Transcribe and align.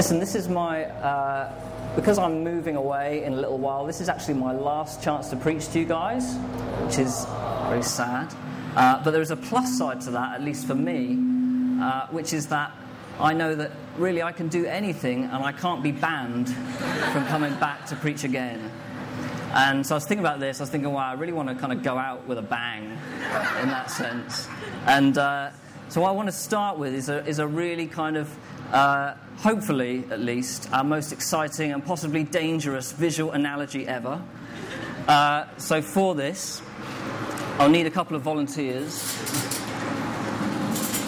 Listen, 0.00 0.18
this 0.18 0.34
is 0.34 0.48
my. 0.48 0.84
Uh, 0.86 1.52
because 1.94 2.16
I'm 2.16 2.42
moving 2.42 2.74
away 2.74 3.22
in 3.22 3.34
a 3.34 3.36
little 3.36 3.58
while, 3.58 3.84
this 3.84 4.00
is 4.00 4.08
actually 4.08 4.32
my 4.32 4.52
last 4.52 5.02
chance 5.02 5.28
to 5.28 5.36
preach 5.36 5.68
to 5.72 5.78
you 5.78 5.84
guys, 5.84 6.36
which 6.86 6.96
is 6.96 7.26
very 7.68 7.82
sad. 7.82 8.34
Uh, 8.76 9.04
but 9.04 9.10
there 9.10 9.20
is 9.20 9.30
a 9.30 9.36
plus 9.36 9.76
side 9.76 10.00
to 10.00 10.10
that, 10.12 10.36
at 10.36 10.42
least 10.42 10.66
for 10.66 10.74
me, 10.74 11.18
uh, 11.82 12.06
which 12.06 12.32
is 12.32 12.46
that 12.46 12.72
I 13.18 13.34
know 13.34 13.54
that 13.54 13.72
really 13.98 14.22
I 14.22 14.32
can 14.32 14.48
do 14.48 14.64
anything 14.64 15.24
and 15.24 15.44
I 15.44 15.52
can't 15.52 15.82
be 15.82 15.92
banned 15.92 16.48
from 16.48 17.26
coming 17.26 17.54
back 17.56 17.84
to 17.88 17.96
preach 17.96 18.24
again. 18.24 18.72
And 19.52 19.86
so 19.86 19.96
I 19.96 19.98
was 19.98 20.06
thinking 20.06 20.24
about 20.24 20.40
this, 20.40 20.60
I 20.60 20.62
was 20.62 20.70
thinking, 20.70 20.90
wow, 20.90 21.10
I 21.10 21.12
really 21.12 21.34
want 21.34 21.50
to 21.50 21.54
kind 21.54 21.74
of 21.74 21.82
go 21.82 21.98
out 21.98 22.26
with 22.26 22.38
a 22.38 22.42
bang 22.56 22.84
in 23.60 23.68
that 23.68 23.90
sense. 23.90 24.48
And 24.86 25.18
uh, 25.18 25.50
so 25.90 26.00
what 26.00 26.08
I 26.08 26.12
want 26.12 26.28
to 26.28 26.34
start 26.34 26.78
with 26.78 26.94
is 26.94 27.10
a, 27.10 27.22
is 27.26 27.38
a 27.38 27.46
really 27.46 27.86
kind 27.86 28.16
of 28.16 28.34
uh, 28.72 29.14
hopefully, 29.38 30.04
at 30.10 30.20
least, 30.20 30.72
our 30.72 30.84
most 30.84 31.12
exciting 31.12 31.72
and 31.72 31.84
possibly 31.84 32.24
dangerous 32.24 32.92
visual 32.92 33.32
analogy 33.32 33.86
ever. 33.86 34.22
Uh, 35.08 35.46
so, 35.56 35.82
for 35.82 36.14
this, 36.14 36.62
I'll 37.58 37.68
need 37.68 37.86
a 37.86 37.90
couple 37.90 38.16
of 38.16 38.22
volunteers. 38.22 39.16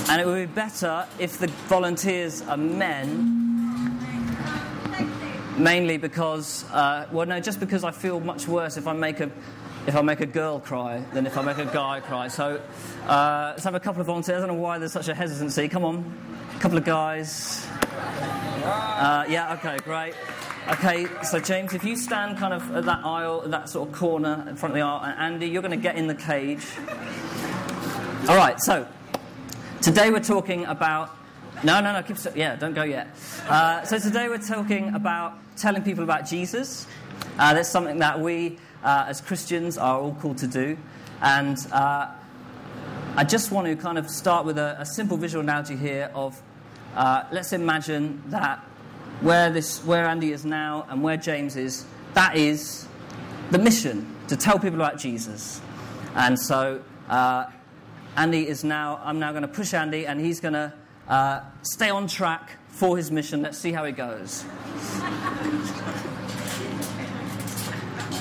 And 0.09 0.21
it 0.21 0.27
would 0.27 0.49
be 0.49 0.55
better 0.55 1.07
if 1.19 1.39
the 1.39 1.47
volunteers 1.69 2.43
are 2.43 2.57
men, 2.57 3.97
mainly 5.57 5.97
because, 5.97 6.65
uh, 6.73 7.07
well, 7.13 7.27
no, 7.27 7.41
just 7.41 7.61
because 7.61 7.85
I 7.85 7.93
feel 7.93 8.21
much 8.21 8.47
worse 8.49 8.77
if 8.77 8.87
I 8.87 8.93
make 8.93 9.21
a 9.21 9.31
if 9.87 9.97
I 9.97 10.03
make 10.03 10.21
a 10.21 10.27
girl 10.27 10.61
cry 10.61 11.03
than 11.13 11.27
if 11.27 11.37
I 11.37 11.43
make 11.43 11.59
a 11.59 11.65
guy 11.65 12.01
cry. 12.01 12.29
So 12.29 12.61
uh, 13.07 13.53
let's 13.53 13.65
have 13.65 13.75
a 13.75 13.81
couple 13.81 14.01
of 14.01 14.07
volunteers. 14.07 14.43
I 14.43 14.47
don't 14.47 14.57
know 14.57 14.63
why 14.63 14.79
there's 14.79 14.93
such 14.93 15.09
a 15.09 15.15
hesitancy. 15.15 15.69
Come 15.69 15.85
on, 15.85 16.13
couple 16.63 16.79
of 16.79 16.85
guys. 16.85 17.67
Uh, 18.63 19.27
yeah, 19.29 19.55
okay, 19.55 19.77
great. 19.79 20.15
Okay, 20.69 21.09
so 21.25 21.41
James, 21.41 21.75
if 21.75 21.83
you 21.83 21.97
stand 21.97 22.39
kind 22.39 22.55
of 22.55 22.77
at 22.77 22.85
that 22.85 23.05
aisle, 23.05 23.41
that 23.49 23.69
sort 23.69 23.89
of 23.89 23.95
corner 23.97 24.47
in 24.49 24.55
front 24.55 24.71
of 24.71 24.77
the 24.77 24.81
aisle, 24.81 25.03
and 25.03 25.35
Andy, 25.35 25.49
you're 25.49 25.61
going 25.61 25.73
to 25.73 25.77
get 25.77 25.97
in 25.97 26.07
the 26.07 26.15
cage. 26.15 26.65
All 28.29 28.37
right, 28.37 28.61
so 28.61 28.87
today 29.81 30.13
we're 30.13 30.21
talking 30.21 30.65
about. 30.67 31.11
No, 31.65 31.81
no, 31.81 31.93
no, 31.93 32.01
keep. 32.05 32.17
Yeah, 32.37 32.55
don't 32.55 32.75
go 32.75 32.85
yet. 32.85 33.09
Uh, 33.49 33.83
so 33.83 33.99
today 33.99 34.29
we're 34.29 34.39
talking 34.39 34.95
about 34.95 35.39
telling 35.57 35.83
people 35.83 36.05
about 36.05 36.29
Jesus. 36.29 36.87
Uh, 37.41 37.55
that's 37.55 37.71
something 37.71 37.99
that 37.99 38.21
we, 38.21 38.57
uh, 38.85 39.07
as 39.09 39.21
Christians, 39.21 39.79
are 39.79 39.99
all 39.99 40.15
called 40.15 40.39
to 40.39 40.47
do, 40.47 40.79
and 41.23 41.59
uh, 41.73 42.07
I 43.17 43.25
just 43.25 43.51
want 43.51 43.67
to 43.67 43.75
kind 43.75 43.99
of 43.99 44.09
start 44.09 44.47
with 44.47 44.59
a, 44.59 44.77
a 44.79 44.87
simple 44.87 45.17
visual 45.17 45.43
analogy 45.43 45.75
here 45.75 46.09
of 46.15 46.41
uh, 46.95 47.25
let's 47.33 47.53
imagine 47.53 48.23
that 48.27 48.59
where, 49.21 49.51
this, 49.51 49.85
where 49.85 50.07
Andy 50.07 50.33
is 50.33 50.45
now 50.45 50.87
and 50.89 51.03
where 51.03 51.17
James 51.17 51.57
is, 51.57 51.85
that 52.15 52.37
is 52.37 52.87
the 53.51 53.59
mission 53.59 54.15
to 54.29 54.37
tell 54.37 54.59
people 54.59 54.81
about 54.81 54.99
Jesus. 54.99 55.61
And 56.15 56.39
so 56.39 56.83
uh, 57.09 57.47
Andy 58.17 58.47
is 58.47 58.65
now, 58.65 59.01
I'm 59.03 59.19
now 59.19 59.31
going 59.31 59.43
to 59.43 59.49
push 59.49 59.75
Andy 59.75 60.07
and 60.07 60.21
he's 60.21 60.41
going 60.41 60.55
to 60.55 60.73
uh, 61.09 61.41
stay 61.63 61.91
on 61.91 62.07
track 62.07 62.59
for 62.69 62.97
his 62.97 63.11
mission. 63.11 63.43
Let's 63.43 63.59
see 63.59 63.73
how 63.73 63.85
it 63.85 63.93
goes. 63.93 64.45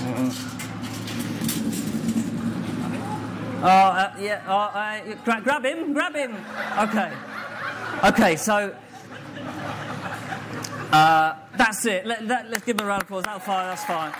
Mm-hmm. 0.02 0.62
Oh, 3.64 3.68
uh, 3.68 4.16
yeah, 4.20 4.42
oh, 4.48 4.58
uh, 4.58 5.16
gra- 5.24 5.42
grab 5.44 5.64
him, 5.64 5.94
grab 5.94 6.16
him. 6.16 6.36
Okay. 6.80 7.12
Okay, 8.04 8.36
so 8.36 8.76
uh, 10.92 11.36
that's 11.56 11.86
it. 11.86 12.04
Let, 12.08 12.24
us 12.24 12.46
let, 12.50 12.66
give 12.66 12.80
him 12.80 12.86
a 12.88 12.90
round 12.90 13.04
of 13.04 13.08
applause. 13.08 13.26
That's 13.26 13.46
fine. 13.46 13.68
That's 13.68 13.86
fine. 13.86 14.12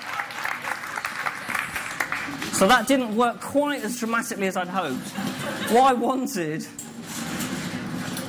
So 2.54 2.68
that 2.68 2.88
didn't 2.88 3.16
work 3.16 3.42
quite 3.42 3.84
as 3.84 3.98
dramatically 3.98 4.46
as 4.46 4.56
I'd 4.56 4.68
hoped. 4.68 5.08
What 5.72 5.90
I 5.90 5.94
wanted, 5.94 6.64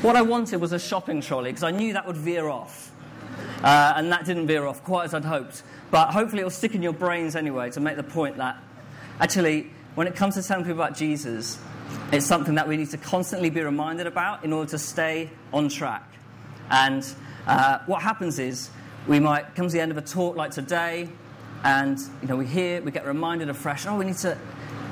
what 0.00 0.16
I 0.16 0.22
wanted 0.22 0.58
was 0.58 0.72
a 0.72 0.78
shopping 0.78 1.20
trolley 1.20 1.50
because 1.50 1.64
I 1.64 1.70
knew 1.70 1.92
that 1.92 2.06
would 2.06 2.16
veer 2.16 2.48
off, 2.48 2.90
uh, 3.62 3.92
and 3.96 4.10
that 4.10 4.24
didn't 4.24 4.46
veer 4.46 4.64
off 4.64 4.82
quite 4.82 5.04
as 5.04 5.12
I'd 5.12 5.26
hoped. 5.26 5.64
But 5.90 6.12
hopefully, 6.12 6.40
it'll 6.40 6.50
stick 6.50 6.74
in 6.74 6.82
your 6.82 6.94
brains 6.94 7.36
anyway 7.36 7.68
to 7.72 7.80
make 7.80 7.96
the 7.96 8.02
point 8.02 8.38
that 8.38 8.56
actually, 9.20 9.70
when 9.96 10.06
it 10.06 10.16
comes 10.16 10.36
to 10.36 10.42
telling 10.42 10.64
people 10.64 10.80
about 10.80 10.96
Jesus, 10.96 11.58
it's 12.12 12.26
something 12.26 12.56
that 12.56 12.68
we 12.68 12.76
need 12.76 12.90
to 12.90 12.98
constantly 12.98 13.50
be 13.50 13.62
reminded 13.62 14.06
about 14.06 14.44
in 14.44 14.52
order 14.52 14.70
to 14.70 14.78
stay 14.78 15.30
on 15.52 15.68
track. 15.68 16.08
And 16.70 17.06
uh, 17.46 17.78
what 17.86 18.02
happens 18.02 18.38
is 18.38 18.70
we 19.06 19.18
might 19.18 19.54
come 19.54 19.66
to 19.66 19.72
the 19.72 19.80
end 19.80 19.90
of 19.90 19.98
a 19.98 20.02
talk 20.02 20.36
like 20.36 20.50
today, 20.50 21.08
and 21.64 21.98
you 22.20 22.28
know 22.28 22.36
we 22.36 22.46
hear, 22.46 22.82
we 22.82 22.90
get 22.90 23.06
reminded 23.06 23.48
afresh. 23.48 23.86
Oh, 23.86 23.96
we 23.96 24.04
need 24.04 24.16
to. 24.18 24.36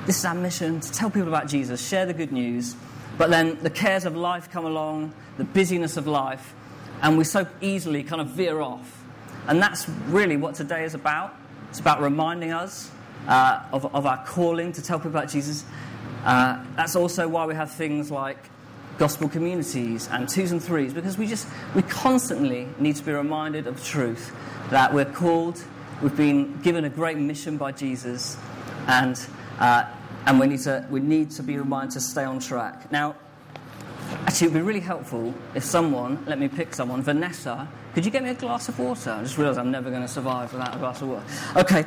This 0.07 0.19
is 0.19 0.25
our 0.25 0.35
mission 0.35 0.81
to 0.81 0.93
tell 0.93 1.11
people 1.11 1.29
about 1.29 1.47
Jesus, 1.47 1.87
share 1.87 2.07
the 2.07 2.15
good 2.15 2.33
news. 2.33 2.75
But 3.19 3.29
then 3.29 3.63
the 3.63 3.71
cares 3.71 4.07
of 4.07 4.17
life 4.17 4.51
come 4.51 4.65
along, 4.65 5.13
the 5.37 5.45
busyness 5.45 5.99
of 5.99 6.07
life, 6.07 6.55
and 7.03 7.19
we 7.19 7.25
so 7.25 7.47
easily 7.61 8.03
kind 8.03 8.21
of 8.21 8.29
veer 8.29 8.61
off. 8.61 9.05
And 9.47 9.61
that's 9.61 9.89
really 10.09 10.37
what 10.37 10.55
today 10.55 10.85
is 10.85 10.95
about. 10.95 11.35
It's 11.69 11.81
about 11.81 12.01
reminding 12.01 12.53
us 12.53 12.91
uh, 13.29 13.63
of, 13.73 13.95
of 13.95 14.07
our 14.07 14.25
calling 14.25 14.73
to 14.73 14.83
tell 14.83 14.99
people 14.99 15.11
about 15.11 15.29
Jesus 15.29 15.65
uh, 16.25 16.65
that's 16.77 16.97
also 16.97 17.29
why 17.29 17.47
we 17.47 17.55
have 17.55 17.71
things 17.71 18.11
like 18.11 18.39
gospel 18.99 19.29
communities 19.29 20.09
and 20.13 20.29
twos 20.29 20.53
and 20.53 20.63
threes, 20.63 20.93
because 20.93 21.17
we 21.17 21.27
just 21.27 21.49
we 21.75 21.83
constantly 21.83 22.69
need 22.79 22.97
to 22.97 23.03
be 23.03 23.13
reminded 23.13 23.67
of 23.67 23.83
truth 23.83 24.35
that 24.71 24.93
we're 24.93 25.05
called, 25.05 25.63
we've 26.03 26.17
been 26.17 26.61
given 26.61 26.85
a 26.85 26.91
great 26.91 27.17
mission 27.17 27.57
by 27.57 27.73
Jesus, 27.73 28.37
and 28.87 29.19
uh, 29.59 29.85
and 30.27 30.39
we 30.39 30.47
need 30.47 30.61
to 30.61 30.87
we 30.91 31.01
need 31.01 31.31
to 31.31 31.43
be 31.43 31.57
reminded 31.57 31.93
to 31.93 32.01
stay 32.01 32.25
on 32.25 32.39
track. 32.41 32.93
Now, 32.93 33.17
actually, 34.27 34.49
it 34.49 34.53
would 34.53 34.59
be 34.61 34.67
really 34.67 34.81
helpful 34.81 35.35
if 35.55 35.65
someone 35.65 36.23
let 36.27 36.39
me 36.39 36.49
pick 36.49 36.75
someone, 36.75 37.03
Vanessa. 37.03 37.69
Could 37.95 38.05
you 38.05 38.11
get 38.13 38.23
me 38.23 38.31
a 38.31 38.35
glass 38.35 38.69
of 38.69 38.79
water? 38.79 39.11
I 39.11 39.23
just 39.23 39.37
realised 39.37 39.59
I'm 39.59 39.73
never 39.73 39.91
going 39.91 40.03
to 40.03 40.09
survive 40.09 40.53
without 40.53 40.77
a 40.77 40.79
glass 40.79 41.03
of 41.03 41.09
water. 41.09 41.25
Okay. 41.57 41.85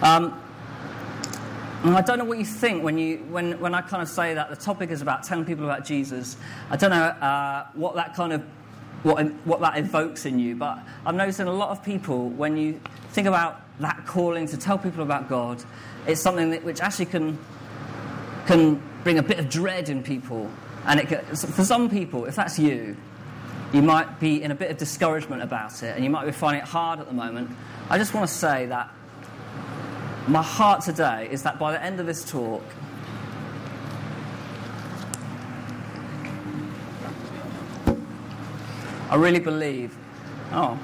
Um, 0.00 0.40
and 1.82 1.96
I 1.96 2.02
don't 2.02 2.18
know 2.18 2.24
what 2.24 2.38
you 2.38 2.44
think 2.44 2.84
when, 2.84 2.98
you, 2.98 3.18
when, 3.30 3.58
when 3.58 3.74
I 3.74 3.80
kind 3.80 4.02
of 4.02 4.08
say 4.08 4.34
that 4.34 4.50
the 4.50 4.56
topic 4.56 4.90
is 4.90 5.00
about 5.00 5.22
telling 5.22 5.46
people 5.46 5.64
about 5.64 5.84
Jesus. 5.84 6.36
I 6.70 6.76
don't 6.76 6.90
know 6.90 7.04
uh, 7.04 7.66
what 7.72 7.94
that 7.94 8.14
kind 8.14 8.32
of 8.34 8.42
what, 9.02 9.26
what 9.46 9.60
that 9.60 9.78
evokes 9.78 10.26
in 10.26 10.38
you, 10.38 10.56
but 10.56 10.78
I'm 11.06 11.16
noticing 11.16 11.46
a 11.46 11.52
lot 11.52 11.70
of 11.70 11.82
people 11.82 12.28
when 12.28 12.58
you 12.58 12.80
think 13.12 13.26
about 13.26 13.62
that 13.80 14.04
calling 14.06 14.46
to 14.48 14.58
tell 14.58 14.76
people 14.76 15.02
about 15.02 15.28
God, 15.28 15.62
it's 16.06 16.20
something 16.20 16.50
that, 16.50 16.64
which 16.64 16.80
actually 16.80 17.06
can 17.06 17.38
can 18.46 18.82
bring 19.02 19.18
a 19.18 19.22
bit 19.22 19.38
of 19.38 19.48
dread 19.48 19.88
in 19.88 20.02
people. 20.02 20.50
And 20.86 21.00
it 21.00 21.08
can, 21.08 21.24
for 21.34 21.64
some 21.64 21.88
people, 21.88 22.26
if 22.26 22.36
that's 22.36 22.58
you, 22.58 22.96
you 23.72 23.80
might 23.80 24.18
be 24.18 24.42
in 24.42 24.50
a 24.50 24.54
bit 24.54 24.70
of 24.70 24.76
discouragement 24.76 25.42
about 25.42 25.82
it, 25.82 25.94
and 25.94 26.04
you 26.04 26.10
might 26.10 26.26
be 26.26 26.32
finding 26.32 26.62
it 26.62 26.68
hard 26.68 27.00
at 27.00 27.06
the 27.06 27.14
moment. 27.14 27.50
I 27.88 27.96
just 27.96 28.12
want 28.12 28.28
to 28.28 28.34
say 28.34 28.66
that 28.66 28.90
my 30.30 30.42
heart 30.42 30.80
today 30.82 31.28
is 31.30 31.42
that 31.42 31.58
by 31.58 31.72
the 31.72 31.82
end 31.82 31.98
of 31.98 32.06
this 32.06 32.24
talk, 32.24 32.62
I 39.10 39.16
really 39.16 39.40
believe, 39.40 39.96
oh, 40.52 40.78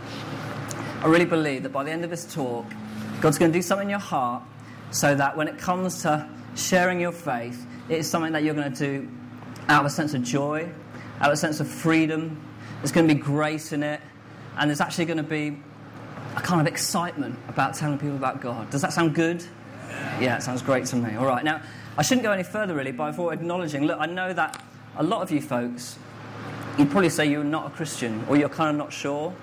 I 1.01 1.07
really 1.07 1.27
believe 1.27 1.63
that 1.63 1.73
by 1.73 1.85
the 1.85 1.93
end 1.93 2.03
of 2.03 2.11
this 2.11 2.33
talk, 2.33 2.67
God's 3.21 3.39
going 3.39 3.53
to 3.53 3.57
do 3.57 3.63
something 3.63 3.87
in 3.87 3.91
your 3.91 4.01
heart 4.01 4.43
so 4.91 5.15
that 5.15 5.37
when 5.37 5.47
it 5.47 5.59
comes 5.59 6.03
to 6.03 6.29
sharing 6.57 7.01
your 7.01 7.13
faith, 7.13 7.65
it 7.89 7.99
is 7.99 8.11
something 8.11 8.33
that 8.33 8.43
you're 8.43 8.55
going 8.55 8.73
to 8.73 8.79
do 8.79 9.09
out 9.69 9.81
of 9.81 9.87
a 9.87 9.91
sense 9.91 10.13
of 10.15 10.25
joy, 10.25 10.69
out 11.21 11.29
of 11.29 11.35
a 11.35 11.37
sense 11.37 11.61
of 11.61 11.69
freedom. 11.69 12.43
There's 12.79 12.91
going 12.91 13.07
to 13.07 13.15
be 13.15 13.21
grace 13.21 13.73
in 13.73 13.85
it, 13.85 14.01
and 14.59 14.69
there's 14.69 14.81
actually 14.81 15.05
going 15.05 15.19
to 15.19 15.23
be 15.23 15.57
a 16.37 16.41
kind 16.41 16.61
of 16.61 16.67
excitement 16.67 17.39
about 17.49 17.75
telling 17.75 17.99
people 17.99 18.17
about 18.17 18.41
God. 18.41 18.69
Does 18.71 18.83
that 18.83 18.93
sound 18.93 19.15
good? 19.15 19.43
Yeah, 20.21 20.37
it 20.37 20.43
sounds 20.43 20.63
great 20.63 20.85
to 20.87 20.97
me. 20.97 21.17
All 21.17 21.27
right, 21.27 21.43
now, 21.43 21.63
I 21.97 22.03
shouldn't 22.03 22.25
go 22.25 22.33
any 22.33 22.43
further 22.43 22.75
really 22.75 22.93
before 22.93 23.33
acknowledging 23.33 23.87
look, 23.87 23.99
I 23.99 24.07
know 24.07 24.33
that 24.33 24.63
a 24.97 25.03
lot 25.03 25.23
of 25.23 25.31
you 25.31 25.41
folks, 25.41 25.99
you'd 26.79 26.91
probably 26.91 27.09
say 27.09 27.27
you're 27.27 27.43
not 27.43 27.67
a 27.67 27.71
Christian 27.71 28.25
or 28.29 28.37
you're 28.37 28.51
kind 28.51 28.71
of 28.71 28.77
not 28.77 28.93
sure. 28.93 29.35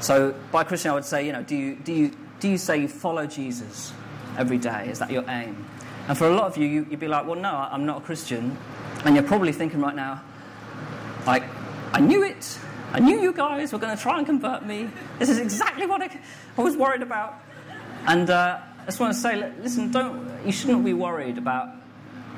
So, 0.00 0.34
by 0.52 0.64
Christian, 0.64 0.92
I 0.92 0.94
would 0.94 1.04
say, 1.04 1.26
you 1.26 1.32
know, 1.32 1.42
do 1.42 1.56
you, 1.56 1.76
do 1.76 1.92
you, 1.92 2.12
do 2.38 2.48
you 2.48 2.58
say 2.58 2.78
you 2.78 2.88
follow 2.88 3.26
Jesus 3.26 3.92
every 4.38 4.58
day? 4.58 4.88
Is 4.88 4.98
that 5.00 5.10
your 5.10 5.28
aim? 5.28 5.64
And 6.08 6.18
for 6.18 6.28
a 6.28 6.34
lot 6.34 6.46
of 6.46 6.56
you, 6.56 6.66
you, 6.66 6.84
would 6.84 7.00
be 7.00 7.08
like, 7.08 7.26
well, 7.26 7.40
no, 7.40 7.50
I'm 7.50 7.86
not 7.86 7.98
a 7.98 8.00
Christian. 8.04 8.56
And 9.04 9.14
you're 9.16 9.24
probably 9.24 9.52
thinking 9.52 9.80
right 9.80 9.96
now, 9.96 10.22
like, 11.26 11.44
I 11.92 12.00
knew 12.00 12.22
it. 12.22 12.58
I 12.94 13.00
knew 13.00 13.20
you 13.20 13.32
guys 13.32 13.72
were 13.72 13.80
going 13.80 13.96
to 13.96 14.00
try 14.00 14.18
and 14.18 14.24
convert 14.24 14.64
me. 14.64 14.88
This 15.18 15.28
is 15.28 15.38
exactly 15.38 15.84
what 15.84 16.00
I, 16.00 16.16
I 16.56 16.62
was 16.62 16.76
worried 16.76 17.02
about. 17.02 17.34
And 18.06 18.30
uh, 18.30 18.60
I 18.80 18.84
just 18.84 19.00
want 19.00 19.12
to 19.12 19.20
say, 19.20 19.52
listen, 19.60 19.90
don't, 19.90 20.30
you 20.46 20.52
shouldn't 20.52 20.84
be 20.84 20.94
worried 20.94 21.36
about, 21.36 21.70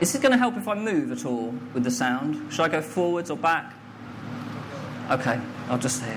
is 0.00 0.14
it 0.14 0.22
going 0.22 0.32
to 0.32 0.38
help 0.38 0.56
if 0.56 0.66
I 0.66 0.74
move 0.74 1.12
at 1.12 1.26
all 1.26 1.54
with 1.74 1.84
the 1.84 1.90
sound? 1.90 2.50
Should 2.50 2.62
I 2.62 2.68
go 2.68 2.80
forwards 2.80 3.30
or 3.30 3.36
back? 3.36 3.74
Okay, 5.10 5.38
I'll 5.68 5.76
just 5.76 5.98
stay. 5.98 6.16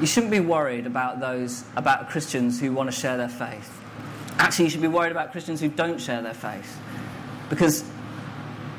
you 0.00 0.06
shouldn't 0.06 0.30
be 0.30 0.38
worried 0.38 0.86
about 0.86 1.18
those, 1.18 1.64
about 1.74 2.08
Christians 2.08 2.60
who 2.60 2.72
want 2.72 2.88
to 2.88 2.96
share 2.96 3.16
their 3.16 3.28
faith. 3.28 3.80
Actually, 4.38 4.66
you 4.66 4.70
should 4.70 4.80
be 4.80 4.86
worried 4.86 5.10
about 5.10 5.32
Christians 5.32 5.60
who 5.60 5.68
don't 5.68 6.00
share 6.00 6.22
their 6.22 6.34
faith. 6.34 6.78
Because 7.50 7.84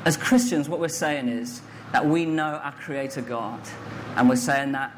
as 0.06 0.16
Christians, 0.16 0.66
what 0.66 0.80
we're 0.80 0.88
saying 0.88 1.28
is 1.28 1.60
that 1.92 2.06
we 2.06 2.24
know 2.24 2.58
our 2.62 2.72
Creator 2.72 3.20
God. 3.20 3.60
And 4.16 4.28
we're 4.28 4.36
saying 4.36 4.72
that 4.72 4.96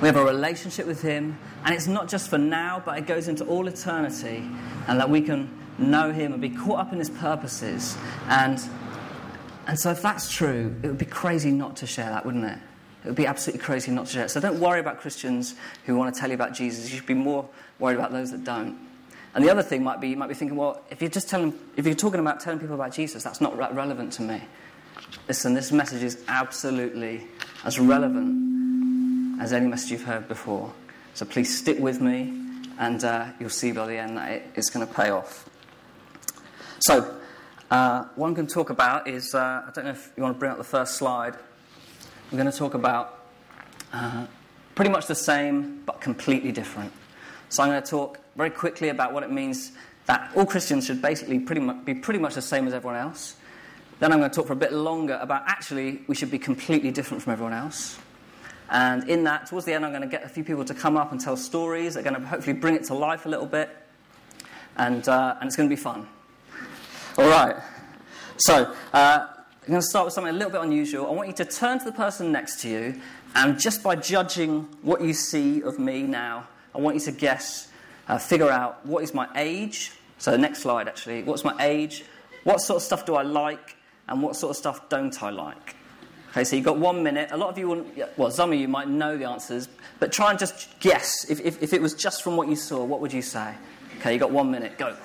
we 0.00 0.08
have 0.08 0.16
a 0.16 0.24
relationship 0.24 0.86
with 0.86 1.02
Him. 1.02 1.38
And 1.64 1.74
it's 1.74 1.86
not 1.86 2.08
just 2.08 2.28
for 2.28 2.38
now, 2.38 2.82
but 2.84 2.98
it 2.98 3.06
goes 3.06 3.28
into 3.28 3.44
all 3.44 3.66
eternity. 3.68 4.48
And 4.86 5.00
that 5.00 5.08
we 5.08 5.22
can 5.22 5.50
know 5.78 6.12
Him 6.12 6.32
and 6.32 6.42
be 6.42 6.50
caught 6.50 6.80
up 6.80 6.92
in 6.92 6.98
His 6.98 7.10
purposes. 7.10 7.96
And, 8.28 8.60
and 9.66 9.78
so, 9.78 9.90
if 9.90 10.02
that's 10.02 10.30
true, 10.30 10.74
it 10.82 10.86
would 10.88 10.98
be 10.98 11.06
crazy 11.06 11.50
not 11.50 11.76
to 11.76 11.86
share 11.86 12.10
that, 12.10 12.24
wouldn't 12.24 12.44
it? 12.44 12.58
It 13.04 13.08
would 13.08 13.16
be 13.16 13.26
absolutely 13.26 13.64
crazy 13.64 13.90
not 13.90 14.06
to 14.06 14.12
share 14.12 14.24
it. 14.24 14.30
So, 14.30 14.40
don't 14.40 14.60
worry 14.60 14.80
about 14.80 15.00
Christians 15.00 15.54
who 15.86 15.96
want 15.96 16.14
to 16.14 16.20
tell 16.20 16.30
you 16.30 16.34
about 16.34 16.54
Jesus. 16.54 16.90
You 16.90 16.98
should 16.98 17.06
be 17.06 17.14
more 17.14 17.48
worried 17.78 17.96
about 17.96 18.12
those 18.12 18.30
that 18.30 18.44
don't. 18.44 18.78
And 19.34 19.44
the 19.44 19.50
other 19.50 19.62
thing 19.62 19.82
might 19.82 20.00
be, 20.00 20.08
you 20.08 20.16
might 20.16 20.28
be 20.28 20.34
thinking, 20.34 20.56
well, 20.56 20.80
if 20.90 21.00
you're 21.00 21.10
just 21.10 21.28
telling, 21.28 21.52
if 21.76 21.86
you're 21.86 21.94
talking 21.96 22.20
about 22.20 22.40
telling 22.40 22.60
people 22.60 22.76
about 22.76 22.92
Jesus, 22.92 23.24
that's 23.24 23.40
not 23.40 23.56
relevant 23.74 24.12
to 24.14 24.22
me. 24.22 24.40
Listen, 25.26 25.54
this 25.54 25.72
message 25.72 26.02
is 26.02 26.22
absolutely 26.28 27.26
as 27.64 27.78
relevant 27.78 29.40
as 29.40 29.52
any 29.52 29.66
message 29.66 29.92
you've 29.92 30.04
heard 30.04 30.28
before. 30.28 30.72
So 31.14 31.24
please 31.24 31.56
stick 31.56 31.78
with 31.78 32.00
me, 32.00 32.32
and 32.78 33.02
uh, 33.04 33.26
you'll 33.38 33.50
see 33.50 33.72
by 33.72 33.86
the 33.86 33.96
end 33.96 34.16
that 34.16 34.30
it, 34.30 34.46
it's 34.54 34.70
going 34.70 34.86
to 34.86 34.92
pay 34.92 35.10
off. 35.10 35.48
So, 36.80 37.16
uh, 37.70 38.04
what 38.16 38.28
I'm 38.28 38.34
going 38.34 38.46
to 38.46 38.52
talk 38.54 38.70
about 38.70 39.08
is 39.08 39.34
uh, 39.34 39.62
I 39.66 39.70
don't 39.74 39.84
know 39.84 39.92
if 39.92 40.12
you 40.16 40.22
want 40.22 40.36
to 40.36 40.38
bring 40.38 40.52
up 40.52 40.58
the 40.58 40.64
first 40.64 40.96
slide. 40.96 41.34
I'm 42.30 42.38
going 42.38 42.50
to 42.50 42.56
talk 42.56 42.74
about 42.74 43.26
uh, 43.92 44.26
pretty 44.74 44.90
much 44.90 45.06
the 45.06 45.14
same, 45.14 45.82
but 45.86 46.00
completely 46.00 46.52
different. 46.52 46.92
So, 47.48 47.62
I'm 47.62 47.70
going 47.70 47.82
to 47.82 47.88
talk 47.88 48.18
very 48.36 48.50
quickly 48.50 48.88
about 48.88 49.12
what 49.12 49.22
it 49.22 49.30
means 49.30 49.72
that 50.06 50.30
all 50.36 50.44
Christians 50.44 50.86
should 50.86 51.00
basically 51.00 51.38
pretty 51.38 51.60
much, 51.60 51.84
be 51.84 51.94
pretty 51.94 52.20
much 52.20 52.34
the 52.34 52.42
same 52.42 52.66
as 52.66 52.74
everyone 52.74 52.98
else. 52.98 53.36
Then 54.00 54.12
I'm 54.12 54.18
going 54.18 54.30
to 54.30 54.34
talk 54.34 54.46
for 54.46 54.52
a 54.52 54.56
bit 54.56 54.72
longer 54.72 55.18
about 55.20 55.42
actually 55.46 56.02
we 56.08 56.14
should 56.14 56.30
be 56.30 56.38
completely 56.38 56.90
different 56.90 57.22
from 57.22 57.32
everyone 57.32 57.52
else. 57.52 57.98
And 58.70 59.08
in 59.08 59.24
that, 59.24 59.46
towards 59.46 59.66
the 59.66 59.72
end, 59.72 59.84
I'm 59.84 59.92
going 59.92 60.02
to 60.02 60.08
get 60.08 60.24
a 60.24 60.28
few 60.28 60.42
people 60.42 60.64
to 60.64 60.74
come 60.74 60.96
up 60.96 61.12
and 61.12 61.20
tell 61.20 61.36
stories. 61.36 61.94
They're 61.94 62.02
going 62.02 62.20
to 62.20 62.26
hopefully 62.26 62.56
bring 62.56 62.74
it 62.74 62.84
to 62.84 62.94
life 62.94 63.26
a 63.26 63.28
little 63.28 63.46
bit. 63.46 63.70
And, 64.76 65.06
uh, 65.08 65.36
and 65.38 65.46
it's 65.46 65.56
going 65.56 65.68
to 65.68 65.74
be 65.74 65.80
fun. 65.80 66.08
All 67.18 67.28
right. 67.28 67.56
So, 68.38 68.74
uh, 68.92 69.26
I'm 69.64 69.68
going 69.68 69.80
to 69.80 69.86
start 69.86 70.06
with 70.06 70.14
something 70.14 70.34
a 70.34 70.36
little 70.36 70.50
bit 70.50 70.60
unusual. 70.60 71.06
I 71.06 71.10
want 71.12 71.28
you 71.28 71.34
to 71.34 71.44
turn 71.44 71.78
to 71.78 71.84
the 71.84 71.92
person 71.92 72.32
next 72.32 72.60
to 72.62 72.68
you, 72.68 73.00
and 73.36 73.58
just 73.58 73.82
by 73.82 73.94
judging 73.94 74.62
what 74.82 75.00
you 75.00 75.12
see 75.14 75.62
of 75.62 75.78
me 75.78 76.02
now, 76.02 76.48
I 76.74 76.78
want 76.78 76.96
you 76.96 77.00
to 77.02 77.12
guess, 77.12 77.68
uh, 78.08 78.18
figure 78.18 78.50
out 78.50 78.84
what 78.84 79.04
is 79.04 79.14
my 79.14 79.28
age. 79.36 79.92
So, 80.18 80.32
the 80.32 80.38
next 80.38 80.62
slide 80.62 80.88
actually. 80.88 81.22
What's 81.22 81.44
my 81.44 81.54
age? 81.60 82.04
What 82.42 82.60
sort 82.60 82.78
of 82.78 82.82
stuff 82.82 83.06
do 83.06 83.14
I 83.14 83.22
like? 83.22 83.76
And 84.08 84.22
what 84.22 84.36
sort 84.36 84.50
of 84.50 84.56
stuff 84.56 84.88
don't 84.88 85.22
I 85.22 85.30
like? 85.30 85.76
Okay, 86.30 86.44
so 86.44 86.56
you've 86.56 86.64
got 86.64 86.78
one 86.78 87.02
minute. 87.02 87.28
A 87.30 87.36
lot 87.36 87.48
of 87.48 87.58
you 87.58 87.68
will, 87.68 87.86
well, 88.16 88.30
some 88.30 88.52
of 88.52 88.58
you 88.58 88.66
might 88.66 88.88
know 88.88 89.16
the 89.16 89.24
answers, 89.24 89.68
but 90.00 90.12
try 90.12 90.30
and 90.30 90.38
just 90.38 90.78
guess. 90.80 91.30
If, 91.30 91.40
if, 91.40 91.62
if 91.62 91.72
it 91.72 91.80
was 91.80 91.94
just 91.94 92.22
from 92.24 92.36
what 92.36 92.48
you 92.48 92.56
saw, 92.56 92.84
what 92.84 93.00
would 93.00 93.12
you 93.12 93.22
say? 93.22 93.54
Okay, 93.98 94.12
you've 94.14 94.20
got 94.20 94.32
one 94.32 94.50
minute. 94.50 94.76
Go. 94.76 94.96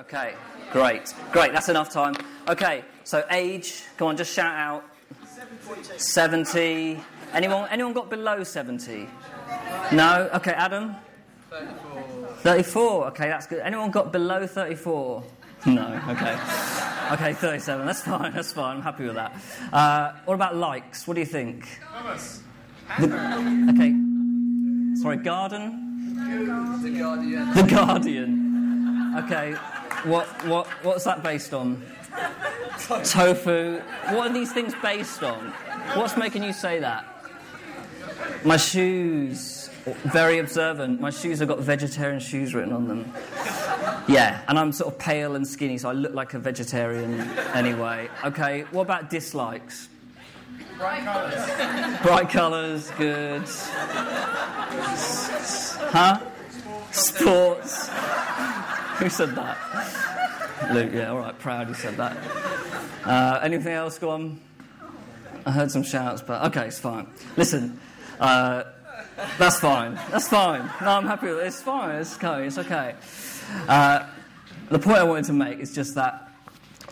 Okay, 0.00 0.34
great. 0.72 1.14
Great, 1.30 1.52
that's 1.52 1.68
enough 1.68 1.90
time. 1.90 2.16
Okay, 2.48 2.84
so 3.04 3.24
age, 3.30 3.84
come 3.96 4.08
on, 4.08 4.16
just 4.16 4.34
shout 4.34 4.54
out. 4.54 4.84
70. 5.96 7.00
Anyone, 7.32 7.68
anyone 7.70 7.92
got 7.92 8.10
below 8.10 8.42
70? 8.42 9.08
No? 9.92 10.28
Okay, 10.34 10.52
Adam? 10.52 10.96
34. 11.50 12.28
34, 12.38 13.06
okay, 13.06 13.28
that's 13.28 13.46
good. 13.46 13.60
Anyone 13.60 13.90
got 13.90 14.12
below 14.12 14.46
34? 14.46 15.22
No, 15.66 16.00
okay. 16.10 16.38
Okay, 17.12 17.32
37, 17.32 17.86
that's 17.86 18.02
fine, 18.02 18.32
that's 18.32 18.52
fine, 18.52 18.76
I'm 18.76 18.82
happy 18.82 19.06
with 19.06 19.14
that. 19.14 19.32
Uh, 19.72 20.12
what 20.24 20.34
about 20.34 20.56
likes? 20.56 21.06
What 21.06 21.14
do 21.14 21.20
you 21.20 21.26
think? 21.26 21.66
Thomas. 21.92 22.42
The, 23.00 23.06
okay. 23.70 23.94
Sorry, 25.00 25.16
garden? 25.16 25.86
The 26.82 26.90
Guardian. 26.98 27.54
The 27.54 27.62
Guardian. 27.62 29.14
Okay, 29.18 29.52
what, 30.04 30.26
what, 30.46 30.66
what's 30.82 31.04
that 31.04 31.22
based 31.22 31.54
on? 31.54 31.82
Tofu. 32.78 33.80
What 34.10 34.30
are 34.30 34.32
these 34.32 34.52
things 34.52 34.74
based 34.82 35.22
on? 35.22 35.52
What's 35.94 36.16
making 36.16 36.42
you 36.44 36.52
say 36.52 36.78
that? 36.80 37.06
My 38.44 38.56
shoes. 38.56 39.70
Very 40.04 40.38
observant. 40.38 41.00
My 41.00 41.10
shoes 41.10 41.38
have 41.38 41.48
got 41.48 41.60
vegetarian 41.60 42.20
shoes 42.20 42.54
written 42.54 42.72
on 42.72 42.88
them. 42.88 43.12
Yeah, 44.08 44.42
and 44.48 44.58
I'm 44.58 44.72
sort 44.72 44.92
of 44.92 44.98
pale 44.98 45.34
and 45.34 45.46
skinny, 45.46 45.78
so 45.78 45.88
I 45.88 45.92
look 45.92 46.14
like 46.14 46.34
a 46.34 46.38
vegetarian 46.38 47.20
anyway. 47.54 48.08
Okay, 48.24 48.62
what 48.70 48.82
about 48.82 49.10
dislikes? 49.10 49.88
Bright 50.78 51.04
colours. 51.04 52.00
Bright 52.02 52.30
colours, 52.30 52.90
good. 52.98 53.42
Huh? 55.90 56.20
Sports. 56.90 57.88
Who 58.98 59.08
said 59.08 59.34
that? 59.34 59.58
Luke, 60.72 60.90
yeah, 60.92 61.10
all 61.10 61.18
right, 61.18 61.38
proud 61.38 61.68
you 61.68 61.74
said 61.74 61.96
that. 61.96 62.16
Uh, 63.04 63.40
anything 63.42 63.72
else? 63.72 63.98
Go 63.98 64.10
on. 64.10 64.40
I 65.44 65.50
heard 65.50 65.70
some 65.70 65.82
shouts, 65.82 66.22
but 66.22 66.44
okay, 66.46 66.66
it's 66.68 66.78
fine. 66.78 67.06
Listen, 67.36 67.78
uh, 68.18 68.64
that's 69.38 69.60
fine. 69.60 69.94
That's 70.10 70.28
fine. 70.28 70.70
No, 70.80 70.88
I'm 70.88 71.06
happy 71.06 71.28
with 71.28 71.38
it. 71.38 71.46
It's 71.46 71.62
fine. 71.62 71.96
It's 71.96 72.16
okay. 72.16 72.46
It's 72.46 72.58
okay. 72.58 72.94
Uh, 73.68 74.06
the 74.70 74.78
point 74.78 74.98
I 74.98 75.04
wanted 75.04 75.24
to 75.26 75.32
make 75.32 75.58
is 75.58 75.74
just 75.74 75.94
that 75.94 76.32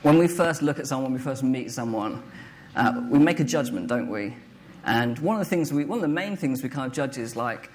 when 0.02 0.18
we 0.18 0.28
first 0.28 0.62
look 0.62 0.78
at 0.78 0.86
someone, 0.86 1.12
we 1.12 1.18
first 1.18 1.42
meet 1.42 1.70
someone, 1.70 2.22
uh, 2.76 3.02
we 3.08 3.18
make 3.18 3.40
a 3.40 3.44
judgment, 3.44 3.86
don't 3.86 4.08
we? 4.08 4.34
And 4.84 5.18
one 5.20 5.36
of 5.36 5.40
the 5.40 5.48
things 5.48 5.72
we, 5.72 5.84
one 5.84 5.98
of 5.98 6.02
the 6.02 6.08
main 6.08 6.36
things 6.36 6.62
we 6.62 6.68
kind 6.68 6.86
of 6.86 6.92
judge 6.92 7.16
is 7.16 7.36
like, 7.36 7.70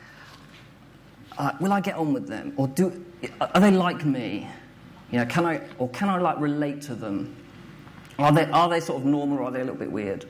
uh, 1.37 1.51
will 1.59 1.73
I 1.73 1.81
get 1.81 1.95
on 1.95 2.13
with 2.13 2.27
them, 2.27 2.53
or 2.57 2.67
do 2.67 3.03
are 3.39 3.61
they 3.61 3.71
like 3.71 4.05
me? 4.05 4.47
You 5.11 5.19
know, 5.19 5.25
can 5.25 5.45
I 5.45 5.61
or 5.77 5.89
can 5.89 6.09
I 6.09 6.17
like 6.19 6.39
relate 6.39 6.81
to 6.83 6.95
them? 6.95 7.35
Are 8.17 8.31
they 8.31 8.45
are 8.45 8.69
they 8.69 8.79
sort 8.79 8.99
of 9.01 9.05
normal, 9.05 9.39
or 9.39 9.43
are 9.43 9.51
they 9.51 9.61
a 9.61 9.63
little 9.63 9.79
bit 9.79 9.91
weird? 9.91 10.25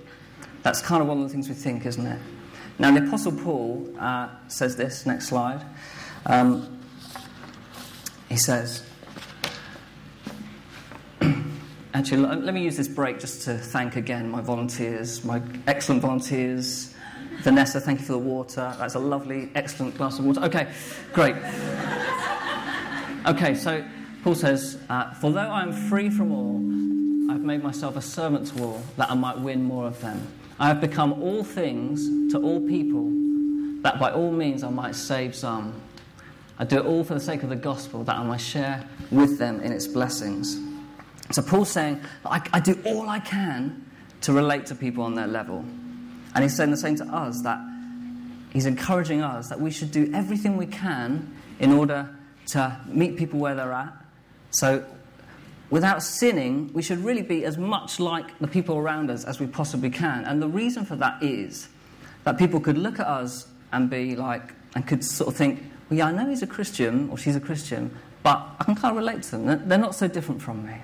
That's 0.62 0.82
kind 0.82 1.02
of 1.02 1.08
one 1.08 1.18
of 1.18 1.24
the 1.24 1.30
things 1.30 1.50
we 1.50 1.56
think, 1.56 1.86
isn't 1.86 2.06
it? 2.06 2.20
Now, 2.78 2.92
the 2.92 3.06
Apostle 3.06 3.34
Paul 3.34 3.94
uh, 4.00 4.30
says 4.48 4.76
this. 4.78 5.06
Next 5.06 5.28
slide. 5.28 5.66
Um, 6.26 6.79
he 8.30 8.38
says. 8.38 8.84
Actually, 11.94 12.22
let 12.22 12.54
me 12.54 12.64
use 12.64 12.78
this 12.78 12.88
break 12.88 13.20
just 13.20 13.42
to 13.44 13.58
thank 13.58 13.96
again 13.96 14.30
my 14.30 14.40
volunteers, 14.42 15.26
my 15.26 15.42
excellent 15.68 16.02
volunteers. 16.02 16.94
Vanessa, 17.42 17.80
thank 17.80 18.00
you 18.00 18.06
for 18.06 18.14
the 18.14 18.18
water. 18.18 18.74
That's 18.78 18.96
a 18.96 19.00
lovely, 19.00 19.50
excellent 19.56 19.98
glass 19.98 20.20
of 20.20 20.26
water. 20.26 20.42
Okay, 20.42 20.72
great. 21.14 21.36
Okay, 23.26 23.56
so 23.56 23.84
Paul 24.24 24.36
says, 24.36 24.78
uh, 24.90 25.14
For 25.16 25.32
though 25.32 25.40
I 25.40 25.62
am 25.62 25.72
free 25.72 26.10
from 26.10 26.32
all, 26.32 26.58
I've 27.32 27.42
made 27.42 27.64
myself 27.64 27.96
a 27.96 28.02
servant 28.02 28.48
to 28.48 28.64
all, 28.64 28.82
that 28.98 29.10
I 29.10 29.14
might 29.14 29.40
win 29.40 29.64
more 29.64 29.88
of 29.88 30.00
them. 30.02 30.28
I 30.60 30.68
have 30.68 30.82
become 30.82 31.14
all 31.14 31.44
things 31.44 32.32
to 32.34 32.42
all 32.42 32.60
people, 32.60 33.10
that 33.82 34.00
by 34.00 34.12
all 34.12 34.32
means 34.32 34.64
I 34.64 34.70
might 34.70 34.96
save 34.96 35.34
some. 35.34 35.74
I 36.60 36.66
do 36.66 36.78
it 36.78 36.86
all 36.86 37.04
for 37.04 37.14
the 37.14 37.20
sake 37.20 37.42
of 37.42 37.50
the 37.50 37.56
gospel, 37.56 38.04
that 38.04 38.18
I 38.18 38.24
might 38.24 38.42
share 38.42 38.86
with 39.12 39.40
them 39.40 39.62
in 39.62 39.72
its 39.72 39.88
blessings. 39.88 40.60
So 41.32 41.42
Paul's 41.42 41.70
saying, 41.70 42.02
I, 42.26 42.42
I 42.52 42.60
do 42.60 42.78
all 42.86 43.08
I 43.08 43.20
can 43.20 43.86
to 44.22 44.34
relate 44.34 44.66
to 44.68 44.76
people 44.76 45.04
on 45.04 45.16
their 45.16 45.28
level. 45.28 45.60
And 46.36 46.44
he's 46.44 46.56
saying 46.56 46.72
the 46.72 46.78
same 46.78 46.96
to 46.98 47.06
us, 47.06 47.42
that 47.44 47.60
he's 48.52 48.66
encouraging 48.66 49.22
us 49.22 49.50
that 49.50 49.60
we 49.62 49.72
should 49.72 49.92
do 49.92 50.12
everything 50.14 50.58
we 50.58 50.66
can 50.66 51.34
in 51.60 51.72
order 51.72 52.14
to 52.48 52.80
meet 52.88 53.16
people 53.16 53.40
where 53.40 53.56
they're 53.56 53.72
at. 53.72 53.94
So 54.52 54.84
without 55.70 56.04
sinning, 56.04 56.72
we 56.74 56.82
should 56.82 57.00
really 57.00 57.22
be 57.22 57.46
as 57.46 57.58
much 57.58 58.00
like 58.00 58.38
the 58.40 58.48
people 58.48 58.78
around 58.78 59.10
us 59.10 59.24
as 59.24 59.40
we 59.40 59.48
possibly 59.48 59.90
can. 59.90 60.26
And 60.26 60.42
the 60.42 60.48
reason 60.48 60.84
for 60.84 60.96
that 60.98 61.22
is 61.24 61.70
that 62.24 62.38
people 62.38 62.60
could 62.60 62.78
look 62.78 63.00
at 63.00 63.08
us 63.08 63.48
and 63.72 63.90
be 63.90 64.16
like, 64.16 64.54
and 64.76 64.86
could 64.86 65.04
sort 65.04 65.30
of 65.30 65.36
think, 65.36 65.64
well, 65.90 65.98
yeah, 65.98 66.08
I 66.08 66.12
know 66.12 66.30
he's 66.30 66.44
a 66.44 66.48
Christian 66.48 67.10
or 67.10 67.18
she's 67.18 67.36
a 67.36 67.40
Christian, 67.40 67.98
but 68.22 68.48
I 68.60 68.64
can 68.64 68.76
kind 68.76 68.92
of 68.92 68.98
relate 68.98 69.24
to 69.24 69.32
them. 69.32 69.68
They're 69.68 69.78
not 69.78 69.96
so 69.96 70.08
different 70.08 70.42
from 70.42 70.66
me. 70.66 70.76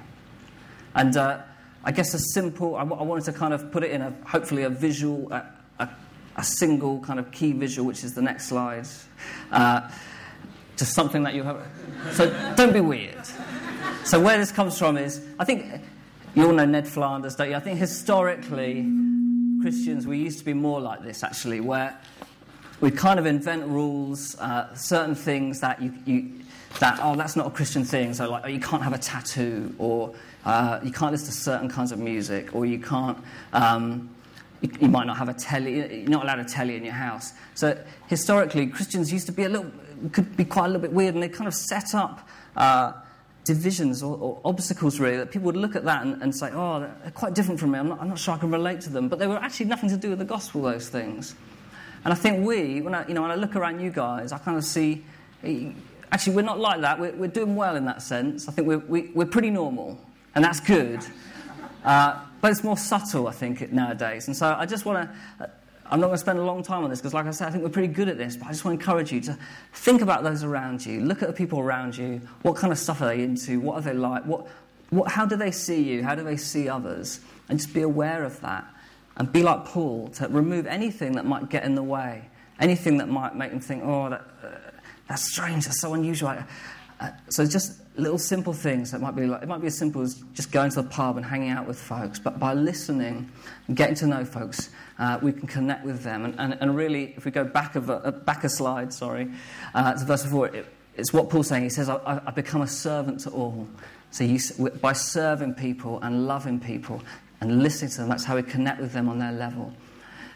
And 0.95 1.15
uh, 1.15 1.41
I 1.83 1.91
guess 1.91 2.13
a 2.13 2.19
simple, 2.19 2.75
I, 2.75 2.79
w- 2.79 2.99
I 2.99 3.03
wanted 3.03 3.25
to 3.25 3.33
kind 3.33 3.53
of 3.53 3.71
put 3.71 3.83
it 3.83 3.91
in 3.91 4.01
a, 4.01 4.13
hopefully 4.25 4.63
a 4.63 4.69
visual, 4.69 5.31
a, 5.31 5.45
a, 5.79 5.89
a 6.37 6.43
single 6.43 6.99
kind 7.01 7.19
of 7.19 7.31
key 7.31 7.51
visual, 7.51 7.85
which 7.85 8.03
is 8.03 8.13
the 8.13 8.21
next 8.21 8.47
slide. 8.47 8.87
Uh, 9.51 9.89
just 10.77 10.93
something 10.93 11.23
that 11.23 11.33
you 11.33 11.43
have. 11.43 11.65
So 12.13 12.29
don't 12.55 12.73
be 12.73 12.81
weird. 12.81 13.25
So 14.03 14.19
where 14.19 14.37
this 14.37 14.51
comes 14.51 14.77
from 14.77 14.97
is, 14.97 15.25
I 15.39 15.45
think 15.45 15.81
you 16.33 16.45
all 16.45 16.53
know 16.53 16.65
Ned 16.65 16.87
Flanders, 16.87 17.35
don't 17.35 17.49
you? 17.49 17.55
I 17.55 17.59
think 17.59 17.79
historically, 17.79 18.89
Christians, 19.61 20.05
we 20.05 20.17
used 20.17 20.39
to 20.39 20.45
be 20.45 20.53
more 20.53 20.81
like 20.81 21.03
this, 21.03 21.23
actually, 21.23 21.59
where 21.59 21.97
we'd 22.81 22.97
kind 22.97 23.19
of 23.19 23.25
invent 23.25 23.65
rules, 23.65 24.37
uh, 24.39 24.73
certain 24.75 25.15
things 25.15 25.59
that 25.61 25.81
you, 25.81 25.93
you, 26.05 26.31
that 26.79 26.99
oh 27.01 27.15
that's 27.15 27.35
not 27.35 27.47
a 27.47 27.49
Christian 27.49 27.83
thing. 27.83 28.13
So 28.13 28.29
like 28.29 28.43
oh, 28.45 28.49
you 28.49 28.59
can't 28.59 28.83
have 28.83 28.93
a 28.93 28.97
tattoo, 28.97 29.73
or 29.77 30.13
uh, 30.45 30.79
you 30.83 30.91
can't 30.91 31.11
listen 31.11 31.27
to 31.27 31.33
certain 31.33 31.69
kinds 31.69 31.91
of 31.91 31.99
music, 31.99 32.53
or 32.53 32.65
you 32.65 32.79
can't. 32.79 33.17
Um, 33.53 34.09
you, 34.61 34.71
you, 34.81 34.87
might 34.87 35.05
not 35.05 35.17
have 35.17 35.29
a 35.29 35.33
telly. 35.33 36.01
You're 36.01 36.09
not 36.09 36.23
allowed 36.23 36.39
a 36.39 36.45
telly 36.45 36.75
in 36.75 36.83
your 36.83 36.93
house. 36.93 37.33
So 37.55 37.77
historically, 38.07 38.67
Christians 38.67 39.11
used 39.11 39.25
to 39.27 39.33
be 39.33 39.43
a 39.43 39.49
little, 39.49 39.71
could 40.11 40.35
be 40.37 40.45
quite 40.45 40.65
a 40.65 40.67
little 40.67 40.81
bit 40.81 40.93
weird, 40.93 41.13
and 41.13 41.23
they 41.23 41.29
kind 41.29 41.47
of 41.47 41.53
set 41.53 41.93
up. 41.93 42.27
Uh, 42.55 42.93
divisions 43.43 44.01
or, 44.01 44.17
or, 44.17 44.41
obstacles, 44.43 44.99
really, 44.99 45.17
that 45.17 45.29
people 45.29 45.45
would 45.45 45.55
look 45.55 45.75
at 45.75 45.85
that 45.85 46.01
and, 46.01 46.19
and 46.23 46.35
say, 46.35 46.49
oh, 46.51 46.79
they're 46.79 47.11
quite 47.13 47.35
different 47.35 47.59
from 47.59 47.71
me. 47.71 47.77
I'm 47.77 47.89
not, 47.89 48.01
I'm 48.01 48.09
not, 48.09 48.17
sure 48.17 48.33
I 48.33 48.37
can 48.39 48.49
relate 48.49 48.81
to 48.81 48.89
them. 48.89 49.07
But 49.07 49.19
they 49.19 49.27
were 49.27 49.37
actually 49.37 49.67
nothing 49.67 49.89
to 49.89 49.97
do 49.97 50.09
with 50.09 50.17
the 50.17 50.25
gospel, 50.25 50.63
those 50.63 50.89
things. 50.89 51.35
And 52.05 52.13
I 52.13 52.15
think 52.15 52.45
we, 52.45 52.81
when 52.81 52.95
I, 52.95 53.05
you 53.07 53.13
know, 53.13 53.23
when 53.23 53.31
I 53.31 53.35
look 53.35 53.55
around 53.55 53.81
you 53.81 53.89
guys, 53.89 54.31
I 54.31 54.37
kind 54.37 54.57
of 54.57 54.63
see, 54.63 55.03
actually, 56.11 56.35
we're 56.35 56.43
not 56.43 56.59
like 56.59 56.81
that. 56.81 56.99
We're, 56.99 57.13
we're 57.13 57.27
doing 57.27 57.55
well 57.55 57.75
in 57.75 57.85
that 57.85 58.01
sense. 58.01 58.47
I 58.47 58.53
think 58.53 58.67
we're, 58.67 58.77
we, 58.77 59.01
are 59.01 59.11
we 59.13 59.23
are 59.25 59.27
pretty 59.27 59.49
normal, 59.49 59.99
and 60.35 60.45
that's 60.45 60.61
good. 60.61 61.01
Uh, 61.83 62.19
but 62.39 62.51
it's 62.51 62.63
more 62.63 62.77
subtle, 62.77 63.27
I 63.27 63.31
think, 63.31 63.71
nowadays. 63.73 64.27
And 64.27 64.37
so 64.37 64.55
I 64.57 64.65
just 64.65 64.85
want 64.85 65.09
to 65.09 65.49
I'm 65.87 65.99
not 65.99 66.07
going 66.07 66.15
to 66.15 66.21
spend 66.21 66.39
a 66.39 66.43
long 66.43 66.63
time 66.63 66.83
on 66.83 66.89
this 66.89 66.99
because, 66.99 67.13
like 67.13 67.27
I 67.27 67.31
said, 67.31 67.47
I 67.47 67.51
think 67.51 67.63
we're 67.63 67.69
pretty 67.69 67.93
good 67.93 68.09
at 68.09 68.17
this, 68.17 68.35
but 68.35 68.47
I 68.47 68.49
just 68.49 68.65
want 68.65 68.79
to 68.79 68.83
encourage 68.83 69.11
you 69.11 69.21
to 69.21 69.37
think 69.73 70.01
about 70.01 70.23
those 70.23 70.43
around 70.43 70.83
you. 70.83 71.01
Look 71.01 71.21
at 71.21 71.27
the 71.27 71.33
people 71.33 71.59
around 71.59 71.95
you. 71.95 72.21
What 72.41 72.55
kind 72.55 72.73
of 72.73 72.79
stuff 72.79 73.01
are 73.01 73.07
they 73.07 73.21
into? 73.21 73.59
What 73.59 73.75
are 73.75 73.81
they 73.81 73.93
like? 73.93 74.25
What, 74.25 74.47
what, 74.89 75.11
how 75.11 75.27
do 75.27 75.35
they 75.35 75.51
see 75.51 75.83
you? 75.83 76.03
How 76.03 76.15
do 76.15 76.23
they 76.23 76.37
see 76.37 76.67
others? 76.67 77.19
And 77.49 77.59
just 77.59 77.71
be 77.73 77.81
aware 77.81 78.23
of 78.23 78.41
that. 78.41 78.65
And 79.17 79.31
be 79.31 79.43
like 79.43 79.65
Paul 79.65 80.09
to 80.15 80.27
remove 80.27 80.67
anything 80.67 81.13
that 81.13 81.25
might 81.25 81.49
get 81.49 81.63
in 81.63 81.75
the 81.75 81.83
way, 81.83 82.29
anything 82.59 82.97
that 82.97 83.07
might 83.07 83.35
make 83.35 83.51
them 83.51 83.59
think, 83.61 83.83
oh, 83.85 84.09
that, 84.09 84.21
uh, 84.43 84.47
that's 85.07 85.23
strange, 85.23 85.65
that's 85.65 85.81
so 85.81 85.93
unusual. 85.93 86.37
Uh, 86.99 87.09
so 87.29 87.45
just 87.45 87.81
little 87.97 88.17
simple 88.17 88.53
things 88.53 88.91
that 88.91 89.01
might 89.01 89.15
be 89.15 89.25
like, 89.25 89.41
it 89.41 89.47
might 89.47 89.61
be 89.61 89.67
as 89.67 89.77
simple 89.77 90.01
as 90.01 90.15
just 90.33 90.51
going 90.51 90.69
to 90.69 90.81
the 90.81 90.89
pub 90.89 91.17
and 91.17 91.25
hanging 91.25 91.49
out 91.49 91.67
with 91.67 91.79
folks, 91.79 92.19
but 92.19 92.39
by 92.39 92.53
listening 92.53 93.29
and 93.67 93.77
getting 93.77 93.95
to 93.95 94.07
know 94.07 94.25
folks, 94.25 94.69
uh, 94.99 95.19
we 95.21 95.31
can 95.31 95.47
connect 95.47 95.85
with 95.85 96.03
them. 96.03 96.25
And, 96.25 96.39
and, 96.39 96.57
and, 96.59 96.75
really, 96.75 97.13
if 97.17 97.25
we 97.25 97.31
go 97.31 97.43
back, 97.43 97.75
of 97.75 97.89
a, 97.89 97.95
uh, 97.95 98.11
back 98.11 98.43
a 98.43 98.49
slide, 98.49 98.93
sorry, 98.93 99.29
uh, 99.73 99.93
to 99.93 100.05
verse 100.05 100.25
4, 100.25 100.47
it, 100.47 100.65
it's 100.95 101.11
what 101.11 101.29
Paul's 101.29 101.47
saying. 101.47 101.63
He 101.63 101.69
says, 101.69 101.89
I, 101.89 102.21
I 102.25 102.31
become 102.31 102.61
a 102.61 102.67
servant 102.67 103.21
to 103.21 103.29
all. 103.31 103.67
So 104.11 104.23
you, 104.23 104.39
by 104.81 104.93
serving 104.93 105.55
people 105.55 105.99
and 106.01 106.25
loving 106.25 106.59
people 106.59 107.01
and 107.41 107.63
listening 107.63 107.91
to 107.91 107.97
them, 107.97 108.09
that's 108.09 108.23
how 108.23 108.35
we 108.35 108.43
connect 108.43 108.81
with 108.81 108.93
them 108.93 109.09
on 109.09 109.19
their 109.19 109.31
level. 109.31 109.73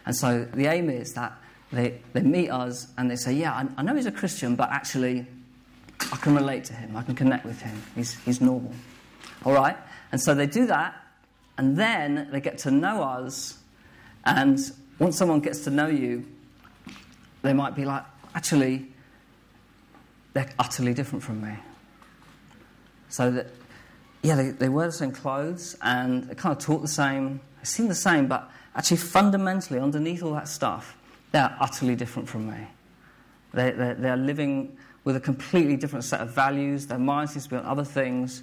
And 0.06 0.14
so 0.14 0.44
the 0.54 0.66
aim 0.66 0.90
is 0.90 1.12
that 1.14 1.32
they, 1.72 2.00
they 2.12 2.22
meet 2.22 2.50
us 2.50 2.88
and 2.98 3.10
they 3.10 3.16
say, 3.16 3.32
Yeah, 3.32 3.52
I, 3.52 3.66
I 3.78 3.82
know 3.82 3.94
he's 3.94 4.06
a 4.06 4.12
Christian, 4.12 4.56
but 4.56 4.70
actually, 4.70 5.26
I 6.12 6.16
can 6.16 6.34
relate 6.34 6.64
to 6.64 6.72
him. 6.72 6.96
I 6.96 7.02
can 7.02 7.14
connect 7.14 7.44
with 7.44 7.60
him. 7.60 7.82
He's, 7.94 8.14
he's 8.24 8.40
normal. 8.40 8.72
All 9.44 9.52
right? 9.52 9.76
And 10.12 10.20
so 10.20 10.34
they 10.34 10.46
do 10.46 10.66
that, 10.66 10.94
and 11.58 11.76
then 11.76 12.28
they 12.32 12.40
get 12.40 12.58
to 12.58 12.70
know 12.70 13.02
us 13.02 13.60
and 14.24 14.58
once 14.98 15.16
someone 15.16 15.40
gets 15.40 15.60
to 15.64 15.70
know 15.70 15.86
you, 15.86 16.26
they 17.42 17.52
might 17.52 17.74
be 17.74 17.84
like, 17.84 18.04
actually, 18.34 18.86
they're 20.34 20.50
utterly 20.58 20.94
different 20.94 21.24
from 21.24 21.40
me. 21.42 21.54
So 23.08 23.30
that, 23.30 23.46
yeah, 24.22 24.34
they, 24.34 24.50
they 24.50 24.68
wear 24.68 24.86
the 24.86 24.92
same 24.92 25.12
clothes 25.12 25.76
and 25.82 26.24
they 26.24 26.34
kind 26.34 26.56
of 26.56 26.62
talk 26.62 26.82
the 26.82 26.88
same, 26.88 27.40
they 27.58 27.64
seem 27.64 27.88
the 27.88 27.94
same, 27.94 28.26
but 28.26 28.50
actually, 28.74 28.98
fundamentally, 28.98 29.78
underneath 29.78 30.22
all 30.22 30.32
that 30.32 30.48
stuff, 30.48 30.96
they're 31.32 31.56
utterly 31.60 31.96
different 31.96 32.28
from 32.28 32.48
me. 32.50 32.66
They, 33.54 33.70
they're, 33.70 33.94
they're 33.94 34.16
living 34.16 34.76
with 35.04 35.16
a 35.16 35.20
completely 35.20 35.76
different 35.76 36.04
set 36.04 36.20
of 36.20 36.30
values, 36.30 36.86
their 36.86 36.98
minds 36.98 37.32
seem 37.32 37.42
to 37.42 37.48
be 37.48 37.56
on 37.56 37.64
other 37.64 37.84
things, 37.84 38.42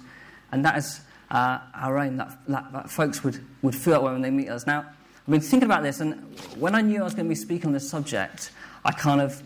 and 0.50 0.64
that 0.64 0.76
is 0.76 1.00
uh, 1.30 1.58
our 1.74 1.98
aim, 1.98 2.16
that, 2.16 2.36
that, 2.48 2.72
that 2.72 2.90
folks 2.90 3.22
would, 3.22 3.44
would 3.62 3.74
feel 3.74 3.92
that 3.92 4.02
way 4.02 4.12
when 4.12 4.22
they 4.22 4.30
meet 4.30 4.48
us. 4.48 4.66
Now, 4.66 4.80
I've 4.80 5.30
been 5.30 5.40
thinking 5.40 5.66
about 5.66 5.82
this, 5.82 6.00
and 6.00 6.14
when 6.56 6.74
I 6.74 6.80
knew 6.80 7.00
I 7.00 7.04
was 7.04 7.14
going 7.14 7.26
to 7.26 7.28
be 7.28 7.34
speaking 7.34 7.66
on 7.66 7.72
this 7.72 7.88
subject, 7.88 8.50
I 8.84 8.92
kind 8.92 9.20
of 9.20 9.42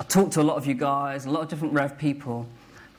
I 0.00 0.02
talked 0.04 0.32
to 0.32 0.40
a 0.40 0.42
lot 0.42 0.56
of 0.56 0.66
you 0.66 0.72
guys, 0.72 1.26
a 1.26 1.30
lot 1.30 1.42
of 1.42 1.48
different 1.48 1.74
Rev 1.74 1.98
people, 1.98 2.46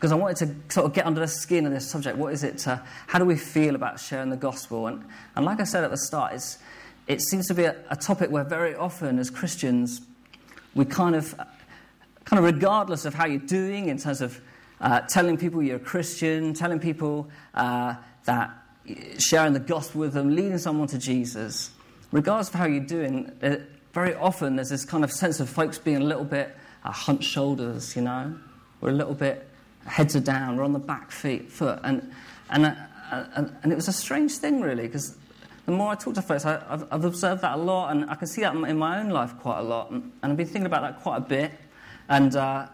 because 0.02 0.12
I 0.12 0.16
wanted 0.16 0.38
to 0.38 0.74
sort 0.74 0.88
of 0.88 0.94
get 0.94 1.06
under 1.06 1.20
the 1.20 1.28
skin 1.28 1.68
of 1.68 1.72
this 1.72 1.88
subject. 1.88 2.18
What 2.18 2.34
is 2.34 2.44
it? 2.44 2.58
To, 2.60 2.82
how 3.06 3.20
do 3.20 3.26
we 3.26 3.36
feel 3.36 3.76
about 3.76 4.00
sharing 4.00 4.32
the 4.32 4.36
gospel? 4.36 4.88
And, 4.88 5.06
and 5.36 5.46
like 5.46 5.60
I 5.60 5.64
said 5.64 5.84
at 5.84 5.92
the 5.92 5.98
start, 5.98 6.34
it 7.06 7.22
seems 7.22 7.48
to 7.50 7.54
be 7.54 7.66
a, 7.66 7.76
a 7.92 7.96
topic 7.96 8.32
where 8.32 8.44
very 8.44 8.74
often 8.74 9.20
as 9.20 9.30
Christians, 9.30 10.02
we 10.74 10.86
kind 10.86 11.16
of, 11.16 11.36
kind 12.26 12.44
of 12.44 12.46
regardless 12.46 13.06
of 13.06 13.14
how 13.14 13.28
you're 13.28 13.38
doing 13.42 13.90
in 13.90 14.00
terms 14.00 14.22
of 14.22 14.42
uh, 14.80 15.02
telling 15.02 15.38
people 15.38 15.62
you're 15.62 15.76
a 15.76 15.80
Christian, 15.80 16.56
telling 16.56 16.80
people 16.80 17.30
uh, 17.54 17.94
that 18.26 18.50
sharing 19.20 19.54
the 19.54 19.60
gospel 19.60 20.02
with 20.02 20.14
them, 20.14 20.36
leading 20.36 20.58
someone 20.58 20.88
to 20.88 20.98
Jesus, 20.98 21.70
regardless 22.12 22.48
of 22.48 22.56
how 22.56 22.66
you're 22.66 22.80
doing, 22.80 23.32
uh, 23.44 23.58
very 23.94 24.16
often 24.16 24.56
there's 24.56 24.70
this 24.70 24.84
kind 24.84 25.04
of 25.04 25.12
sense 25.12 25.40
of 25.40 25.48
folks 25.48 25.78
being 25.78 25.98
a 25.98 26.06
little 26.06 26.26
bit 26.26 26.58
uh, 26.84 26.92
hunched 26.92 27.30
shoulders, 27.30 27.96
you 27.96 28.02
know? 28.02 28.36
We're 28.80 28.90
a 28.90 28.94
little 28.94 29.14
bit 29.14 29.48
heads 29.86 30.16
are 30.16 30.22
down, 30.22 30.58
we're 30.58 30.64
on 30.64 30.74
the 30.74 30.80
back 30.80 31.12
feet, 31.12 31.52
foot. 31.52 31.80
And, 31.84 32.12
and, 32.50 32.66
uh, 32.66 32.76
and, 33.12 33.56
and, 33.64 33.72
it 33.72 33.76
was 33.76 33.88
a 33.88 33.94
strange 33.94 34.34
thing, 34.34 34.62
really, 34.62 34.84
because 34.84 35.18
the 35.66 35.72
more 35.72 35.92
I 35.92 35.96
talk 35.96 36.16
to 36.16 36.22
folks, 36.22 36.46
I, 36.46 36.54
have 36.70 36.88
I've 36.92 37.06
observed 37.06 37.42
that 37.42 37.56
a 37.56 37.62
lot, 37.62 37.92
and 37.92 38.10
I 38.10 38.16
can 38.16 38.28
see 38.28 38.42
that 38.42 38.56
in 38.56 38.78
my 38.78 39.00
own 39.00 39.10
life 39.10 39.38
quite 39.40 39.60
a 39.60 39.64
lot. 39.64 39.92
And, 39.92 40.12
I've 40.24 40.38
been 40.38 40.46
thinking 40.46 40.66
about 40.66 40.82
that 40.82 41.02
quite 41.02 41.18
a 41.18 41.22
bit. 41.22 41.52
And, 42.10 42.36
uh, 42.36 42.68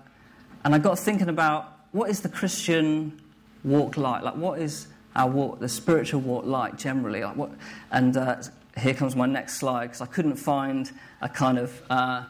and 0.64 0.76
I 0.76 0.80
got 0.80 1.00
thinking 1.00 1.30
about 1.30 1.78
what 1.92 2.10
is 2.10 2.22
the 2.22 2.30
Christian 2.30 3.22
walk 3.64 3.98
like? 3.98 4.24
Like, 4.24 4.36
what 4.36 4.60
is 4.60 4.88
our 5.16 5.30
walk, 5.30 5.60
the 5.60 5.70
spiritual 5.70 6.22
walk, 6.22 6.46
like 6.46 6.78
generally? 6.78 7.24
Like 7.24 7.36
what, 7.36 7.52
and 7.92 8.16
uh, 8.18 8.42
here 8.78 8.94
comes 8.94 9.16
my 9.16 9.26
next 9.26 9.58
slide 9.58 9.88
because 9.88 10.02
I 10.02 10.06
couldn't 10.06 10.36
find 10.36 10.92
a 11.22 11.30
kind 11.30 11.58
of 11.58 11.82
uh, 11.90 12.24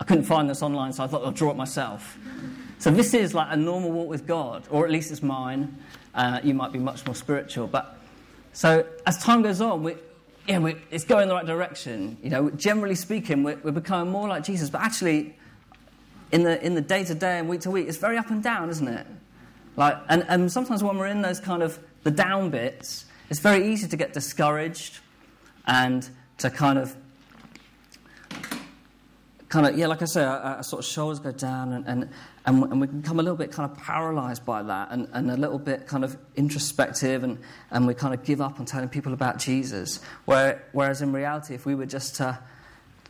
I 0.00 0.04
couldn't 0.04 0.24
find 0.24 0.48
this 0.48 0.62
online, 0.62 0.92
so 0.92 1.04
I 1.04 1.06
thought 1.06 1.24
I'll 1.24 1.30
draw 1.30 1.50
it 1.50 1.56
myself. 1.56 2.18
So 2.78 2.90
this 2.90 3.14
is 3.14 3.34
like 3.34 3.48
a 3.50 3.56
normal 3.56 3.90
walk 3.90 4.08
with 4.08 4.26
God, 4.26 4.64
or 4.70 4.84
at 4.84 4.90
least 4.90 5.10
it's 5.10 5.22
mine. 5.22 5.76
Uh, 6.14 6.40
you 6.42 6.54
might 6.54 6.72
be 6.72 6.78
much 6.78 7.04
more 7.06 7.14
spiritual, 7.14 7.66
but 7.66 7.98
so 8.52 8.86
as 9.06 9.18
time 9.22 9.42
goes 9.42 9.60
on, 9.60 9.82
we, 9.82 9.96
yeah, 10.48 10.58
we, 10.58 10.76
it's 10.90 11.04
going 11.04 11.24
in 11.24 11.28
the 11.28 11.34
right 11.34 11.44
direction. 11.44 12.16
You 12.22 12.30
know, 12.30 12.50
generally 12.50 12.94
speaking, 12.94 13.42
we're, 13.42 13.58
we're 13.62 13.70
becoming 13.70 14.12
more 14.12 14.28
like 14.28 14.44
Jesus, 14.44 14.70
but 14.70 14.80
actually, 14.80 15.36
in 16.32 16.42
the 16.42 16.64
in 16.64 16.74
the 16.74 16.80
day 16.80 17.04
to 17.04 17.14
day 17.14 17.38
and 17.38 17.48
week 17.48 17.60
to 17.62 17.70
week, 17.70 17.88
it's 17.88 17.98
very 17.98 18.16
up 18.16 18.30
and 18.30 18.42
down, 18.42 18.70
isn't 18.70 18.88
it? 18.88 19.06
Like, 19.76 19.98
and, 20.08 20.24
and 20.28 20.50
sometimes 20.50 20.82
when 20.82 20.96
we're 20.96 21.06
in 21.06 21.20
those 21.20 21.38
kind 21.38 21.62
of 21.62 21.78
the 22.02 22.10
down 22.10 22.50
bits, 22.50 23.04
it's 23.28 23.40
very 23.40 23.68
easy 23.72 23.88
to 23.88 23.96
get 23.96 24.12
discouraged 24.12 25.00
and 25.66 26.08
to 26.38 26.50
kind 26.50 26.78
of 26.78 26.96
kind 29.48 29.66
of 29.66 29.78
yeah 29.78 29.86
like 29.86 30.02
i 30.02 30.04
say 30.04 30.22
our, 30.22 30.38
our 30.38 30.62
sort 30.62 30.84
of 30.84 30.90
shoulders 30.90 31.18
go 31.20 31.32
down 31.32 31.72
and, 31.72 31.86
and, 31.86 32.10
and, 32.46 32.80
we 32.80 32.86
can 32.86 33.00
become 33.00 33.20
a 33.20 33.22
little 33.22 33.36
bit 33.36 33.52
kind 33.52 33.70
of 33.70 33.76
paralyzed 33.78 34.44
by 34.44 34.62
that 34.62 34.90
and, 34.90 35.08
and 35.12 35.30
a 35.30 35.36
little 35.36 35.58
bit 35.58 35.86
kind 35.86 36.04
of 36.04 36.16
introspective 36.36 37.22
and, 37.22 37.38
and 37.70 37.86
we 37.86 37.94
kind 37.94 38.12
of 38.12 38.24
give 38.24 38.40
up 38.40 38.58
on 38.58 38.66
telling 38.66 38.88
people 38.88 39.12
about 39.12 39.38
jesus 39.38 40.00
Where, 40.24 40.64
whereas 40.72 41.02
in 41.02 41.12
reality 41.12 41.54
if 41.54 41.64
we 41.64 41.74
were 41.74 41.86
just 41.86 42.16
to, 42.16 42.38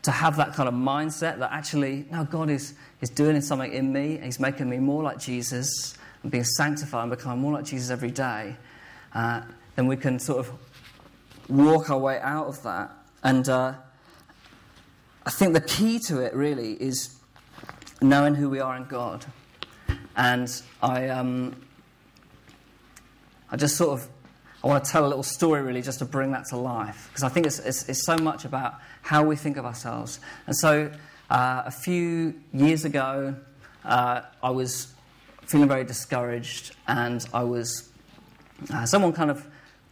to 0.02 0.10
have 0.10 0.36
that 0.36 0.54
kind 0.54 0.68
of 0.68 0.74
mindset 0.74 1.38
that 1.38 1.52
actually 1.52 2.06
no 2.10 2.24
god 2.24 2.50
is, 2.50 2.74
is 3.00 3.10
doing 3.10 3.40
something 3.40 3.72
in 3.72 3.92
me 3.92 4.20
he's 4.22 4.40
making 4.40 4.68
me 4.68 4.78
more 4.78 5.02
like 5.02 5.18
jesus 5.18 5.96
and 6.22 6.30
being 6.30 6.44
sanctified 6.44 7.02
and 7.02 7.10
becoming 7.10 7.38
more 7.38 7.52
like 7.52 7.64
jesus 7.64 7.90
every 7.90 8.10
day 8.10 8.56
uh, 9.14 9.40
then 9.76 9.86
we 9.86 9.96
can 9.96 10.18
sort 10.18 10.40
of 10.40 10.52
walk 11.48 11.90
our 11.90 11.98
way 11.98 12.18
out 12.20 12.46
of 12.46 12.62
that. 12.62 12.90
And 13.22 13.48
uh, 13.48 13.74
I 15.26 15.30
think 15.30 15.54
the 15.54 15.60
key 15.60 15.98
to 16.06 16.20
it 16.20 16.32
really 16.34 16.74
is 16.74 17.18
knowing 18.00 18.36
who 18.36 18.48
we 18.48 18.60
are 18.60 18.76
in 18.76 18.84
God. 18.84 19.26
And 20.16 20.48
I, 20.80 21.08
um, 21.08 21.56
I 23.50 23.56
just 23.56 23.76
sort 23.76 23.98
of, 23.98 24.08
I 24.62 24.68
want 24.68 24.84
to 24.84 24.90
tell 24.90 25.04
a 25.04 25.08
little 25.08 25.24
story 25.24 25.62
really 25.62 25.82
just 25.82 25.98
to 25.98 26.04
bring 26.04 26.30
that 26.30 26.44
to 26.50 26.56
life. 26.56 27.08
Because 27.08 27.24
I 27.24 27.28
think 27.28 27.44
it's, 27.44 27.58
it's, 27.58 27.88
it's, 27.88 28.06
so 28.06 28.16
much 28.16 28.44
about 28.44 28.74
how 29.02 29.24
we 29.24 29.34
think 29.34 29.56
of 29.56 29.64
ourselves. 29.64 30.20
And 30.46 30.56
so 30.56 30.92
uh, 31.28 31.62
a 31.66 31.72
few 31.72 32.34
years 32.52 32.84
ago, 32.84 33.34
uh, 33.84 34.20
I 34.44 34.50
was 34.50 34.94
feeling 35.42 35.66
very 35.66 35.84
discouraged 35.84 36.76
and 36.86 37.26
I 37.34 37.42
was, 37.42 37.90
uh, 38.72 38.86
someone 38.86 39.12
kind 39.12 39.32
of 39.32 39.44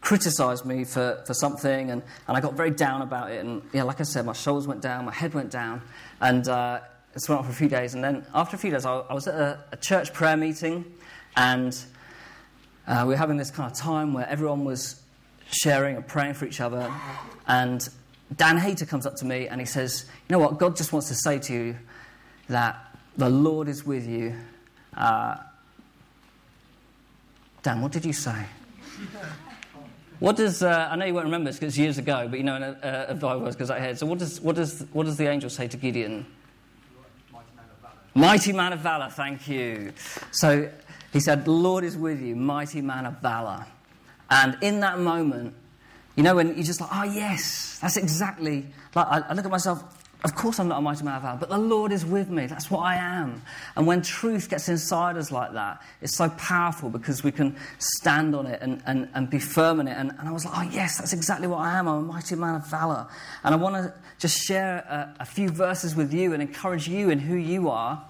criticized 0.05 0.67
me 0.67 0.85
for, 0.85 1.23
for 1.27 1.33
something, 1.33 1.91
and, 1.91 2.03
and 2.29 2.37
I 2.37 2.41
got 2.41 2.53
very 2.53 2.71
down 2.71 3.01
about 3.01 3.33
it. 3.33 3.45
And 3.45 3.63
yeah, 3.73 3.83
like 3.85 4.01
I 4.01 4.05
said, 4.05 4.27
my 4.27 4.35
shoulders 4.35 4.69
went 4.69 4.83
down, 4.83 5.07
my 5.07 5.15
head 5.15 5.33
went 5.33 5.51
down, 5.51 5.81
and 6.21 6.47
uh, 6.47 6.81
it 7.15 7.23
went 7.27 7.39
on 7.39 7.45
for 7.45 7.51
a 7.51 7.55
few 7.55 7.69
days. 7.69 7.95
And 7.95 8.05
then 8.05 8.27
after 8.35 8.55
a 8.55 8.59
few 8.59 8.71
days, 8.71 8.85
I, 8.85 8.99
I 8.99 9.15
was 9.15 9.27
at 9.27 9.35
a, 9.35 9.59
a, 9.73 9.77
church 9.79 10.13
prayer 10.13 10.37
meeting, 10.37 10.85
and 11.37 11.77
uh, 12.87 13.05
we 13.07 13.15
were 13.15 13.17
having 13.17 13.39
this 13.39 13.51
kind 13.51 13.71
of 13.71 13.77
time 13.77 14.13
where 14.13 14.29
everyone 14.29 14.65
was 14.65 15.01
sharing 15.51 15.97
and 15.97 16.07
praying 16.07 16.35
for 16.35 16.45
each 16.45 16.61
other. 16.61 16.93
And 17.49 17.89
Dan 18.37 18.59
Hayter 18.59 18.85
comes 18.85 19.07
up 19.07 19.17
to 19.17 19.25
me 19.25 19.49
and 19.49 19.61
he 19.61 19.67
says, 19.67 20.07
You 20.29 20.35
know 20.35 20.39
what? 20.39 20.59
God 20.59 20.77
just 20.77 20.93
wants 20.93 21.09
to 21.09 21.15
say 21.15 21.39
to 21.39 21.53
you 21.53 21.77
that 22.49 22.77
the 23.17 23.31
Lord 23.31 23.69
is 23.69 23.87
with 23.87 24.07
you. 24.07 24.35
Uh, 24.95 25.37
Dan, 27.63 27.81
what 27.81 27.93
did 27.93 28.05
you 28.05 28.13
say? 28.13 28.45
What 30.21 30.37
does, 30.37 30.63
uh, 30.63 30.89
I 30.91 30.97
know 30.97 31.05
you 31.05 31.15
won't 31.15 31.27
remember 31.27 31.51
this 31.51 31.57
because 31.57 31.75
it's 31.75 31.79
years 31.79 31.99
ago, 31.99 32.27
but 32.29 32.39
you 32.39 32.45
know, 32.45 32.77
a, 32.83 33.07
a 33.11 33.15
Bible 33.15 33.41
verse 33.41 33.57
goes. 33.57 33.99
So, 33.99 34.07
what 34.07 34.19
does, 34.19 34.41
what, 34.41 34.57
does, 34.57 34.85
what 34.93 35.07
does 35.07 35.17
the 35.17 35.27
angel 35.27 35.51
say 35.51 35.69
to 35.69 35.77
Gideon? 35.77 36.27
Mighty 38.15 38.53
man 38.53 38.73
of 38.73 38.79
valor, 38.79 39.11
thank 39.11 39.49
you. 39.49 39.93
So, 40.31 40.71
he 41.13 41.21
said, 41.21 41.45
The 41.45 41.51
Lord 41.51 41.83
is 41.83 41.97
with 41.97 42.21
you, 42.21 42.37
mighty 42.37 42.81
man 42.81 43.07
of 43.07 43.21
valor. 43.21 43.67
And 44.31 44.57
in 44.63 44.81
that 44.81 44.99
moment, 45.01 45.55
you 46.17 46.23
know, 46.23 46.37
when 46.37 46.55
you're 46.55 46.65
just 46.65 46.81
like, 46.81 46.91
oh, 46.93 47.03
yes, 47.05 47.79
that's 47.81 47.97
exactly. 47.97 48.67
Like, 48.95 49.07
I, 49.07 49.21
I 49.29 49.35
look 49.35 49.45
at 49.45 49.51
myself, 49.51 49.83
of 50.23 50.35
course 50.35 50.59
I'm 50.59 50.69
not 50.69 50.79
a 50.79 50.81
mighty 50.81 51.05
man 51.05 51.17
of 51.17 51.23
valor, 51.23 51.37
but 51.39 51.49
the 51.51 51.59
Lord 51.59 51.93
is 51.93 52.05
with 52.05 52.31
me. 52.31 52.47
That's 52.47 52.71
what 52.71 52.81
I 52.81 52.97
am. 52.97 53.43
And 53.77 53.87
when 53.87 54.01
truth 54.01 54.49
gets 54.49 54.69
inside 54.69 55.17
us 55.17 55.31
like 55.31 55.53
that, 55.53 55.83
it's 56.01 56.17
so 56.17 56.29
powerful 56.31 56.89
because 56.89 57.23
we 57.23 57.33
can 57.33 57.57
stand 57.79 58.35
on 58.35 58.47
it 58.47 58.63
and, 58.63 58.83
and, 58.87 59.09
and 59.15 59.29
be 59.29 59.39
firm 59.39 59.81
in 59.81 59.89
it. 59.89 59.97
And, 59.97 60.13
and 60.19 60.29
I 60.29 60.33
was 60.33 60.45
like, 60.45 60.55
oh, 60.57 60.71
yes, 60.71 60.99
that's 60.99 61.13
exactly 61.13 61.47
what 61.47 61.59
I 61.59 61.79
am. 61.79 61.89
I'm 61.89 61.99
a 61.99 62.13
mighty 62.13 62.37
man 62.37 62.55
of 62.55 62.67
valor. 62.67 63.07
And 63.43 63.55
I 63.55 63.59
want 63.59 63.75
to 63.75 63.93
just 64.19 64.39
share 64.39 64.79
a, 64.79 65.17
a, 65.21 65.25
few 65.27 65.51
verses 65.51 65.95
with 65.95 66.15
you 66.15 66.33
and 66.33 66.41
encourage 66.41 66.89
you 66.89 67.11
in 67.11 67.19
who 67.19 67.37
you 67.37 67.69
are 67.69 68.03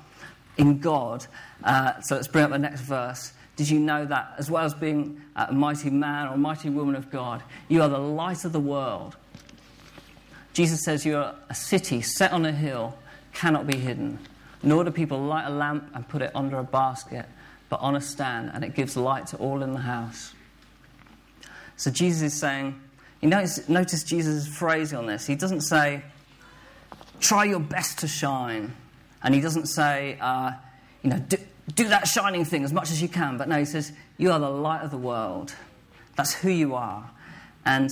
in 0.57 0.79
God. 0.79 1.27
Uh, 1.63 2.01
so 2.01 2.15
let's 2.17 2.29
bring 2.29 2.45
up 2.45 2.51
the 2.51 2.59
next 2.59 2.83
verse. 2.83 3.33
Did 3.57 3.71
you 3.71 3.79
know 3.79 4.05
that 4.05 4.35
as 4.39 4.51
well 4.51 4.65
as 4.65 4.75
being 4.75 5.23
a 5.37 5.53
mighty 5.53 5.91
man 5.91 6.29
or 6.29 6.35
a 6.35 6.39
mighty 6.39 6.71
woman 6.71 6.97
of 6.97 7.11
God, 7.11 7.43
you 7.69 7.83
are 7.83 7.89
the 7.89 7.99
light 7.99 8.45
of 8.45 8.53
the 8.53 8.61
world? 8.61 9.17
Jesus 10.55 10.83
says 10.83 11.05
you 11.05 11.19
are 11.19 11.35
a 11.51 11.55
city 11.55 12.01
set 12.01 12.33
on 12.33 12.47
a 12.47 12.53
hill, 12.53 12.97
cannot 13.35 13.67
be 13.67 13.77
hidden. 13.77 14.19
Nor 14.63 14.85
do 14.85 14.91
people 14.91 15.21
light 15.21 15.47
a 15.47 15.51
lamp 15.51 15.91
and 15.95 16.09
put 16.09 16.23
it 16.23 16.31
under 16.35 16.59
a 16.59 16.65
basket, 16.65 17.27
but 17.69 17.81
on 17.81 17.97
a 17.97 18.01
stand, 18.01 18.51
and 18.55 18.65
it 18.65 18.75
gives 18.75 18.97
light 18.97 19.27
to 19.29 19.37
all 19.37 19.63
in 19.63 19.73
the 19.73 19.81
house. 19.81 20.33
So 21.77 21.91
Jesus 21.91 22.23
is 22.23 22.41
saying, 22.41 22.81
you 23.21 23.29
notice, 23.29 23.69
notice 23.69 24.05
Jesus' 24.05 24.47
phrasing 24.47 24.97
on 24.97 25.07
this. 25.07 25.27
He 25.27 25.35
doesn't 25.35 25.63
say, 25.63 26.03
try 27.21 27.45
your 27.45 27.61
best 27.61 27.99
to 27.99 28.09
shine. 28.09 28.75
And 29.23 29.35
he 29.35 29.41
doesn't 29.41 29.67
say, 29.67 30.19
uh, 30.21 30.53
you 31.03 31.11
know, 31.11 31.19
do, 31.19 31.37
do 31.75 31.89
that 31.89 32.07
shining 32.07 32.45
thing 32.45 32.65
as 32.65 32.73
much 32.73 32.91
as 32.91 33.01
you 33.01 33.09
can. 33.09 33.39
But 33.39 33.49
no, 33.49 33.59
he 33.59 33.65
says, 33.65 33.93
You 34.19 34.33
are 34.33 34.39
the 34.39 34.51
light 34.51 34.83
of 34.83 34.91
the 34.91 34.99
world. 34.99 35.55
That's 36.17 36.35
who 36.35 36.51
you 36.51 36.75
are. 36.75 37.11
And 37.65 37.91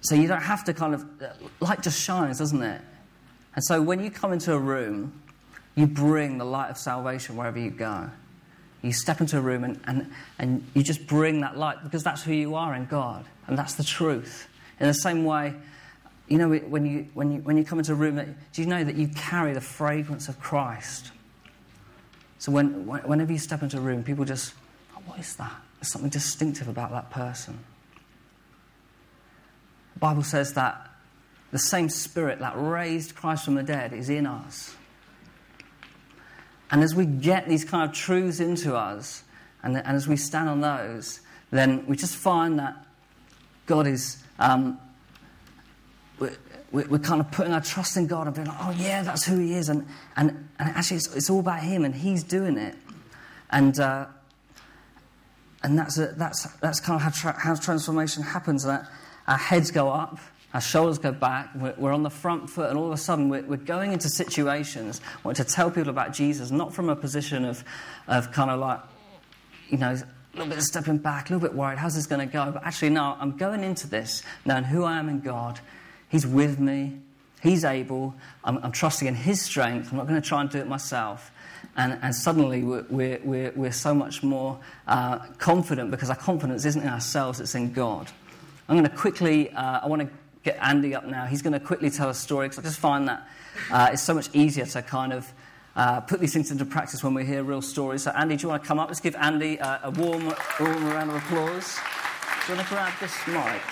so 0.00 0.14
you 0.14 0.28
don't 0.28 0.42
have 0.42 0.64
to 0.64 0.74
kind 0.74 0.94
of, 0.94 1.04
uh, 1.22 1.28
light 1.60 1.82
just 1.82 2.00
shines, 2.00 2.38
doesn't 2.38 2.62
it? 2.62 2.80
And 3.54 3.64
so 3.64 3.82
when 3.82 4.02
you 4.02 4.10
come 4.10 4.32
into 4.32 4.52
a 4.52 4.58
room, 4.58 5.20
you 5.74 5.86
bring 5.86 6.38
the 6.38 6.44
light 6.44 6.70
of 6.70 6.78
salvation 6.78 7.36
wherever 7.36 7.58
you 7.58 7.70
go. 7.70 8.10
You 8.82 8.92
step 8.92 9.20
into 9.20 9.38
a 9.38 9.40
room 9.40 9.64
and, 9.64 9.80
and, 9.84 10.12
and 10.38 10.64
you 10.74 10.82
just 10.82 11.06
bring 11.06 11.40
that 11.40 11.56
light 11.56 11.82
because 11.82 12.04
that's 12.04 12.22
who 12.22 12.32
you 12.32 12.54
are 12.54 12.74
in 12.74 12.86
God. 12.86 13.24
And 13.46 13.58
that's 13.58 13.74
the 13.74 13.84
truth. 13.84 14.48
In 14.78 14.86
the 14.86 14.94
same 14.94 15.24
way, 15.24 15.54
you 16.28 16.38
know, 16.38 16.48
when 16.48 16.86
you, 16.86 17.08
when 17.14 17.32
you, 17.32 17.40
when 17.40 17.56
you 17.56 17.64
come 17.64 17.78
into 17.78 17.92
a 17.92 17.96
room, 17.96 18.18
uh, 18.18 18.24
do 18.52 18.62
you 18.62 18.68
know 18.68 18.84
that 18.84 18.94
you 18.94 19.08
carry 19.08 19.52
the 19.52 19.60
fragrance 19.60 20.28
of 20.28 20.38
Christ? 20.38 21.10
So 22.38 22.52
when, 22.52 22.86
whenever 22.86 23.32
you 23.32 23.38
step 23.38 23.62
into 23.62 23.78
a 23.78 23.80
room, 23.80 24.04
people 24.04 24.24
just, 24.24 24.54
oh, 24.96 25.00
what 25.06 25.18
is 25.18 25.34
that? 25.36 25.52
There's 25.80 25.90
something 25.90 26.10
distinctive 26.10 26.68
about 26.68 26.90
that 26.92 27.10
person. 27.10 27.58
The 29.98 30.00
Bible 30.00 30.22
says 30.22 30.52
that 30.52 30.88
the 31.50 31.58
same 31.58 31.88
spirit 31.88 32.38
that 32.38 32.54
raised 32.56 33.16
Christ 33.16 33.44
from 33.44 33.56
the 33.56 33.64
dead 33.64 33.92
is 33.92 34.08
in 34.08 34.28
us. 34.28 34.76
And 36.70 36.84
as 36.84 36.94
we 36.94 37.04
get 37.04 37.48
these 37.48 37.64
kind 37.64 37.82
of 37.82 37.96
truths 37.96 38.38
into 38.38 38.76
us, 38.76 39.24
and, 39.64 39.76
and 39.76 39.96
as 39.96 40.06
we 40.06 40.16
stand 40.16 40.48
on 40.48 40.60
those, 40.60 41.20
then 41.50 41.84
we 41.86 41.96
just 41.96 42.14
find 42.14 42.60
that 42.60 42.86
God 43.66 43.88
is 43.88 44.22
um, 44.38 44.78
we're 46.70 46.98
kind 47.00 47.20
of 47.20 47.32
putting 47.32 47.52
our 47.52 47.60
trust 47.60 47.96
in 47.96 48.06
God 48.06 48.28
and 48.28 48.36
being 48.36 48.46
like, 48.46 48.58
oh, 48.60 48.70
yeah, 48.78 49.02
that's 49.02 49.24
who 49.24 49.40
He 49.40 49.54
is. 49.54 49.68
And, 49.68 49.84
and, 50.16 50.30
and 50.60 50.76
actually, 50.76 50.98
it's, 50.98 51.12
it's 51.16 51.28
all 51.28 51.40
about 51.40 51.60
Him 51.60 51.84
and 51.84 51.92
He's 51.92 52.22
doing 52.22 52.56
it. 52.56 52.76
And, 53.50 53.80
uh, 53.80 54.06
and 55.64 55.76
that's, 55.76 55.98
a, 55.98 56.12
that's, 56.12 56.44
that's 56.58 56.78
kind 56.78 56.94
of 56.96 57.02
how, 57.02 57.10
tra- 57.10 57.40
how 57.40 57.56
transformation 57.56 58.22
happens. 58.22 58.62
That 58.62 58.88
our 59.28 59.38
heads 59.38 59.70
go 59.70 59.88
up, 59.90 60.18
our 60.52 60.60
shoulders 60.60 60.98
go 60.98 61.12
back, 61.12 61.50
we're, 61.54 61.74
we're 61.78 61.92
on 61.92 62.02
the 62.02 62.10
front 62.10 62.50
foot, 62.50 62.70
and 62.70 62.76
all 62.76 62.86
of 62.86 62.92
a 62.92 62.96
sudden 62.96 63.28
we're, 63.28 63.42
we're 63.42 63.56
going 63.56 63.92
into 63.92 64.08
situations, 64.08 65.00
wanting 65.22 65.44
to 65.44 65.50
tell 65.50 65.70
people 65.70 65.90
about 65.90 66.12
Jesus, 66.12 66.50
not 66.50 66.74
from 66.74 66.88
a 66.88 66.96
position 66.96 67.44
of, 67.44 67.62
of 68.08 68.32
kind 68.32 68.50
of 68.50 68.58
like, 68.58 68.80
you 69.68 69.78
know, 69.78 69.92
a 69.92 70.36
little 70.36 70.48
bit 70.48 70.58
of 70.58 70.64
stepping 70.64 70.98
back, 70.98 71.30
a 71.30 71.34
little 71.34 71.48
bit 71.48 71.56
worried, 71.56 71.78
how's 71.78 71.94
this 71.94 72.06
going 72.06 72.26
to 72.26 72.32
go? 72.32 72.50
But 72.50 72.64
actually, 72.64 72.90
no, 72.90 73.16
I'm 73.20 73.36
going 73.36 73.62
into 73.62 73.86
this 73.86 74.24
knowing 74.44 74.64
who 74.64 74.82
I 74.82 74.98
am 74.98 75.08
in 75.08 75.20
God 75.20 75.60
He's 76.08 76.26
with 76.26 76.58
me. 76.58 76.98
He's 77.42 77.64
able. 77.64 78.14
I'm, 78.42 78.58
I'm 78.58 78.72
trusting 78.72 79.06
in 79.06 79.14
His 79.14 79.40
strength. 79.40 79.90
I'm 79.90 79.98
not 79.98 80.08
going 80.08 80.20
to 80.20 80.26
try 80.26 80.40
and 80.40 80.50
do 80.50 80.58
it 80.58 80.66
myself. 80.66 81.30
And, 81.76 81.98
and 82.02 82.14
suddenly 82.14 82.62
we're, 82.62 82.84
we're, 82.88 83.20
we're, 83.22 83.52
we're, 83.54 83.72
so 83.72 83.94
much 83.94 84.22
more 84.22 84.58
uh, 84.88 85.18
confident 85.38 85.92
because 85.92 86.10
our 86.10 86.16
confidence 86.16 86.64
isn't 86.64 86.82
in 86.82 86.88
ourselves, 86.88 87.38
it's 87.40 87.54
in 87.54 87.72
God. 87.72 88.10
I'm 88.68 88.76
going 88.76 88.88
to 88.88 88.94
quickly, 88.94 89.50
uh, 89.50 89.80
I 89.82 89.86
want 89.86 90.02
to 90.02 90.08
get 90.42 90.58
Andy 90.60 90.94
up 90.94 91.06
now. 91.06 91.24
He's 91.24 91.40
going 91.40 91.54
to 91.54 91.60
quickly 91.60 91.88
tell 91.88 92.10
a 92.10 92.14
story 92.14 92.48
because 92.48 92.58
I 92.58 92.68
just 92.68 92.78
find 92.78 93.08
that 93.08 93.26
uh, 93.70 93.90
it's 93.92 94.02
so 94.02 94.12
much 94.12 94.28
easier 94.34 94.66
to 94.66 94.82
kind 94.82 95.14
of 95.14 95.32
uh, 95.74 96.00
put 96.00 96.20
these 96.20 96.34
things 96.34 96.50
into 96.50 96.66
practice 96.66 97.02
when 97.02 97.14
we 97.14 97.24
hear 97.24 97.42
real 97.42 97.62
stories. 97.62 98.02
So, 98.02 98.10
Andy, 98.10 98.36
do 98.36 98.42
you 98.42 98.48
want 98.50 98.62
to 98.62 98.68
come 98.68 98.78
up? 98.78 98.88
Let's 98.88 99.00
give 99.00 99.16
Andy 99.16 99.58
uh, 99.58 99.78
a 99.84 99.90
warm, 99.90 100.34
warm 100.60 100.84
round 100.84 101.10
of 101.10 101.16
applause. 101.16 101.78
Do 102.46 102.52
you 102.52 102.56
want 102.56 102.68
to 102.68 102.74
grab 102.74 102.92
this 103.00 103.26
mic? 103.26 103.62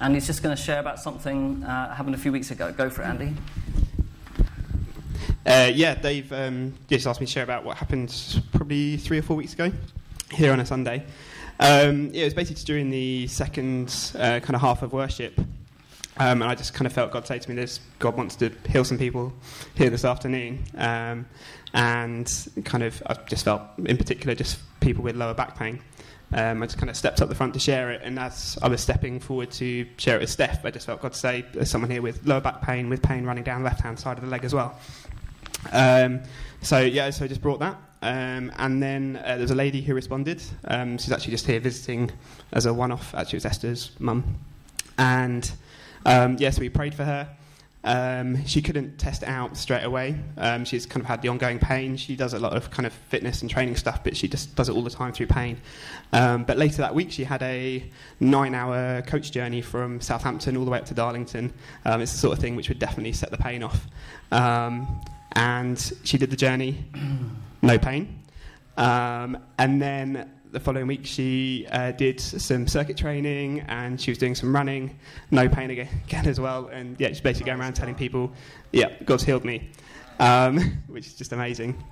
And 0.00 0.14
he's 0.14 0.28
just 0.28 0.44
going 0.44 0.54
to 0.54 0.62
share 0.62 0.78
about 0.78 1.00
something 1.00 1.64
uh, 1.64 1.92
happened 1.92 2.14
a 2.14 2.18
few 2.18 2.30
weeks 2.30 2.52
ago. 2.52 2.70
Go 2.70 2.88
for 2.88 3.02
it, 3.02 3.06
Andy. 3.06 3.34
Uh, 5.44 5.72
yeah, 5.74 5.96
Dave 5.96 6.32
um, 6.32 6.74
just 6.88 7.04
asked 7.04 7.20
me 7.20 7.26
to 7.26 7.32
share 7.32 7.42
about 7.42 7.64
what 7.64 7.78
happened 7.78 8.40
probably 8.52 8.96
three 8.96 9.18
or 9.18 9.22
four 9.22 9.36
weeks 9.36 9.54
ago 9.54 9.72
here 10.32 10.52
on 10.52 10.60
a 10.60 10.66
Sunday. 10.66 11.04
Um, 11.60 12.10
yeah, 12.12 12.22
it 12.22 12.24
was 12.24 12.34
basically 12.34 12.64
during 12.64 12.90
the 12.90 13.26
second 13.26 14.12
uh, 14.14 14.40
kind 14.40 14.54
of 14.54 14.60
half 14.60 14.82
of 14.82 14.92
worship. 14.92 15.38
Um, 16.20 16.42
and 16.42 16.44
I 16.44 16.54
just 16.54 16.74
kind 16.74 16.86
of 16.86 16.92
felt 16.92 17.12
God 17.12 17.26
say 17.26 17.38
to 17.38 17.48
me, 17.48 17.54
"This 17.54 17.80
God 17.98 18.16
wants 18.16 18.36
to 18.36 18.50
heal 18.68 18.84
some 18.84 18.98
people 18.98 19.32
here 19.74 19.90
this 19.90 20.04
afternoon." 20.04 20.64
Um, 20.76 21.26
and 21.74 22.48
kind 22.64 22.82
of, 22.82 23.02
I 23.06 23.14
just 23.28 23.44
felt, 23.44 23.62
in 23.84 23.96
particular, 23.96 24.34
just 24.34 24.58
people 24.80 25.04
with 25.04 25.16
lower 25.16 25.34
back 25.34 25.56
pain. 25.56 25.80
Um, 26.32 26.62
I 26.62 26.66
just 26.66 26.78
kind 26.78 26.90
of 26.90 26.96
stepped 26.96 27.22
up 27.22 27.28
the 27.28 27.34
front 27.34 27.54
to 27.54 27.60
share 27.60 27.90
it, 27.90 28.02
and 28.04 28.18
as 28.18 28.58
I 28.62 28.68
was 28.68 28.80
stepping 28.80 29.20
forward 29.20 29.50
to 29.52 29.86
share 29.96 30.16
it 30.16 30.20
with 30.20 30.30
Steph, 30.30 30.64
I 30.64 30.70
just 30.70 30.86
felt 30.86 31.00
God 31.00 31.14
say, 31.14 31.44
"There's 31.52 31.70
someone 31.70 31.90
here 31.90 32.02
with 32.02 32.26
lower 32.26 32.40
back 32.40 32.62
pain, 32.62 32.88
with 32.88 33.02
pain 33.02 33.24
running 33.24 33.44
down 33.44 33.62
the 33.62 33.68
left-hand 33.68 33.98
side 33.98 34.18
of 34.18 34.24
the 34.24 34.30
leg 34.30 34.44
as 34.44 34.54
well." 34.54 34.78
Um, 35.72 36.20
so 36.62 36.80
yeah, 36.80 37.10
so 37.10 37.24
I 37.24 37.28
just 37.28 37.42
brought 37.42 37.60
that, 37.60 37.76
um, 38.02 38.52
and 38.56 38.82
then 38.82 39.20
uh, 39.24 39.36
there's 39.36 39.50
a 39.50 39.54
lady 39.54 39.80
who 39.80 39.94
responded. 39.94 40.42
Um, 40.64 40.98
she's 40.98 41.12
actually 41.12 41.32
just 41.32 41.46
here 41.46 41.60
visiting 41.60 42.10
as 42.52 42.66
a 42.66 42.74
one-off. 42.74 43.14
Actually, 43.14 43.36
it 43.36 43.44
was 43.44 43.46
Esther's 43.46 43.90
mum, 43.98 44.38
and 44.98 45.50
um, 46.04 46.32
yes, 46.32 46.40
yeah, 46.40 46.50
so 46.50 46.60
we 46.60 46.68
prayed 46.68 46.94
for 46.94 47.04
her. 47.04 47.28
Um, 47.84 48.44
she 48.44 48.60
couldn't 48.60 48.98
test 48.98 49.22
it 49.22 49.28
out 49.28 49.56
straight 49.56 49.84
away. 49.84 50.18
Um, 50.36 50.64
she's 50.64 50.84
kind 50.84 51.00
of 51.00 51.06
had 51.06 51.22
the 51.22 51.28
ongoing 51.28 51.58
pain. 51.58 51.96
She 51.96 52.16
does 52.16 52.34
a 52.34 52.38
lot 52.38 52.54
of 52.56 52.70
kind 52.70 52.86
of 52.86 52.92
fitness 52.92 53.40
and 53.40 53.50
training 53.50 53.76
stuff, 53.76 54.02
but 54.02 54.16
she 54.16 54.26
just 54.28 54.54
does 54.56 54.68
it 54.68 54.74
all 54.74 54.82
the 54.82 54.90
time 54.90 55.12
through 55.12 55.28
pain. 55.28 55.58
Um, 56.12 56.44
but 56.44 56.58
later 56.58 56.78
that 56.78 56.94
week, 56.94 57.12
she 57.12 57.24
had 57.24 57.40
a 57.42 57.88
nine-hour 58.20 59.02
coach 59.02 59.30
journey 59.30 59.62
from 59.62 60.00
Southampton 60.00 60.56
all 60.56 60.64
the 60.64 60.70
way 60.70 60.78
up 60.78 60.86
to 60.86 60.94
Darlington. 60.94 61.52
Um, 61.84 62.02
it's 62.02 62.12
the 62.12 62.18
sort 62.18 62.36
of 62.36 62.42
thing 62.42 62.56
which 62.56 62.68
would 62.68 62.80
definitely 62.80 63.12
set 63.12 63.30
the 63.30 63.38
pain 63.38 63.62
off. 63.62 63.86
And 65.32 65.78
she 66.04 66.18
did 66.18 66.30
the 66.30 66.36
journey, 66.36 66.84
no 67.62 67.78
pain. 67.78 68.22
Um, 68.76 69.38
and 69.58 69.82
then 69.82 70.30
the 70.52 70.60
following 70.60 70.86
week, 70.86 71.04
she 71.04 71.66
uh, 71.70 71.92
did 71.92 72.20
some 72.20 72.66
circuit 72.66 72.96
training 72.96 73.60
and 73.68 74.00
she 74.00 74.10
was 74.10 74.18
doing 74.18 74.34
some 74.34 74.54
running, 74.54 74.98
no 75.30 75.48
pain 75.48 75.70
again, 75.70 75.88
again 76.06 76.26
as 76.26 76.40
well. 76.40 76.68
And 76.68 76.98
yeah, 76.98 77.08
she's 77.08 77.20
basically 77.20 77.46
going 77.46 77.60
around 77.60 77.74
telling 77.74 77.94
people, 77.94 78.32
yeah, 78.72 78.92
God's 79.04 79.24
healed 79.24 79.44
me, 79.44 79.68
um, 80.18 80.58
which 80.86 81.06
is 81.06 81.14
just 81.14 81.32
amazing. 81.32 81.82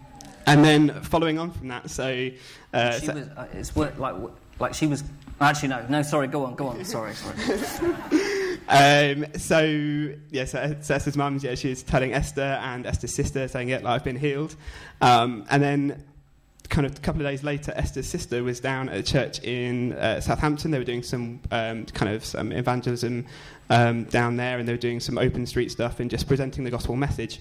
And 0.46 0.64
then 0.64 1.02
following 1.02 1.38
on 1.38 1.50
from 1.50 1.68
that, 1.68 1.90
so. 1.90 2.30
Uh, 2.72 2.92
she 2.92 3.06
so 3.06 3.14
was, 3.14 3.28
uh, 3.28 3.48
it's 3.52 3.74
work, 3.74 3.98
like, 3.98 4.14
like 4.60 4.74
she 4.74 4.86
was. 4.86 5.02
Actually, 5.40 5.68
no, 5.70 5.86
no, 5.88 6.02
sorry, 6.02 6.28
go 6.28 6.46
on, 6.46 6.54
go 6.54 6.68
on, 6.68 6.84
sorry, 6.84 7.14
sorry. 7.14 7.36
um, 8.68 9.26
so, 9.36 9.60
yeah, 10.30 10.44
so, 10.44 10.76
so 10.80 10.94
Esther's 10.94 11.16
mum, 11.16 11.38
yeah, 11.42 11.54
she 11.54 11.68
was 11.68 11.82
telling 11.82 12.12
Esther 12.12 12.58
and 12.62 12.86
Esther's 12.86 13.14
sister, 13.14 13.48
saying, 13.48 13.68
yeah, 13.68 13.76
like, 13.76 13.86
I've 13.86 14.04
been 14.04 14.16
healed. 14.16 14.56
Um, 15.00 15.44
and 15.50 15.62
then 15.62 16.04
kind 16.68 16.86
of 16.86 16.96
a 16.96 17.00
couple 17.00 17.20
of 17.20 17.26
days 17.26 17.42
later, 17.42 17.72
Esther's 17.76 18.08
sister 18.08 18.42
was 18.42 18.60
down 18.60 18.88
at 18.88 18.96
a 18.96 19.02
church 19.02 19.42
in 19.42 19.92
uh, 19.94 20.20
Southampton. 20.20 20.70
They 20.70 20.78
were 20.78 20.84
doing 20.84 21.02
some 21.02 21.40
um, 21.50 21.86
kind 21.86 22.14
of 22.14 22.24
some 22.24 22.52
evangelism 22.52 23.26
um, 23.70 24.04
down 24.04 24.36
there, 24.36 24.58
and 24.58 24.66
they 24.68 24.72
were 24.72 24.78
doing 24.78 25.00
some 25.00 25.18
open 25.18 25.46
street 25.46 25.70
stuff 25.70 26.00
and 26.00 26.10
just 26.10 26.28
presenting 26.28 26.64
the 26.64 26.70
gospel 26.70 26.96
message. 26.96 27.40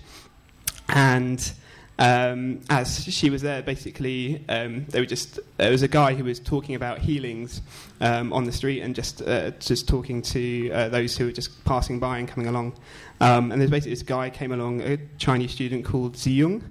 And 0.89 1.51
um, 1.97 2.61
as 2.69 3.05
she 3.05 3.29
was 3.29 3.41
there, 3.41 3.61
basically, 3.61 4.43
um, 4.49 4.85
there 4.89 5.01
were 5.01 5.05
just 5.05 5.39
there 5.57 5.71
was 5.71 5.81
a 5.81 5.87
guy 5.87 6.13
who 6.13 6.25
was 6.25 6.39
talking 6.39 6.75
about 6.75 6.99
healings 6.99 7.61
um, 8.01 8.33
on 8.33 8.43
the 8.43 8.51
street 8.51 8.81
and 8.81 8.93
just 8.93 9.21
uh, 9.21 9.51
just 9.51 9.87
talking 9.87 10.21
to 10.21 10.71
uh, 10.71 10.89
those 10.89 11.15
who 11.17 11.25
were 11.25 11.31
just 11.31 11.63
passing 11.63 11.99
by 11.99 12.17
and 12.17 12.27
coming 12.27 12.47
along. 12.47 12.73
Um, 13.21 13.51
and 13.51 13.61
there's 13.61 13.71
basically 13.71 13.93
this 13.93 14.03
guy 14.03 14.29
came 14.29 14.51
along, 14.51 14.81
a 14.81 14.97
Chinese 15.17 15.51
student 15.51 15.85
called 15.85 16.15
Ziyung, 16.15 16.63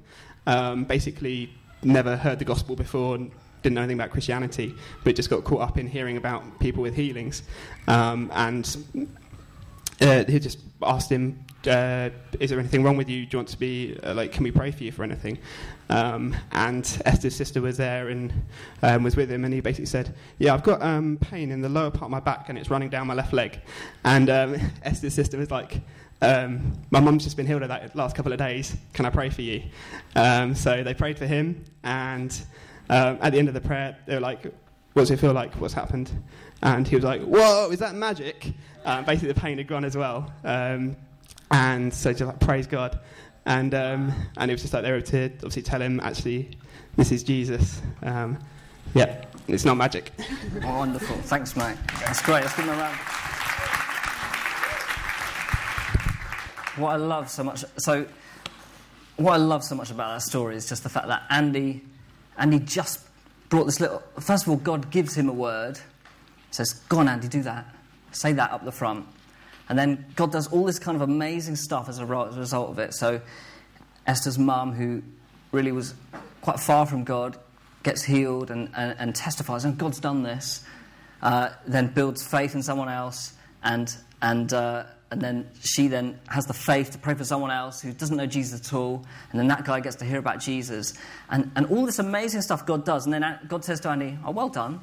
um, 0.47 0.85
basically 0.85 1.51
never 1.83 2.17
heard 2.17 2.39
the 2.39 2.45
gospel 2.45 2.77
before 2.77 3.15
and 3.15 3.31
didn't 3.63 3.77
know 3.77 3.81
anything 3.81 3.99
about 3.99 4.11
Christianity, 4.11 4.75
but 5.05 5.17
just 5.17 5.31
got 5.31 5.43
caught 5.45 5.63
up 5.63 5.79
in 5.79 5.87
hearing 5.87 6.19
about 6.19 6.61
people 6.61 6.83
with 6.83 6.95
healings. 6.95 7.43
Um, 7.89 8.31
and 8.35 8.77
uh, 10.03 10.25
he 10.25 10.39
just 10.39 10.59
asked 10.83 11.11
him, 11.11 11.44
uh, 11.69 12.11
"Is 12.41 12.51
there 12.51 12.59
anything 12.59 12.83
wrong 12.83 12.97
with 12.97 13.09
you? 13.09 13.27
Do 13.27 13.37
you 13.37 13.39
want 13.39 13.49
to 13.49 13.59
be 13.59 13.99
uh, 14.03 14.15
like? 14.15 14.33
Can 14.33 14.45
we 14.45 14.51
pray 14.51 14.71
for 14.71 14.85
you 14.85 14.93
for 14.93 15.05
anything?" 15.05 15.39
Um, 15.89 16.35
and 16.53 16.85
Esther's 17.05 17.37
sister 17.37 17.61
was 17.61 17.77
there 17.77 18.09
and 18.09 18.33
um, 18.83 19.03
was 19.03 19.17
with 19.17 19.31
him, 19.31 19.45
and 19.45 19.53
he 19.53 19.61
basically 19.61 19.87
said, 19.87 20.15
"Yeah, 20.39 20.55
I've 20.55 20.63
got 20.63 20.83
um, 20.83 21.19
pain 21.21 21.51
in 21.51 21.61
the 21.61 21.69
lower 21.69 21.91
part 21.91 22.05
of 22.05 22.11
my 22.11 22.21
back, 22.21 22.49
and 22.49 22.59
it's 22.59 22.71
running 22.71 22.89
down 22.89 23.07
my 23.07 23.15
left 23.15 23.33
leg." 23.33 23.61
And 24.05 24.31
um, 24.31 24.57
Esther's 24.83 25.15
sister 25.15 25.39
was 25.39 25.51
like. 25.51 25.81
Um, 26.23 26.73
my 26.91 27.01
mum's 27.01 27.25
just 27.25 27.37
been 27.37 27.47
healed 27.47 27.63
of 27.63 27.69
that 27.69 27.95
last 27.95 28.17
couple 28.17 28.33
of 28.33 28.39
days. 28.39 28.75
Can 28.95 29.05
I 29.05 29.11
pray 29.11 29.29
for 29.29 29.43
you? 29.43 29.63
Um, 30.17 30.55
so 30.55 30.83
they 30.83 30.95
prayed 30.95 31.19
for 31.19 31.27
him, 31.27 31.63
and 31.83 32.35
at 32.89 33.33
the 33.33 33.39
end 33.39 33.49
of 33.49 33.53
the 33.53 33.61
prayer, 33.61 33.99
they 34.07 34.15
were 34.15 34.21
like, 34.21 34.45
"What 34.95 35.03
does 35.03 35.11
it 35.11 35.19
feel 35.19 35.33
like? 35.33 35.53
What's 35.57 35.75
happened?" 35.75 36.13
And 36.63 36.89
he 36.89 36.95
was 36.95 37.05
like, 37.05 37.21
"Whoa, 37.21 37.69
is 37.71 37.81
that 37.81 37.95
magic?" 37.95 38.55
Um, 38.85 39.05
basically, 39.05 39.33
the 39.33 39.41
pain 39.41 39.59
had 39.59 39.67
gone 39.67 39.85
as 39.85 39.97
well. 39.97 40.33
And 41.51 41.93
so 41.93 42.13
just 42.13 42.25
like 42.25 42.41
praise 42.41 42.67
God. 42.67 42.99
And 43.47 43.75
um, 43.75 44.13
and 44.37 44.51
it 44.51 44.55
was 44.55 44.63
just 44.63 44.73
like 44.73 44.83
they 44.83 44.93
were 44.93 45.01
to 45.03 45.27
obviously 45.27 45.63
tell 45.63 45.81
him 45.81 46.01
actually 46.01 46.57
this 46.97 47.13
is 47.13 47.23
Jesus. 47.23 47.81
Um, 48.03 48.39
yeah, 48.95 49.25
it's 49.49 49.65
not 49.65 49.77
magic. 49.77 50.13
Wonderful, 50.63 51.17
thanks, 51.23 51.57
mate. 51.57 51.77
That's 52.01 52.23
great. 52.23 52.43
Let's 52.43 52.57
give 52.57 52.65
him 52.65 52.75
a 52.75 52.77
round. 52.77 52.97
What 56.77 56.91
I 56.91 56.97
love 56.97 57.31
so 57.31 57.45
much, 57.45 57.65
so 57.79 58.07
what 59.17 59.33
I 59.33 59.37
love 59.37 59.63
so 59.63 59.75
much 59.75 59.91
about 59.91 60.15
that 60.15 60.23
story 60.23 60.57
is 60.57 60.69
just 60.69 60.83
the 60.83 60.89
fact 60.89 61.07
that 61.09 61.23
Andy, 61.31 61.83
Andy 62.37 62.59
just 62.59 63.01
brought 63.49 63.65
this 63.65 63.81
little. 63.81 64.03
First 64.21 64.45
of 64.45 64.51
all, 64.51 64.57
God 64.57 64.91
gives 64.91 65.15
him 65.15 65.29
a 65.29 65.33
word, 65.33 65.79
says, 66.51 66.73
"Go 66.89 66.99
on, 66.99 67.09
Andy, 67.09 67.29
do 67.29 67.43
that." 67.43 67.67
Say 68.13 68.33
that 68.33 68.53
up 68.53 68.65
the 68.65 68.73
front. 68.73 69.07
And 69.69 69.79
then 69.79 70.05
God 70.15 70.33
does 70.33 70.47
all 70.49 70.65
this 70.65 70.79
kind 70.79 70.97
of 70.97 71.03
amazing 71.03 71.57
stuff 71.57 71.89
as 71.89 71.99
a 71.99 72.07
result 72.07 72.71
of 72.71 72.79
it. 72.79 72.95
So 72.95 73.21
Esther's 74.07 74.39
mum, 74.39 74.73
who 74.73 75.03
really 75.53 75.73
was 75.73 75.95
quite 76.43 76.61
far 76.61 76.87
from 76.87 77.05
God, 77.05 77.39
gets 77.83 78.03
healed 78.03 78.51
and, 78.51 78.71
and, 78.77 78.97
and 78.99 79.15
testifies, 79.15 79.65
and 79.65 79.79
God's 79.79 80.01
done 80.01 80.23
this. 80.23 80.65
Uh, 81.23 81.51
then 81.67 81.87
builds 81.87 82.27
faith 82.27 82.55
in 82.55 82.63
someone 82.63 82.89
else, 82.89 83.33
and, 83.63 83.97
and, 84.21 84.53
uh, 84.53 84.85
and 85.11 85.23
then 85.23 85.49
she 85.63 85.89
then 85.89 86.19
has 86.29 86.45
the 86.45 86.53
faith 86.53 86.91
to 86.91 86.99
pray 86.99 87.15
for 87.15 87.25
someone 87.25 87.51
else 87.51 87.81
who 87.81 87.93
doesn't 87.93 88.17
know 88.17 88.27
Jesus 88.27 88.61
at 88.61 88.75
all, 88.75 89.07
and 89.31 89.41
then 89.41 89.49
that 89.49 89.65
guy 89.65 89.81
gets 89.81 89.97
to 89.97 90.05
hear 90.05 90.19
about 90.19 90.41
Jesus. 90.41 90.93
And, 91.31 91.51
and 91.57 91.65
all 91.67 91.87
this 91.87 91.99
amazing 91.99 92.43
stuff 92.43 92.67
God 92.67 92.85
does, 92.85 93.07
and 93.07 93.15
then 93.15 93.39
God 93.49 93.65
says 93.65 93.81
to 93.81 93.89
Andy, 93.89 94.19
Oh, 94.27 94.33
well 94.33 94.51
done. 94.51 94.81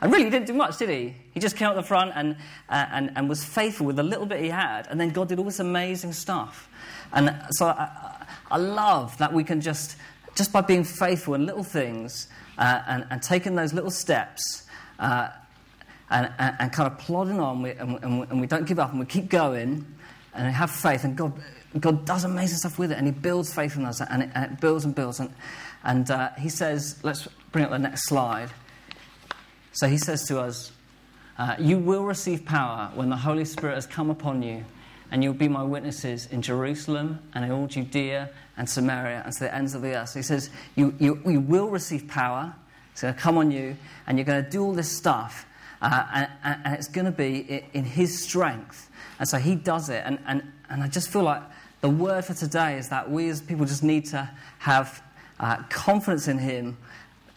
And 0.00 0.12
really, 0.12 0.24
he 0.24 0.30
didn't 0.30 0.46
do 0.46 0.52
much, 0.52 0.78
did 0.78 0.90
he? 0.90 1.14
He 1.32 1.40
just 1.40 1.56
came 1.56 1.68
out 1.68 1.74
the 1.74 1.82
front 1.82 2.12
and, 2.14 2.36
uh, 2.68 2.86
and, 2.90 3.12
and 3.16 3.28
was 3.28 3.44
faithful 3.44 3.86
with 3.86 3.96
the 3.96 4.02
little 4.02 4.26
bit 4.26 4.40
he 4.40 4.48
had. 4.48 4.86
And 4.88 5.00
then 5.00 5.10
God 5.10 5.28
did 5.28 5.38
all 5.38 5.44
this 5.44 5.60
amazing 5.60 6.12
stuff. 6.12 6.68
And 7.12 7.34
so 7.52 7.66
I, 7.66 8.26
I 8.50 8.58
love 8.58 9.16
that 9.18 9.32
we 9.32 9.42
can 9.42 9.60
just, 9.60 9.96
just 10.34 10.52
by 10.52 10.60
being 10.60 10.84
faithful 10.84 11.34
in 11.34 11.46
little 11.46 11.64
things 11.64 12.28
uh, 12.58 12.82
and, 12.86 13.06
and 13.10 13.22
taking 13.22 13.54
those 13.54 13.72
little 13.72 13.90
steps 13.90 14.66
uh, 14.98 15.28
and, 16.10 16.30
and, 16.38 16.56
and, 16.58 16.72
kind 16.72 16.90
of 16.90 16.98
plodding 16.98 17.40
on, 17.40 17.62
we, 17.62 17.70
and, 17.70 18.02
and, 18.02 18.40
we 18.40 18.46
don't 18.46 18.66
give 18.66 18.78
up 18.78 18.90
and 18.90 19.00
we 19.00 19.06
keep 19.06 19.28
going 19.28 19.84
and 20.34 20.54
have 20.54 20.70
faith. 20.70 21.04
And 21.04 21.16
God, 21.16 21.32
God 21.80 22.04
does 22.04 22.24
amazing 22.24 22.58
stuff 22.58 22.78
with 22.78 22.92
it 22.92 22.98
and 22.98 23.06
He 23.06 23.12
builds 23.12 23.52
faith 23.52 23.76
in 23.76 23.84
us 23.84 24.00
and 24.00 24.24
it, 24.24 24.30
and 24.34 24.52
it 24.52 24.60
builds 24.60 24.84
and 24.84 24.94
builds. 24.94 25.20
And, 25.20 25.32
and 25.84 26.10
uh, 26.10 26.30
He 26.38 26.48
says, 26.48 26.98
let's 27.02 27.26
bring 27.50 27.64
up 27.64 27.70
the 27.70 27.78
next 27.78 28.08
slide. 28.08 28.50
So 29.76 29.88
he 29.88 29.98
says 29.98 30.24
to 30.28 30.40
us, 30.40 30.72
uh, 31.36 31.54
You 31.58 31.78
will 31.78 32.04
receive 32.04 32.46
power 32.46 32.90
when 32.94 33.10
the 33.10 33.16
Holy 33.16 33.44
Spirit 33.44 33.74
has 33.74 33.86
come 33.86 34.08
upon 34.08 34.42
you, 34.42 34.64
and 35.10 35.22
you'll 35.22 35.34
be 35.34 35.48
my 35.48 35.62
witnesses 35.62 36.26
in 36.30 36.40
Jerusalem 36.40 37.18
and 37.34 37.44
in 37.44 37.50
all 37.50 37.66
Judea 37.66 38.30
and 38.56 38.68
Samaria 38.68 39.22
and 39.22 39.34
to 39.34 39.40
the 39.40 39.54
ends 39.54 39.74
of 39.74 39.82
the 39.82 39.94
earth. 39.94 40.08
So 40.08 40.18
he 40.18 40.22
says, 40.22 40.48
You, 40.76 40.94
you, 40.98 41.20
you 41.26 41.40
will 41.40 41.68
receive 41.68 42.08
power. 42.08 42.54
It's 42.92 43.02
going 43.02 43.12
to 43.12 43.20
come 43.20 43.36
on 43.36 43.50
you, 43.50 43.76
and 44.06 44.16
you're 44.16 44.24
going 44.24 44.42
to 44.42 44.50
do 44.50 44.64
all 44.64 44.72
this 44.72 44.90
stuff, 44.90 45.44
uh, 45.82 46.26
and, 46.42 46.58
and, 46.64 46.74
it's 46.74 46.88
going 46.88 47.04
to 47.04 47.10
be 47.10 47.62
in 47.74 47.84
his 47.84 48.18
strength. 48.18 48.90
And 49.18 49.28
so 49.28 49.36
he 49.36 49.56
does 49.56 49.90
it. 49.90 50.02
And, 50.06 50.18
and, 50.26 50.42
and 50.70 50.82
I 50.82 50.88
just 50.88 51.10
feel 51.10 51.22
like 51.22 51.42
the 51.82 51.90
word 51.90 52.24
for 52.24 52.32
today 52.32 52.78
is 52.78 52.88
that 52.88 53.10
we 53.10 53.28
as 53.28 53.42
people 53.42 53.66
just 53.66 53.82
need 53.82 54.06
to 54.06 54.30
have 54.60 55.02
uh, 55.38 55.62
confidence 55.68 56.28
in 56.28 56.38
him 56.38 56.78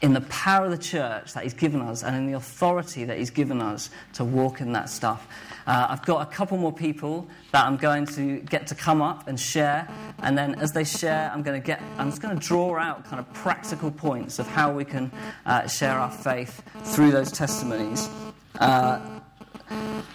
in 0.01 0.13
the 0.13 0.21
power 0.21 0.65
of 0.65 0.71
the 0.71 0.77
church 0.77 1.33
that 1.33 1.43
He's 1.43 1.53
given 1.53 1.81
us 1.81 2.03
and 2.03 2.15
in 2.15 2.27
the 2.27 2.37
authority 2.37 3.03
that 3.05 3.17
He's 3.17 3.29
given 3.29 3.61
us 3.61 3.89
to 4.13 4.23
walk 4.23 4.61
in 4.61 4.71
that 4.73 4.89
stuff. 4.89 5.27
Uh, 5.67 5.87
I've 5.89 6.05
got 6.05 6.27
a 6.27 6.31
couple 6.31 6.57
more 6.57 6.71
people 6.71 7.27
that 7.51 7.65
I'm 7.65 7.77
going 7.77 8.05
to 8.07 8.39
get 8.39 8.67
to 8.67 8.75
come 8.75 9.01
up 9.01 9.27
and 9.27 9.39
share, 9.39 9.87
and 10.19 10.37
then 10.37 10.55
as 10.55 10.71
they 10.71 10.83
share, 10.83 11.29
I'm 11.33 11.43
going 11.43 11.61
to 11.61 11.65
get, 11.65 11.81
I'm 11.97 12.09
just 12.09 12.21
going 12.21 12.37
to 12.37 12.43
draw 12.43 12.77
out 12.77 13.05
kind 13.05 13.19
of 13.19 13.31
practical 13.33 13.91
points 13.91 14.39
of 14.39 14.47
how 14.47 14.71
we 14.71 14.85
can 14.85 15.11
uh, 15.45 15.67
share 15.67 15.99
our 15.99 16.11
faith 16.11 16.63
through 16.83 17.11
those 17.11 17.31
testimonies. 17.31 18.09
Uh, 18.59 19.19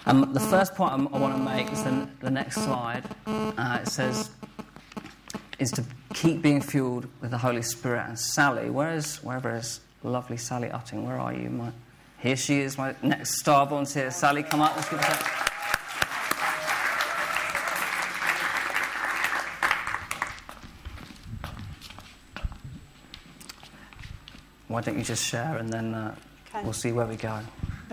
um, 0.05 0.33
the 0.33 0.39
first 0.39 0.75
point 0.75 0.91
I'm, 0.91 1.07
i 1.13 1.17
want 1.17 1.35
to 1.35 1.41
make 1.41 1.71
is 1.71 1.83
the, 1.83 2.07
the 2.19 2.29
next 2.29 2.55
slide. 2.55 3.03
Uh, 3.25 3.79
it 3.81 3.87
says, 3.87 4.29
is 5.59 5.71
to 5.71 5.83
keep 6.13 6.41
being 6.41 6.61
fueled 6.61 7.07
with 7.21 7.31
the 7.31 7.37
Holy 7.37 7.61
Spirit. 7.61 8.05
And 8.07 8.19
Sally, 8.19 8.69
where 8.69 8.91
is, 8.91 9.23
wherever 9.23 9.55
is 9.55 9.79
lovely 10.03 10.37
Sally 10.37 10.69
Utting, 10.69 11.03
where 11.03 11.19
are 11.19 11.33
you? 11.33 11.49
My, 11.49 11.71
here 12.19 12.35
she 12.35 12.59
is, 12.59 12.77
my 12.77 12.95
next 13.01 13.39
star 13.39 13.65
volunteer. 13.65 14.11
Sally, 14.11 14.43
come 14.43 14.61
up, 14.61 14.75
let's 14.75 14.89
give 14.89 14.99
her 14.99 15.13
a 15.13 15.45
Why 24.67 24.81
don't 24.81 24.97
you 24.97 25.05
just 25.05 25.23
share 25.23 25.55
and 25.57 25.69
then 25.69 25.93
uh, 25.93 26.15
okay. 26.49 26.61
we'll 26.63 26.73
see 26.73 26.91
where 26.91 27.05
we 27.05 27.15
go. 27.15 27.39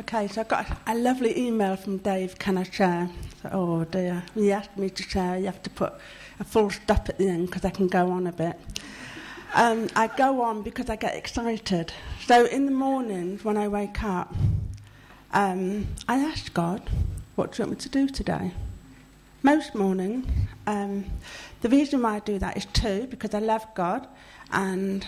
Okay, 0.00 0.26
so 0.26 0.40
I 0.40 0.44
got 0.44 0.66
a 0.86 0.94
lovely 0.94 1.38
email 1.38 1.76
from 1.76 1.98
Dave. 1.98 2.38
Can 2.38 2.58
I 2.58 2.62
share? 2.64 3.08
So, 3.42 3.50
oh 3.52 3.84
dear, 3.84 4.24
he 4.34 4.50
asked 4.50 4.76
me 4.76 4.88
to 4.90 5.02
share. 5.02 5.38
You 5.38 5.46
have 5.46 5.62
to 5.62 5.70
put 5.70 5.92
a 6.40 6.44
full 6.44 6.70
stop 6.70 7.08
at 7.08 7.18
the 7.18 7.28
end 7.28 7.46
because 7.46 7.64
I 7.64 7.70
can 7.70 7.88
go 7.88 8.10
on 8.10 8.26
a 8.26 8.32
bit. 8.32 8.58
Um, 9.54 9.88
I 9.94 10.06
go 10.06 10.42
on 10.42 10.62
because 10.62 10.88
I 10.88 10.96
get 10.96 11.14
excited. 11.14 11.92
So 12.26 12.46
in 12.46 12.64
the 12.64 12.72
mornings 12.72 13.44
when 13.44 13.56
I 13.56 13.68
wake 13.68 14.02
up, 14.02 14.34
um, 15.32 15.86
I 16.08 16.18
ask 16.18 16.52
God, 16.54 16.88
what 17.34 17.52
do 17.52 17.62
you 17.62 17.66
want 17.68 17.78
me 17.78 17.82
to 17.82 17.88
do 17.88 18.08
today? 18.08 18.52
Most 19.42 19.74
mornings. 19.74 20.26
Um, 20.66 21.04
the 21.60 21.68
reason 21.68 22.02
why 22.02 22.16
I 22.16 22.18
do 22.20 22.38
that 22.38 22.56
is 22.56 22.66
two, 22.66 23.06
because 23.10 23.34
I 23.34 23.40
love 23.40 23.66
God, 23.74 24.06
and 24.52 25.06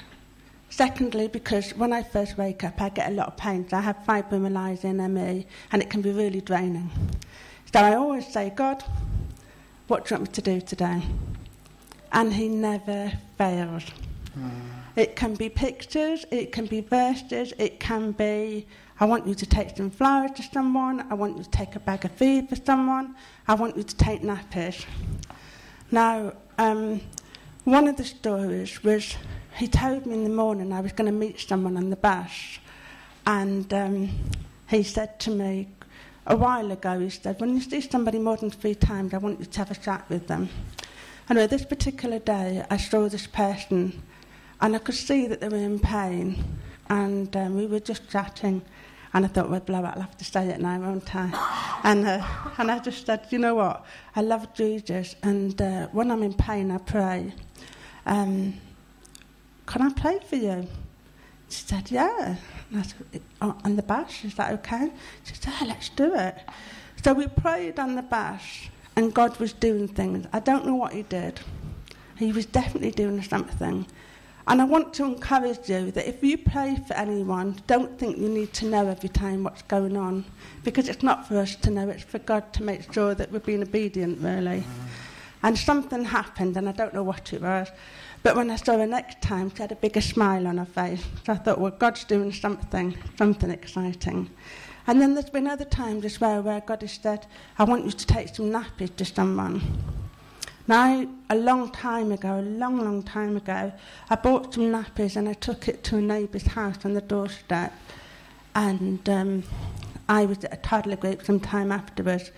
secondly, 0.70 1.28
because 1.28 1.70
when 1.72 1.92
I 1.92 2.02
first 2.02 2.36
wake 2.36 2.64
up, 2.64 2.80
I 2.80 2.88
get 2.88 3.10
a 3.10 3.14
lot 3.14 3.28
of 3.28 3.36
pain. 3.36 3.68
So 3.68 3.76
I 3.76 3.80
have 3.80 3.98
fibromyalgia 4.06 4.84
and 4.84 5.14
ME, 5.14 5.46
and 5.72 5.82
it 5.82 5.90
can 5.90 6.02
be 6.02 6.10
really 6.10 6.40
draining. 6.40 6.90
So 7.72 7.80
I 7.80 7.94
always 7.94 8.26
say, 8.26 8.50
God, 8.54 8.82
what 9.94 10.06
do 10.06 10.12
you 10.12 10.18
want 10.18 10.28
me 10.28 10.34
to 10.34 10.42
do 10.42 10.60
today? 10.60 11.00
And 12.10 12.34
he 12.34 12.48
never 12.48 13.12
fails. 13.38 13.84
Mm. 14.36 14.50
It 14.96 15.14
can 15.14 15.36
be 15.36 15.48
pictures, 15.48 16.26
it 16.32 16.50
can 16.50 16.66
be 16.66 16.80
verses, 16.80 17.54
it 17.58 17.78
can 17.78 18.10
be 18.10 18.66
I 18.98 19.04
want 19.04 19.24
you 19.24 19.36
to 19.36 19.46
take 19.46 19.76
some 19.76 19.92
flowers 19.92 20.32
to 20.32 20.42
someone, 20.42 21.06
I 21.12 21.14
want 21.14 21.36
you 21.36 21.44
to 21.44 21.50
take 21.50 21.76
a 21.76 21.78
bag 21.78 22.04
of 22.04 22.10
food 22.10 22.48
for 22.48 22.56
someone, 22.56 23.14
I 23.46 23.54
want 23.54 23.76
you 23.76 23.84
to 23.84 23.96
take 23.96 24.22
nappies. 24.22 24.84
Now, 25.92 26.32
um, 26.58 27.00
one 27.62 27.86
of 27.86 27.96
the 27.96 28.02
stories 28.02 28.82
was 28.82 29.14
he 29.56 29.68
told 29.68 30.06
me 30.06 30.14
in 30.14 30.24
the 30.24 30.36
morning 30.44 30.72
I 30.72 30.80
was 30.80 30.90
going 30.90 31.06
to 31.06 31.16
meet 31.16 31.38
someone 31.38 31.76
on 31.76 31.90
the 31.90 31.96
bus, 31.96 32.58
and 33.26 33.72
um, 33.72 34.10
he 34.66 34.82
said 34.82 35.20
to 35.20 35.30
me, 35.30 35.68
a 36.26 36.36
while 36.36 36.70
ago, 36.72 36.98
he 37.00 37.10
said, 37.10 37.40
when 37.40 37.54
you 37.54 37.60
see 37.60 37.80
somebody 37.80 38.18
more 38.18 38.36
than 38.36 38.50
three 38.50 38.74
times, 38.74 39.12
I 39.12 39.18
want 39.18 39.40
you 39.40 39.46
to 39.46 39.58
have 39.58 39.70
a 39.70 39.74
chat 39.74 40.08
with 40.08 40.26
them. 40.26 40.48
Anyway, 41.28 41.46
this 41.46 41.64
particular 41.64 42.18
day, 42.18 42.64
I 42.70 42.76
saw 42.76 43.08
this 43.08 43.26
person, 43.26 44.02
and 44.60 44.74
I 44.74 44.78
could 44.78 44.94
see 44.94 45.26
that 45.26 45.40
they 45.40 45.48
were 45.48 45.56
in 45.56 45.78
pain. 45.78 46.42
And 46.90 47.34
um, 47.36 47.56
we 47.56 47.66
were 47.66 47.80
just 47.80 48.10
chatting, 48.10 48.62
and 49.12 49.24
I 49.24 49.28
thought, 49.28 49.48
well, 49.50 49.60
blow 49.60 49.80
it, 49.80 49.92
I'll 49.94 50.02
have 50.02 50.18
to 50.18 50.24
stay 50.24 50.50
at 50.50 50.60
night, 50.60 50.80
won't 50.80 51.14
I? 51.14 51.80
And, 51.82 52.06
uh, 52.06 52.26
and 52.58 52.70
I 52.70 52.78
just 52.78 53.06
said, 53.06 53.26
you 53.30 53.38
know 53.38 53.54
what? 53.54 53.84
I 54.16 54.20
love 54.22 54.52
Jesus, 54.54 55.16
and 55.22 55.60
uh, 55.60 55.88
when 55.88 56.10
I'm 56.10 56.22
in 56.22 56.34
pain, 56.34 56.70
I 56.70 56.78
pray. 56.78 57.32
Um, 58.06 58.54
can 59.66 59.82
I 59.82 59.90
pray 59.94 60.20
for 60.28 60.36
you? 60.36 60.66
She 61.48 61.62
said, 61.62 61.90
yeah. 61.90 62.36
And 62.72 62.94
oh, 63.40 63.56
on 63.64 63.76
the 63.76 63.82
bash, 63.82 64.24
is 64.24 64.34
that 64.36 64.52
okay? 64.54 64.92
She 65.24 65.34
said, 65.34 65.52
yeah, 65.60 65.66
let's 65.68 65.88
do 65.90 66.14
it. 66.14 66.38
So 67.02 67.12
we 67.12 67.26
prayed 67.26 67.78
on 67.78 67.94
the 67.96 68.02
bash, 68.02 68.70
and 68.96 69.12
God 69.12 69.38
was 69.38 69.52
doing 69.52 69.88
things. 69.88 70.26
I 70.32 70.40
don't 70.40 70.66
know 70.66 70.74
what 70.74 70.92
He 70.92 71.02
did. 71.02 71.40
He 72.16 72.32
was 72.32 72.46
definitely 72.46 72.92
doing 72.92 73.22
something. 73.22 73.86
And 74.46 74.60
I 74.60 74.64
want 74.64 74.92
to 74.94 75.04
encourage 75.04 75.70
you 75.70 75.90
that 75.92 76.06
if 76.06 76.22
you 76.22 76.36
pray 76.36 76.78
for 76.86 76.94
anyone, 76.94 77.56
don't 77.66 77.98
think 77.98 78.18
you 78.18 78.28
need 78.28 78.52
to 78.54 78.66
know 78.66 78.88
every 78.88 79.08
time 79.08 79.44
what's 79.44 79.62
going 79.62 79.96
on, 79.96 80.24
because 80.64 80.88
it's 80.88 81.02
not 81.02 81.26
for 81.26 81.38
us 81.38 81.56
to 81.56 81.70
know, 81.70 81.88
it's 81.88 82.04
for 82.04 82.18
God 82.18 82.52
to 82.52 82.62
make 82.62 82.92
sure 82.92 83.14
that 83.14 83.32
we're 83.32 83.38
being 83.38 83.62
obedient, 83.62 84.20
really. 84.20 84.60
Mm. 84.60 84.64
And 85.42 85.58
something 85.58 86.04
happened, 86.04 86.56
and 86.56 86.68
I 86.68 86.72
don't 86.72 86.92
know 86.92 87.02
what 87.02 87.32
it 87.32 87.40
was. 87.40 87.68
But 88.24 88.36
when 88.36 88.50
I 88.50 88.56
saw 88.56 88.78
her 88.78 88.86
next 88.86 89.20
time, 89.20 89.50
she 89.50 89.60
had 89.60 89.70
a 89.70 89.76
bigger 89.76 90.00
smile 90.00 90.46
on 90.46 90.56
her 90.56 90.64
face. 90.64 91.04
So 91.26 91.34
I 91.34 91.36
thought, 91.36 91.60
well, 91.60 91.70
God's 91.70 92.04
doing 92.04 92.32
something, 92.32 92.96
something 93.18 93.50
exciting. 93.50 94.30
And 94.86 94.98
then 94.98 95.12
there's 95.12 95.28
been 95.28 95.46
other 95.46 95.66
times 95.66 96.06
as 96.06 96.18
well 96.22 96.40
where 96.40 96.62
God 96.62 96.80
has 96.80 96.92
said, 96.92 97.26
I 97.58 97.64
want 97.64 97.84
you 97.84 97.90
to 97.90 98.06
take 98.06 98.34
some 98.34 98.46
nappies 98.50 98.96
to 98.96 99.04
someone. 99.04 99.60
Now, 100.66 101.06
a 101.28 101.36
long 101.36 101.70
time 101.70 102.12
ago, 102.12 102.40
a 102.40 102.40
long, 102.40 102.82
long 102.82 103.02
time 103.02 103.36
ago, 103.36 103.70
I 104.08 104.16
bought 104.16 104.54
some 104.54 104.72
nappies 104.72 105.16
and 105.16 105.28
I 105.28 105.34
took 105.34 105.68
it 105.68 105.84
to 105.84 105.98
a 105.98 106.00
neighbour's 106.00 106.46
house 106.46 106.82
on 106.86 106.94
the 106.94 107.02
doorstep. 107.02 107.74
And 108.54 109.06
um, 109.06 109.42
I 110.08 110.24
was 110.24 110.42
at 110.44 110.54
a 110.54 110.56
toddler 110.56 110.96
group 110.96 111.26
some 111.26 111.40
time 111.40 111.70
afterwards, 111.70 112.30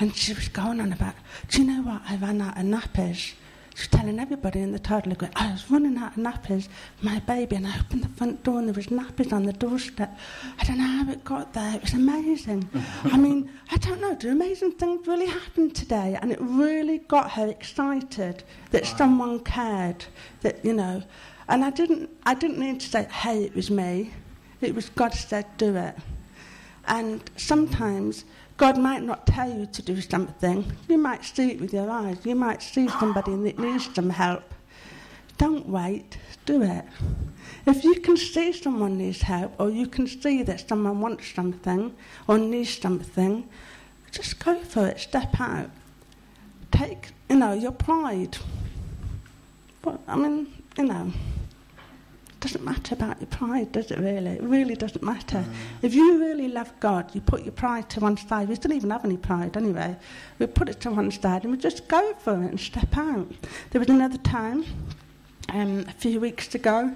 and 0.00 0.16
she 0.16 0.32
was 0.32 0.48
going 0.48 0.80
on 0.80 0.90
about, 0.90 1.16
Do 1.48 1.60
you 1.60 1.68
know 1.70 1.82
what? 1.82 2.00
I 2.08 2.16
ran 2.16 2.40
out 2.40 2.56
of 2.56 2.64
nappies. 2.64 3.34
She 3.74 3.82
was 3.82 3.88
telling 3.88 4.20
everybody 4.20 4.60
in 4.60 4.70
the 4.70 4.78
toddler 4.78 5.16
group, 5.16 5.32
I 5.34 5.50
was 5.50 5.68
running 5.68 5.96
out 5.98 6.16
of 6.16 6.22
nappies 6.22 6.68
my 7.02 7.18
baby, 7.20 7.56
and 7.56 7.66
I 7.66 7.76
opened 7.80 8.04
the 8.04 8.08
front 8.08 8.44
door 8.44 8.60
and 8.60 8.68
there 8.68 8.74
was 8.74 8.86
nappies 8.86 9.32
on 9.32 9.42
the 9.42 9.52
doorstep. 9.52 10.16
I 10.60 10.64
don't 10.64 10.78
know 10.78 10.84
how 10.84 11.10
it 11.10 11.24
got 11.24 11.52
there. 11.54 11.74
It 11.74 11.82
was 11.82 11.92
amazing. 11.92 12.68
I 13.04 13.16
mean, 13.16 13.50
I 13.72 13.76
don't 13.78 14.00
know. 14.00 14.14
Do 14.14 14.30
amazing 14.30 14.72
things 14.72 15.08
really 15.08 15.26
happen 15.26 15.72
today? 15.72 16.16
And 16.22 16.30
it 16.30 16.38
really 16.40 16.98
got 16.98 17.32
her 17.32 17.48
excited 17.48 18.44
that 18.70 18.84
wow. 18.84 18.96
someone 18.96 19.40
cared. 19.40 20.04
That 20.42 20.64
you 20.64 20.74
know, 20.74 21.02
and 21.48 21.64
I 21.64 21.70
didn't. 21.70 22.10
I 22.24 22.34
didn't 22.34 22.60
need 22.60 22.78
to 22.80 22.88
say, 22.88 23.04
"Hey, 23.10 23.42
it 23.42 23.56
was 23.56 23.70
me." 23.70 24.12
It 24.60 24.74
was 24.74 24.88
God 24.90 25.14
said, 25.14 25.46
"Do 25.56 25.74
it." 25.76 25.96
And 26.86 27.28
sometimes 27.36 28.24
God 28.56 28.78
might 28.78 29.02
not 29.02 29.26
tell 29.26 29.50
you 29.50 29.66
to 29.66 29.82
do 29.82 30.00
something. 30.00 30.64
You 30.88 30.98
might 30.98 31.24
see 31.24 31.50
it 31.50 31.60
with 31.60 31.72
your 31.72 31.90
eyes. 31.90 32.18
You 32.24 32.36
might 32.36 32.62
see 32.62 32.88
somebody 32.88 33.34
that 33.34 33.58
needs 33.58 33.92
some 33.94 34.10
help. 34.10 34.44
Don't 35.38 35.68
wait, 35.68 36.18
do 36.46 36.62
it. 36.62 36.84
If 37.66 37.82
you 37.82 37.96
can 38.00 38.16
see 38.16 38.52
someone 38.52 38.96
needs 38.96 39.22
help, 39.22 39.54
or 39.58 39.70
you 39.70 39.88
can 39.88 40.06
see 40.06 40.44
that 40.44 40.68
someone 40.68 41.00
wants 41.00 41.34
something 41.34 41.94
or 42.28 42.38
needs 42.38 42.78
something, 42.78 43.48
just 44.12 44.38
go 44.44 44.56
for 44.60 44.86
it, 44.86 45.00
step 45.00 45.40
out. 45.40 45.70
Take, 46.70 47.08
you 47.28 47.36
know, 47.36 47.52
your 47.52 47.72
pride. 47.72 48.36
But, 49.82 50.00
I 50.06 50.16
mean, 50.16 50.46
you 50.78 50.84
know 50.84 51.12
doesn't 52.44 52.62
matter 52.62 52.94
about 52.94 53.18
your 53.20 53.28
pride, 53.28 53.72
does 53.72 53.90
it 53.90 53.98
really? 53.98 54.32
It 54.32 54.42
really 54.42 54.74
doesn't 54.74 55.02
matter. 55.02 55.42
If 55.80 55.94
you 55.94 56.18
really 56.18 56.48
love 56.48 56.70
God, 56.78 57.14
you 57.14 57.22
put 57.22 57.42
your 57.42 57.52
pride 57.52 57.88
to 57.90 58.00
one 58.00 58.18
side. 58.18 58.50
We 58.50 58.56
don't 58.56 58.72
even 58.72 58.90
have 58.90 59.06
any 59.06 59.16
pride 59.16 59.56
anyway. 59.56 59.96
We 60.38 60.46
put 60.46 60.68
it 60.68 60.78
to 60.80 60.90
one 60.90 61.10
side 61.10 61.44
and 61.44 61.52
we 61.52 61.58
just 61.58 61.88
go 61.88 62.12
for 62.18 62.34
it 62.34 62.50
and 62.50 62.60
step 62.60 62.94
out. 62.98 63.32
There 63.70 63.78
was 63.78 63.88
another 63.88 64.18
time, 64.18 64.66
um, 65.48 65.86
a 65.88 65.92
few 65.92 66.20
weeks 66.20 66.54
ago, 66.54 66.94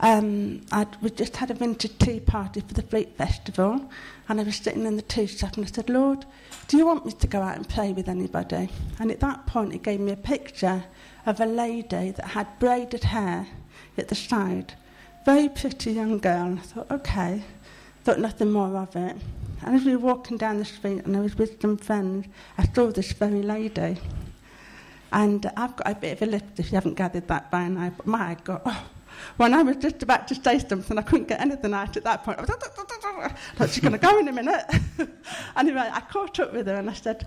um, 0.00 0.62
we 1.00 1.10
just 1.10 1.36
had 1.36 1.52
a 1.52 1.54
vintage 1.54 1.96
tea 1.98 2.18
party 2.18 2.60
for 2.60 2.74
the 2.74 2.82
Fleet 2.82 3.16
Festival, 3.16 3.88
and 4.28 4.40
I 4.40 4.42
was 4.42 4.56
sitting 4.56 4.86
in 4.86 4.96
the 4.96 5.02
tea 5.02 5.26
shop 5.26 5.56
and 5.56 5.64
I 5.64 5.68
said, 5.68 5.88
Lord, 5.88 6.26
do 6.66 6.76
you 6.76 6.86
want 6.86 7.06
me 7.06 7.12
to 7.12 7.26
go 7.28 7.40
out 7.42 7.56
and 7.56 7.68
play 7.68 7.92
with 7.92 8.08
anybody? 8.08 8.70
And 8.98 9.12
at 9.12 9.20
that 9.20 9.46
point, 9.46 9.72
it 9.72 9.84
gave 9.84 10.00
me 10.00 10.10
a 10.10 10.16
picture 10.16 10.82
of 11.26 11.38
a 11.38 11.46
lady 11.46 12.10
that 12.10 12.24
had 12.24 12.58
braided 12.58 13.04
hair 13.04 13.46
at 13.96 14.08
the 14.08 14.14
side. 14.14 14.74
Very 15.24 15.48
pretty 15.48 15.92
young 15.92 16.18
girl. 16.18 16.58
I 16.58 16.62
thought, 16.62 16.90
okay. 16.90 17.42
Thought 18.04 18.20
nothing 18.20 18.50
more 18.50 18.76
of 18.76 18.96
it. 18.96 19.16
And 19.62 19.76
as 19.76 19.84
we 19.84 19.94
were 19.94 20.06
walking 20.14 20.38
down 20.38 20.58
the 20.58 20.64
street 20.64 21.04
and 21.04 21.16
I 21.16 21.20
was 21.20 21.36
with 21.36 21.60
some 21.60 21.76
friends, 21.76 22.26
I 22.56 22.66
saw 22.66 22.90
this 22.90 23.12
very 23.12 23.42
lady. 23.42 23.98
And 25.12 25.50
I've 25.56 25.76
got 25.76 25.90
a 25.90 25.94
bit 25.94 26.12
of 26.12 26.28
a 26.28 26.30
lift 26.30 26.58
if 26.58 26.70
you 26.70 26.76
haven't 26.76 26.94
gathered 26.94 27.28
that 27.28 27.50
by 27.50 27.68
now. 27.68 27.92
But 27.94 28.06
my 28.06 28.36
God, 28.42 28.62
oh, 28.64 28.86
when 29.36 29.52
I 29.52 29.62
was 29.62 29.76
just 29.76 30.02
about 30.02 30.28
to 30.28 30.34
say 30.34 30.58
something, 30.58 30.96
I 30.96 31.02
couldn't 31.02 31.28
get 31.28 31.40
anything 31.40 31.74
out 31.74 31.96
at 31.96 32.04
that 32.04 32.24
point. 32.24 32.38
I 32.40 32.44
thought 32.44 33.70
she's 33.70 33.80
going 33.80 33.92
to 33.92 33.98
go 33.98 34.18
in 34.18 34.28
a 34.28 34.32
minute. 34.32 34.64
anyway, 35.56 35.90
I 35.92 36.00
caught 36.00 36.40
up 36.40 36.52
with 36.54 36.66
her 36.66 36.76
and 36.76 36.88
I 36.88 36.94
said, 36.94 37.26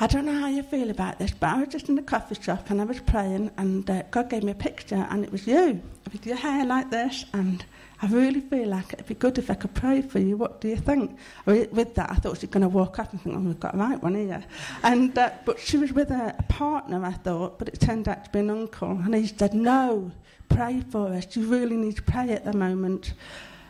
I 0.00 0.06
don't 0.06 0.24
know 0.24 0.38
how 0.38 0.48
you 0.48 0.62
feel 0.62 0.90
about 0.90 1.18
this, 1.18 1.32
but 1.32 1.50
I 1.50 1.60
was 1.60 1.68
just 1.68 1.88
in 1.88 1.94
the 1.94 2.02
coffee 2.02 2.34
shop 2.34 2.70
and 2.70 2.80
I 2.80 2.84
was 2.84 3.00
praying, 3.00 3.50
and 3.56 3.88
uh, 3.88 4.02
God 4.10 4.30
gave 4.30 4.42
me 4.42 4.52
a 4.52 4.54
picture, 4.54 5.06
and 5.10 5.24
it 5.24 5.30
was 5.30 5.46
you 5.46 5.80
with 6.12 6.26
your 6.26 6.36
hair 6.36 6.64
like 6.64 6.90
this. 6.90 7.24
And 7.32 7.64
I 8.00 8.06
really 8.08 8.40
feel 8.40 8.68
like 8.68 8.92
it'd 8.94 9.06
be 9.06 9.14
good 9.14 9.38
if 9.38 9.50
I 9.50 9.54
could 9.54 9.74
pray 9.74 10.02
for 10.02 10.18
you. 10.18 10.36
What 10.36 10.60
do 10.60 10.68
you 10.68 10.76
think? 10.76 11.16
With 11.46 11.94
that, 11.94 12.10
I 12.10 12.14
thought 12.16 12.38
she 12.38 12.46
was 12.46 12.52
going 12.52 12.62
to 12.62 12.68
walk 12.68 12.98
up 12.98 13.12
and 13.12 13.22
think, 13.22 13.36
"Oh, 13.36 13.40
we've 13.40 13.60
got 13.60 13.74
a 13.74 13.78
right 13.78 14.02
one 14.02 14.16
here." 14.16 14.42
And 14.82 15.16
uh, 15.16 15.30
but 15.44 15.60
she 15.60 15.76
was 15.76 15.92
with 15.92 16.10
a, 16.10 16.34
a 16.38 16.42
partner, 16.44 17.04
I 17.04 17.12
thought, 17.12 17.58
but 17.58 17.68
it 17.68 17.80
turned 17.80 18.08
out 18.08 18.24
to 18.24 18.30
be 18.30 18.40
an 18.40 18.50
uncle, 18.50 18.90
and 18.90 19.14
he 19.14 19.26
said, 19.26 19.54
"No, 19.54 20.10
pray 20.48 20.82
for 20.90 21.12
us. 21.12 21.36
You 21.36 21.46
really 21.46 21.76
need 21.76 21.96
to 21.96 22.02
pray 22.02 22.30
at 22.30 22.44
the 22.44 22.54
moment." 22.54 23.14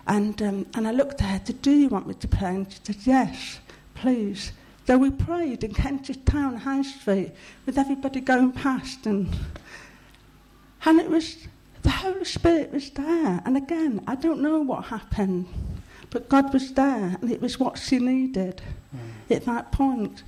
And 0.07 0.41
um, 0.41 0.67
and 0.75 0.89
I 0.89 0.93
looked 0.93 1.21
at 1.21 1.29
her. 1.29 1.41
Said, 1.45 1.61
"Do 1.61 1.73
you 1.73 1.89
want 1.89 2.07
me 2.07 2.15
to 2.15 2.29
pray?" 2.29 2.55
And 2.55 2.73
she 2.73 2.79
said, 2.85 2.97
"Yes, 3.05 3.61
please." 3.95 4.53
So 4.87 4.99
we 4.99 5.11
prayed 5.11 5.62
in 5.62 5.75
Kentish 5.75 6.18
Town 6.25 6.57
High 6.57 6.83
Street 6.83 7.33
with 7.66 7.79
everybody 7.79 8.21
going 8.21 8.51
past, 8.51 9.07
and 9.07 9.29
and 10.85 11.01
it 11.01 11.09
was 11.09 11.37
the 11.83 11.90
Holy 11.90 12.25
Spirit 12.25 12.73
was 12.73 12.90
there. 12.90 13.40
And 13.45 13.57
again, 13.57 14.03
I 14.09 14.16
don't 14.16 14.40
know 14.40 14.61
what 14.61 14.87
happened, 14.87 15.47
but 16.11 16.29
God 16.29 16.53
was 16.53 16.73
there, 16.73 17.16
and 17.21 17.31
it 17.31 17.40
was 17.40 17.61
what 17.61 17.79
she 17.79 18.01
needed 18.01 18.61
mm. 18.95 19.37
at 19.37 19.45
that 19.45 19.71
point. 19.71 20.25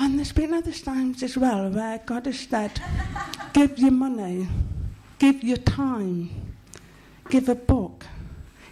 And 0.00 0.18
there's 0.18 0.32
been 0.32 0.52
other 0.54 0.72
times 0.72 1.22
as 1.22 1.36
well 1.36 1.70
where 1.70 1.98
God 2.04 2.26
has 2.26 2.40
said, 2.40 2.80
"Give 3.52 3.78
your 3.78 3.92
money, 3.92 4.48
give 5.20 5.44
your 5.44 5.56
time, 5.58 6.30
give 7.30 7.48
a 7.48 7.54
book, 7.54 8.06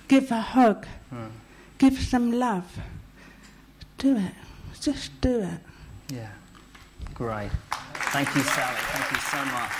give 0.09 0.33
a 0.33 0.41
hug, 0.41 0.85
mm. 1.13 1.31
give 1.79 1.97
some 2.01 2.33
love." 2.33 2.81
Do 3.99 4.17
it. 4.17 4.33
Just 4.81 5.21
do 5.21 5.41
it. 5.41 6.15
Yeah. 6.15 6.29
Great. 7.15 7.51
Thank 8.13 8.35
you, 8.35 8.43
Sally. 8.43 8.77
Thank 8.79 9.13
you 9.13 9.19
so 9.19 9.45
much. 9.47 9.73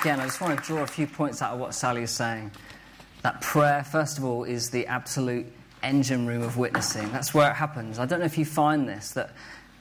Again, 0.00 0.20
I 0.20 0.24
just 0.24 0.40
want 0.40 0.58
to 0.58 0.64
draw 0.64 0.82
a 0.82 0.86
few 0.86 1.06
points 1.06 1.42
out 1.42 1.52
of 1.54 1.60
what 1.60 1.74
Sally 1.74 2.02
is 2.02 2.10
saying. 2.10 2.50
That 3.22 3.40
prayer, 3.40 3.84
first 3.84 4.18
of 4.18 4.24
all, 4.24 4.44
is 4.44 4.70
the 4.70 4.86
absolute 4.86 5.46
engine 5.82 6.26
room 6.26 6.42
of 6.42 6.56
witnessing. 6.56 7.10
That's 7.12 7.34
where 7.34 7.50
it 7.50 7.54
happens. 7.54 7.98
I 7.98 8.06
don't 8.06 8.20
know 8.20 8.26
if 8.26 8.38
you 8.38 8.44
find 8.44 8.88
this, 8.88 9.12
that 9.12 9.30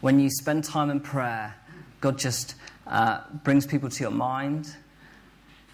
when 0.01 0.19
you 0.19 0.29
spend 0.29 0.63
time 0.63 0.89
in 0.89 0.99
prayer, 0.99 1.55
God 2.01 2.17
just 2.17 2.55
uh, 2.87 3.21
brings 3.43 3.65
people 3.65 3.89
to 3.89 4.03
your 4.03 4.11
mind, 4.11 4.75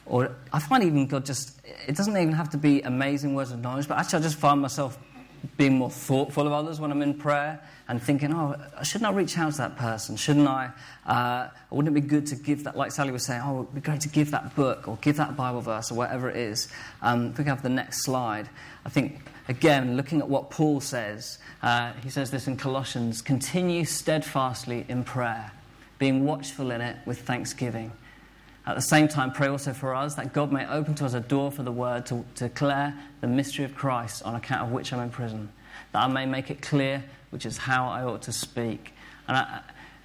or 0.09 0.35
I 0.53 0.59
find 0.59 0.83
even 0.83 1.07
God 1.07 1.25
just, 1.25 1.59
it 1.87 1.95
doesn't 1.95 2.15
even 2.15 2.33
have 2.33 2.49
to 2.51 2.57
be 2.57 2.81
amazing 2.81 3.35
words 3.35 3.51
of 3.51 3.59
knowledge, 3.59 3.87
but 3.87 3.97
actually 3.97 4.19
I 4.19 4.21
just 4.23 4.37
find 4.37 4.61
myself 4.61 4.97
being 5.57 5.77
more 5.77 5.89
thoughtful 5.89 6.47
of 6.47 6.53
others 6.53 6.79
when 6.79 6.91
I'm 6.91 7.01
in 7.01 7.13
prayer 7.13 7.61
and 7.87 8.01
thinking, 8.01 8.33
oh, 8.33 8.55
shouldn't 8.83 9.09
I 9.09 9.13
reach 9.13 9.37
out 9.37 9.51
to 9.53 9.57
that 9.59 9.77
person? 9.77 10.15
Shouldn't 10.15 10.47
I? 10.47 10.71
Uh, 11.05 11.49
wouldn't 11.69 11.95
it 11.95 12.01
be 12.01 12.07
good 12.07 12.25
to 12.27 12.35
give 12.35 12.63
that, 12.63 12.75
like 12.75 12.91
Sally 12.91 13.11
was 13.11 13.25
saying, 13.25 13.41
oh, 13.43 13.51
it 13.51 13.57
would 13.57 13.75
be 13.75 13.81
great 13.81 14.01
to 14.01 14.09
give 14.09 14.31
that 14.31 14.55
book 14.55 14.87
or 14.87 14.97
give 15.01 15.17
that 15.17 15.35
Bible 15.35 15.61
verse 15.61 15.91
or 15.91 15.95
whatever 15.95 16.29
it 16.29 16.37
is. 16.37 16.67
Um, 17.01 17.27
if 17.27 17.37
we 17.37 17.43
have 17.45 17.63
the 17.63 17.69
next 17.69 18.03
slide. 18.03 18.49
I 18.85 18.89
think, 18.89 19.19
again, 19.47 19.95
looking 19.95 20.19
at 20.19 20.29
what 20.29 20.49
Paul 20.49 20.79
says, 20.79 21.37
uh, 21.61 21.93
he 22.03 22.09
says 22.09 22.31
this 22.31 22.47
in 22.47 22.57
Colossians 22.57 23.21
continue 23.21 23.85
steadfastly 23.85 24.85
in 24.89 25.03
prayer, 25.03 25.51
being 25.99 26.25
watchful 26.25 26.71
in 26.71 26.81
it 26.81 26.97
with 27.05 27.21
thanksgiving. 27.21 27.91
At 28.67 28.75
the 28.75 28.81
same 28.81 29.07
time, 29.07 29.31
pray 29.31 29.47
also 29.47 29.71
for 29.71 29.95
us 29.95 30.15
that 30.15 30.33
God 30.33 30.51
may 30.51 30.67
open 30.67 30.93
to 30.95 31.05
us 31.05 31.13
a 31.13 31.21
door 31.21 31.51
for 31.51 31.63
the 31.63 31.71
word 31.71 32.05
to, 32.07 32.25
to 32.35 32.49
declare 32.49 32.93
the 33.21 33.27
mystery 33.27 33.63
of 33.63 33.73
Christ 33.73 34.23
on 34.23 34.35
account 34.35 34.67
of 34.67 34.73
which 34.73 34.91
I'm 34.91 34.99
in 34.99 35.09
prison, 35.09 35.49
that 35.93 36.03
I 36.03 36.07
may 36.07 36.25
make 36.25 36.51
it 36.51 36.61
clear 36.61 37.03
which 37.29 37.45
is 37.45 37.57
how 37.57 37.87
I 37.87 38.03
ought 38.03 38.23
to 38.23 38.33
speak. 38.33 38.93
And 39.29 39.37
I, 39.37 39.61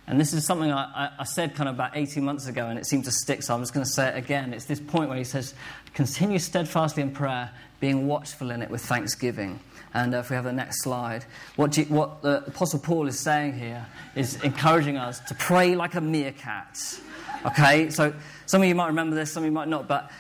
And 0.06 0.20
this 0.20 0.32
is 0.32 0.46
something 0.46 0.70
I, 0.70 1.10
I, 1.18 1.24
said 1.24 1.54
kind 1.54 1.68
of 1.68 1.74
about 1.74 1.96
18 1.96 2.24
months 2.24 2.46
ago, 2.46 2.68
and 2.68 2.78
it 2.78 2.86
seemed 2.86 3.04
to 3.04 3.12
stick, 3.12 3.42
so 3.42 3.54
I'm 3.54 3.60
just 3.60 3.74
going 3.74 3.84
to 3.84 3.90
say 3.90 4.08
it 4.08 4.16
again. 4.16 4.52
It's 4.52 4.64
this 4.64 4.80
point 4.80 5.08
where 5.08 5.18
he 5.18 5.24
says, 5.24 5.54
Continue 5.94 6.38
steadfastly 6.38 7.02
in 7.02 7.10
prayer, 7.10 7.50
being 7.80 8.06
watchful 8.06 8.50
in 8.52 8.62
it 8.62 8.70
with 8.70 8.84
thanksgiving. 8.84 9.58
And 9.94 10.14
uh, 10.14 10.18
if 10.18 10.30
we 10.30 10.36
have 10.36 10.44
the 10.44 10.52
next 10.52 10.82
slide, 10.82 11.24
what, 11.56 11.76
you, 11.76 11.84
what 11.84 12.22
the 12.22 12.44
Apostle 12.46 12.78
Paul 12.78 13.06
is 13.08 13.18
saying 13.18 13.58
here 13.58 13.86
is 14.14 14.42
encouraging 14.42 14.96
us 14.96 15.20
to 15.20 15.34
pray 15.34 15.74
like 15.74 15.94
a 15.94 16.00
meerkat. 16.00 16.98
Okay? 17.44 17.90
So 17.90 18.14
some 18.46 18.62
of 18.62 18.68
you 18.68 18.74
might 18.74 18.88
remember 18.88 19.16
this, 19.16 19.32
some 19.32 19.42
of 19.42 19.46
you 19.46 19.52
might 19.52 19.68
not, 19.68 19.88
but 19.88 20.10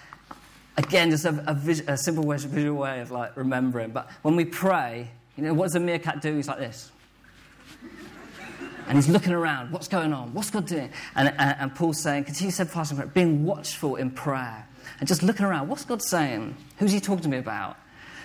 again, 0.76 1.10
just 1.10 1.24
a, 1.24 1.44
a, 1.46 1.54
vis- 1.54 1.82
a 1.86 1.96
simple 1.96 2.24
way, 2.24 2.36
visual 2.36 2.78
way 2.78 3.00
of 3.00 3.10
like 3.10 3.36
remembering. 3.36 3.90
But 3.90 4.10
when 4.22 4.36
we 4.36 4.44
pray, 4.44 5.10
you 5.36 5.44
know, 5.44 5.54
what 5.54 5.64
does 5.64 5.74
a 5.74 5.80
meerkat 5.80 6.20
do? 6.20 6.36
He's 6.36 6.48
like 6.48 6.58
this. 6.58 6.90
And 8.88 8.98
he's 8.98 9.08
looking 9.08 9.32
around. 9.32 9.70
What's 9.70 9.88
going 9.88 10.12
on? 10.12 10.34
What's 10.34 10.50
God 10.50 10.66
doing? 10.66 10.90
And, 11.14 11.28
and, 11.38 11.56
and 11.58 11.74
Paul's 11.74 12.00
saying, 12.00 12.24
continue 12.24 12.50
steadfast 12.50 12.90
in 12.90 12.98
prayer, 12.98 13.08
being 13.08 13.44
watchful 13.44 13.96
in 13.96 14.10
prayer. 14.10 14.66
And 14.98 15.08
just 15.08 15.22
looking 15.22 15.46
around. 15.46 15.68
What's 15.68 15.84
God 15.84 16.02
saying? 16.02 16.56
Who's 16.78 16.92
he 16.92 17.00
talking 17.00 17.22
to 17.22 17.28
me 17.28 17.38
about? 17.38 17.76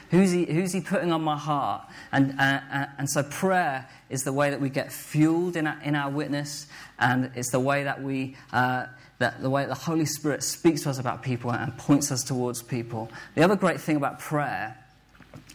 Who's 0.10 0.32
he, 0.32 0.46
who's 0.46 0.72
he 0.72 0.82
putting 0.82 1.12
on 1.12 1.22
my 1.22 1.38
heart? 1.38 1.84
And, 2.12 2.40
uh, 2.40 2.62
uh, 2.72 2.86
and 2.98 3.10
so 3.10 3.24
prayer 3.24 3.88
is 4.10 4.24
the 4.24 4.32
way 4.32 4.50
that 4.50 4.62
we 4.62 4.70
get 4.70 4.92
fueled 4.92 5.58
in 5.58 5.68
our, 5.68 5.82
in 5.84 5.96
our 5.96 6.10
witness, 6.10 6.68
and 6.98 7.32
it's 7.36 7.52
the 7.52 7.60
way 7.60 7.84
that 7.84 8.02
we, 8.02 8.38
uh, 8.54 8.86
that 9.20 9.42
the 9.42 9.50
way 9.50 9.64
that 9.64 9.70
the 9.70 9.76
Holy 9.76 10.06
Spirit 10.06 10.44
speaks 10.44 10.84
to 10.84 10.90
us 10.90 11.00
about 11.00 11.24
people 11.24 11.52
and 11.52 11.78
points 11.78 12.12
us 12.12 12.24
towards 12.24 12.62
people. 12.62 13.12
The 13.36 13.44
other 13.44 13.56
great 13.56 13.82
thing 13.82 13.98
about 13.98 14.20
prayer 14.20 14.78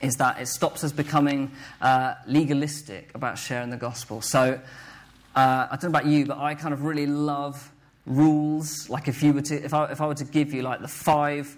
is 0.03 0.17
that 0.17 0.41
it 0.41 0.47
stops 0.47 0.85
us 0.85 0.93
becoming 0.93 1.51
uh, 1.81 2.15
legalistic 2.27 3.11
about 3.15 3.39
sharing 3.39 3.71
the 3.71 3.77
gospel. 3.77 4.21
So 4.21 4.61
uh, 5.35 5.67
I 5.71 5.79
don't 5.81 5.85
know 5.85 5.99
about 5.99 6.07
you, 6.07 6.27
but 6.27 6.39
I 6.39 6.55
kind 6.55 6.75
of 6.75 6.85
really 6.85 7.07
love 7.07 7.71
rules. 8.05 8.91
Like 8.91 9.09
if 9.09 9.23
you 9.23 9.33
were 9.33 9.43
to, 9.43 9.65
if 9.65 9.73
I, 9.73 9.87
if 9.87 10.01
I 10.01 10.07
were 10.07 10.15
to 10.15 10.25
give 10.25 10.53
you 10.53 10.63
like 10.63 10.81
the 10.81 10.89
five 10.89 11.57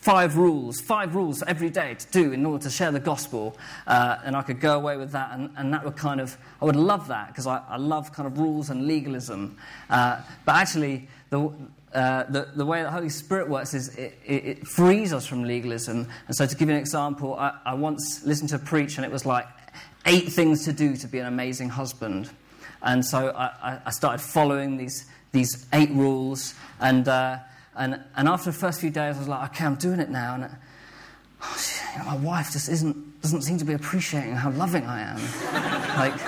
five 0.00 0.36
rules, 0.36 0.80
five 0.80 1.14
rules 1.14 1.42
every 1.42 1.70
day 1.70 1.94
to 1.94 2.06
do 2.10 2.32
in 2.32 2.46
order 2.46 2.62
to 2.64 2.70
share 2.70 2.90
the 2.92 3.00
gospel, 3.00 3.56
uh, 3.86 4.18
and 4.24 4.36
I 4.36 4.42
could 4.42 4.60
go 4.60 4.76
away 4.76 4.96
with 4.96 5.12
that, 5.12 5.32
and, 5.32 5.50
and 5.56 5.72
that 5.72 5.84
would 5.84 5.96
kind 5.96 6.20
of, 6.20 6.36
I 6.62 6.64
would 6.64 6.76
love 6.76 7.08
that 7.08 7.28
because 7.28 7.46
I, 7.46 7.62
I 7.68 7.76
love 7.76 8.12
kind 8.12 8.26
of 8.26 8.38
rules 8.38 8.70
and 8.70 8.86
legalism. 8.86 9.56
Uh, 9.90 10.20
but 10.44 10.56
actually, 10.56 11.08
the, 11.30 11.50
uh, 11.92 12.24
the, 12.24 12.48
the 12.54 12.64
way 12.64 12.82
the 12.82 12.90
Holy 12.90 13.08
Spirit 13.08 13.48
works 13.48 13.74
is 13.74 13.94
it, 13.96 14.18
it, 14.24 14.44
it, 14.44 14.66
frees 14.66 15.12
us 15.12 15.26
from 15.26 15.44
legalism. 15.44 16.08
And 16.26 16.36
so, 16.36 16.46
to 16.46 16.56
give 16.56 16.68
you 16.68 16.74
an 16.74 16.80
example, 16.80 17.34
I, 17.34 17.58
I 17.64 17.74
once 17.74 18.24
listened 18.24 18.50
to 18.50 18.56
a 18.56 18.60
preach, 18.60 18.96
and 18.96 19.04
it 19.04 19.12
was 19.12 19.26
like 19.26 19.46
eight 20.06 20.32
things 20.32 20.64
to 20.64 20.72
do 20.72 20.96
to 20.96 21.06
be 21.06 21.18
an 21.18 21.26
amazing 21.26 21.68
husband. 21.68 22.30
And 22.82 23.04
so 23.04 23.30
I, 23.36 23.80
I 23.84 23.90
started 23.90 24.22
following 24.22 24.76
these, 24.76 25.06
these 25.32 25.66
eight 25.72 25.90
rules, 25.90 26.54
and 26.80 27.08
uh, 27.08 27.38
and, 27.78 28.00
and 28.16 28.28
after 28.28 28.50
the 28.50 28.56
first 28.56 28.80
few 28.80 28.90
days, 28.90 29.16
I 29.16 29.18
was 29.18 29.28
like, 29.28 29.50
okay, 29.50 29.64
I'm 29.64 29.76
doing 29.76 30.00
it 30.00 30.10
now. 30.10 30.34
And 30.34 30.50
oh, 31.42 31.56
she, 31.58 31.98
you 31.98 32.04
know, 32.04 32.10
my 32.10 32.16
wife 32.16 32.52
just 32.52 32.68
isn't, 32.68 33.22
doesn't 33.22 33.42
seem 33.42 33.58
to 33.58 33.64
be 33.64 33.72
appreciating 33.72 34.34
how 34.34 34.50
loving 34.50 34.84
I 34.84 35.00
am. 35.00 35.16
like, 35.96 36.20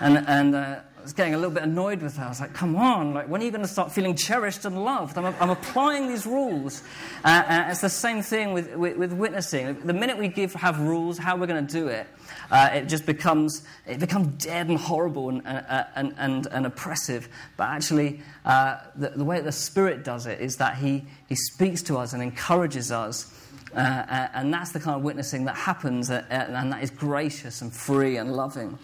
and, 0.00 0.24
and 0.28 0.54
uh, 0.54 0.80
was 1.08 1.14
getting 1.14 1.32
a 1.32 1.38
little 1.38 1.54
bit 1.54 1.62
annoyed 1.62 2.02
with 2.02 2.18
her. 2.18 2.24
I 2.26 2.28
was 2.28 2.38
like, 2.38 2.52
come 2.52 2.76
on, 2.76 3.14
like, 3.14 3.30
when 3.30 3.40
are 3.40 3.44
you 3.44 3.50
going 3.50 3.62
to 3.62 3.68
start 3.68 3.90
feeling 3.90 4.14
cherished 4.14 4.66
and 4.66 4.84
loved? 4.84 5.16
I'm, 5.16 5.24
I'm 5.40 5.48
applying 5.48 6.06
these 6.06 6.26
rules. 6.26 6.82
Uh, 7.24 7.44
and 7.48 7.70
it's 7.72 7.80
the 7.80 7.88
same 7.88 8.20
thing 8.20 8.52
with, 8.52 8.76
with, 8.76 8.98
with, 8.98 9.14
witnessing. 9.14 9.80
The 9.86 9.94
minute 9.94 10.18
we 10.18 10.28
give, 10.28 10.52
have 10.52 10.78
rules, 10.80 11.16
how 11.16 11.38
we're 11.38 11.46
going 11.46 11.66
to 11.66 11.72
do 11.72 11.88
it, 11.88 12.06
uh, 12.50 12.68
it 12.74 12.88
just 12.90 13.06
becomes, 13.06 13.62
it 13.86 14.00
becomes 14.00 14.44
dead 14.44 14.68
and 14.68 14.76
horrible 14.76 15.30
and, 15.30 15.46
uh, 15.46 15.84
and, 15.94 16.14
and, 16.18 16.46
and 16.48 16.66
oppressive. 16.66 17.30
But 17.56 17.70
actually, 17.70 18.20
uh, 18.44 18.76
the, 18.94 19.08
the, 19.08 19.24
way 19.24 19.40
the 19.40 19.50
Spirit 19.50 20.04
does 20.04 20.26
it 20.26 20.42
is 20.42 20.56
that 20.56 20.76
He, 20.76 21.06
he 21.26 21.36
speaks 21.36 21.80
to 21.84 21.96
us 21.96 22.12
and 22.12 22.22
encourages 22.22 22.92
us. 22.92 23.32
Uh, 23.74 23.78
uh 23.78 24.28
and 24.34 24.52
that's 24.52 24.72
the 24.72 24.80
kind 24.80 24.94
of 24.94 25.02
witnessing 25.02 25.46
that 25.46 25.56
happens, 25.56 26.10
uh, 26.10 26.22
and 26.28 26.70
that 26.70 26.82
is 26.82 26.90
gracious 26.90 27.62
and 27.62 27.72
free 27.72 28.18
and 28.18 28.36
loving. 28.36 28.78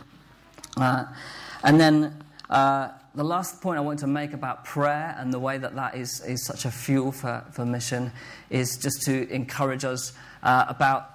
And 1.65 1.81
then 1.81 2.23
the 3.15 3.25
last 3.25 3.61
point 3.61 3.79
I 3.79 3.81
want 3.81 4.01
to 4.01 4.07
make 4.07 4.33
about 4.33 4.65
prayer 4.65 5.15
and 5.19 5.33
the 5.33 5.39
way 5.39 5.59
that 5.59 5.75
that 5.75 5.95
is, 5.97 6.21
is 6.21 6.45
such 6.45 6.65
a 6.65 6.71
fuel 6.71 7.13
for, 7.13 7.45
for 7.53 7.65
mission 7.65 8.13
is 8.51 8.77
just 8.77 9.03
to 9.03 9.29
encourage 9.33 9.85
us 9.85 10.13
about 10.43 11.11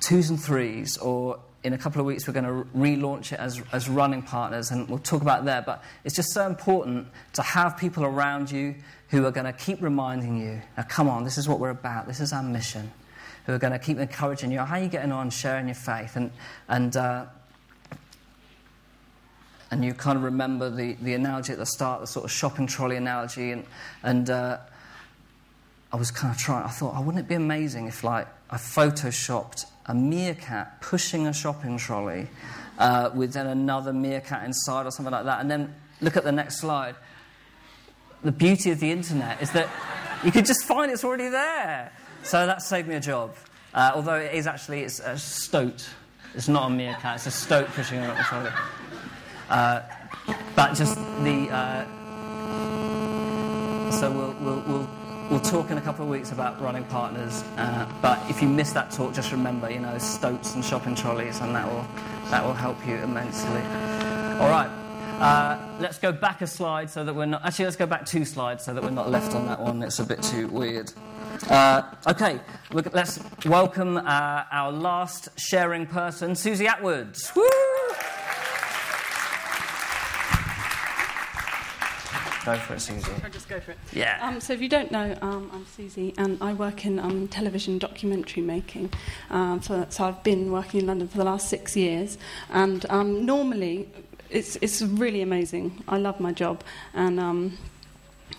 twos 0.00 0.30
and 0.30 0.40
threes 0.40 0.96
or 0.98 1.40
in 1.64 1.72
a 1.72 1.78
couple 1.78 2.00
of 2.00 2.06
weeks, 2.06 2.26
we're 2.26 2.34
going 2.34 2.44
to 2.44 2.68
relaunch 2.76 3.32
it 3.32 3.40
as, 3.40 3.60
as 3.72 3.88
running 3.88 4.22
partners, 4.22 4.70
and 4.70 4.88
we'll 4.88 4.98
talk 5.00 5.22
about 5.22 5.44
there. 5.44 5.60
But 5.60 5.82
it's 6.04 6.14
just 6.14 6.32
so 6.32 6.46
important 6.46 7.08
to 7.32 7.42
have 7.42 7.76
people 7.76 8.04
around 8.04 8.50
you 8.50 8.76
who 9.08 9.26
are 9.26 9.32
going 9.32 9.44
to 9.44 9.52
keep 9.52 9.82
reminding 9.82 10.38
you, 10.38 10.62
now, 10.76 10.84
come 10.84 11.08
on, 11.08 11.24
this 11.24 11.36
is 11.36 11.48
what 11.48 11.58
we're 11.58 11.70
about, 11.70 12.06
this 12.06 12.20
is 12.20 12.32
our 12.32 12.44
mission, 12.44 12.92
who 13.44 13.54
are 13.54 13.58
going 13.58 13.72
to 13.72 13.78
keep 13.78 13.98
encouraging 13.98 14.52
you. 14.52 14.60
How 14.60 14.76
are 14.76 14.82
you 14.82 14.88
getting 14.88 15.10
on 15.10 15.30
sharing 15.30 15.66
your 15.66 15.74
faith? 15.74 16.14
And, 16.14 16.30
and, 16.68 16.96
uh, 16.96 17.26
and 19.70 19.84
you 19.84 19.92
kind 19.94 20.16
of 20.16 20.24
remember 20.24 20.70
the, 20.70 20.94
the 21.02 21.14
analogy 21.14 21.52
at 21.52 21.58
the 21.58 21.66
start, 21.66 22.00
the 22.00 22.06
sort 22.06 22.24
of 22.24 22.30
shopping 22.30 22.66
trolley 22.66 22.96
analogy. 22.96 23.52
And, 23.52 23.64
and 24.02 24.30
uh, 24.30 24.58
I 25.92 25.96
was 25.96 26.10
kind 26.10 26.34
of 26.34 26.40
trying, 26.40 26.64
I 26.64 26.68
thought, 26.68 26.94
oh, 26.96 27.02
wouldn't 27.02 27.24
it 27.24 27.28
be 27.28 27.34
amazing 27.34 27.86
if, 27.86 28.02
like, 28.02 28.28
I 28.50 28.56
photoshopped 28.56 29.66
a 29.86 29.94
meerkat 29.94 30.80
pushing 30.80 31.26
a 31.26 31.32
shopping 31.32 31.76
trolley 31.76 32.28
uh, 32.78 33.10
with 33.14 33.32
then 33.32 33.46
another 33.46 33.92
meerkat 33.92 34.44
inside 34.44 34.86
or 34.86 34.90
something 34.90 35.12
like 35.12 35.24
that. 35.24 35.40
And 35.40 35.50
then 35.50 35.74
look 36.00 36.16
at 36.16 36.24
the 36.24 36.32
next 36.32 36.60
slide. 36.60 36.94
The 38.22 38.32
beauty 38.32 38.70
of 38.70 38.80
the 38.80 38.90
internet 38.90 39.42
is 39.42 39.50
that 39.52 39.68
you 40.24 40.32
can 40.32 40.44
just 40.44 40.64
find 40.64 40.90
it's 40.90 41.04
already 41.04 41.28
there. 41.28 41.92
So 42.22 42.46
that 42.46 42.62
saved 42.62 42.88
me 42.88 42.96
a 42.96 43.00
job. 43.00 43.34
Uh, 43.74 43.92
although 43.94 44.16
it 44.16 44.34
is 44.34 44.46
actually 44.46 44.82
it's 44.82 45.00
a 45.00 45.18
stoat. 45.18 45.88
It's 46.34 46.48
not 46.48 46.70
a 46.70 46.74
meerkat. 46.74 47.16
It's 47.16 47.26
a 47.26 47.30
stoat 47.30 47.68
pushing 47.68 47.98
a 47.98 48.24
trolley. 48.28 48.50
Uh, 49.48 49.82
but 50.54 50.74
just 50.74 50.96
the. 51.22 51.48
Uh, 51.50 51.84
so 53.90 54.10
we'll, 54.12 54.34
we'll, 54.40 54.60
we'll 54.66 54.88
We'll 55.30 55.40
talk 55.40 55.70
in 55.70 55.76
a 55.76 55.82
couple 55.82 56.06
of 56.06 56.10
weeks 56.10 56.32
about 56.32 56.58
running 56.58 56.84
partners, 56.84 57.44
uh, 57.58 57.86
but 58.00 58.18
if 58.30 58.40
you 58.40 58.48
miss 58.48 58.72
that 58.72 58.90
talk, 58.90 59.12
just 59.12 59.30
remember, 59.30 59.70
you 59.70 59.78
know, 59.78 59.98
stoats 59.98 60.54
and 60.54 60.64
shopping 60.64 60.94
trolleys, 60.94 61.40
and 61.40 61.54
that 61.54 61.70
will, 61.70 61.84
that 62.30 62.42
will 62.42 62.54
help 62.54 62.78
you 62.86 62.94
immensely. 62.94 63.60
All 64.40 64.48
right, 64.48 64.70
uh, 65.20 65.58
let's 65.80 65.98
go 65.98 66.12
back 66.12 66.40
a 66.40 66.46
slide 66.46 66.88
so 66.88 67.04
that 67.04 67.14
we're 67.14 67.26
not. 67.26 67.44
Actually, 67.44 67.66
let's 67.66 67.76
go 67.76 67.84
back 67.84 68.06
two 68.06 68.24
slides 68.24 68.64
so 68.64 68.72
that 68.72 68.82
we're 68.82 68.88
not 68.88 69.10
left 69.10 69.34
on 69.34 69.44
that 69.48 69.60
one. 69.60 69.82
It's 69.82 69.98
a 69.98 70.04
bit 70.04 70.22
too 70.22 70.48
weird. 70.48 70.90
Uh, 71.50 71.82
okay, 72.06 72.40
let's 72.72 73.20
welcome 73.44 73.98
uh, 73.98 74.44
our 74.50 74.72
last 74.72 75.28
sharing 75.38 75.84
person, 75.84 76.34
Susie 76.36 76.64
Atwoods. 76.64 77.36
Woo! 77.36 77.67
Go 82.48 82.56
for 82.56 82.74
it, 82.76 82.80
Susie. 82.80 83.12
I'll 83.22 83.28
just 83.28 83.46
go 83.46 83.60
for 83.60 83.72
it. 83.72 83.78
Yeah. 83.92 84.18
Um, 84.22 84.40
so, 84.40 84.54
if 84.54 84.62
you 84.62 84.70
don't 84.70 84.90
know, 84.90 85.14
um, 85.20 85.50
I'm 85.52 85.66
Susie, 85.66 86.14
and 86.16 86.38
I 86.42 86.54
work 86.54 86.86
in 86.86 86.98
um, 86.98 87.28
television 87.28 87.76
documentary 87.76 88.42
making. 88.42 88.90
Um, 89.28 89.60
for, 89.60 89.84
so, 89.90 90.04
I've 90.04 90.22
been 90.22 90.50
working 90.50 90.80
in 90.80 90.86
London 90.86 91.08
for 91.08 91.18
the 91.18 91.24
last 91.24 91.50
six 91.50 91.76
years, 91.76 92.16
and 92.48 92.86
um, 92.88 93.26
normally 93.26 93.90
it's 94.30 94.56
it's 94.62 94.80
really 94.80 95.20
amazing. 95.20 95.84
I 95.88 95.98
love 95.98 96.20
my 96.20 96.32
job, 96.32 96.64
and 96.94 97.20
um, 97.20 97.58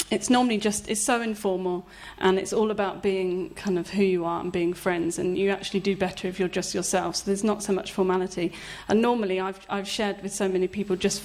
it's 0.10 0.28
normally 0.28 0.58
just 0.58 0.90
it's 0.90 1.02
so 1.02 1.22
informal 1.22 1.88
and 2.18 2.40
it's 2.40 2.52
all 2.52 2.72
about 2.72 3.04
being 3.04 3.52
kind 3.52 3.78
of 3.78 3.90
who 3.92 4.04
you 4.04 4.26
are 4.26 4.42
and 4.42 4.52
being 4.52 4.74
friends 4.74 5.20
and 5.20 5.38
you 5.38 5.52
actually 5.52 5.80
do 5.80 5.96
better 5.96 6.28
if 6.28 6.40
you're 6.40 6.48
just 6.48 6.74
yourself 6.74 7.18
so 7.18 7.26
there's 7.26 7.44
not 7.44 7.62
so 7.62 7.74
much 7.74 7.92
formality 7.92 8.52
and 8.88 9.02
normally 9.02 9.40
i've 9.40 9.60
i've 9.70 9.88
shared 9.88 10.22
with 10.24 10.34
so 10.34 10.48
many 10.48 10.68
people 10.68 10.96
just 10.96 11.22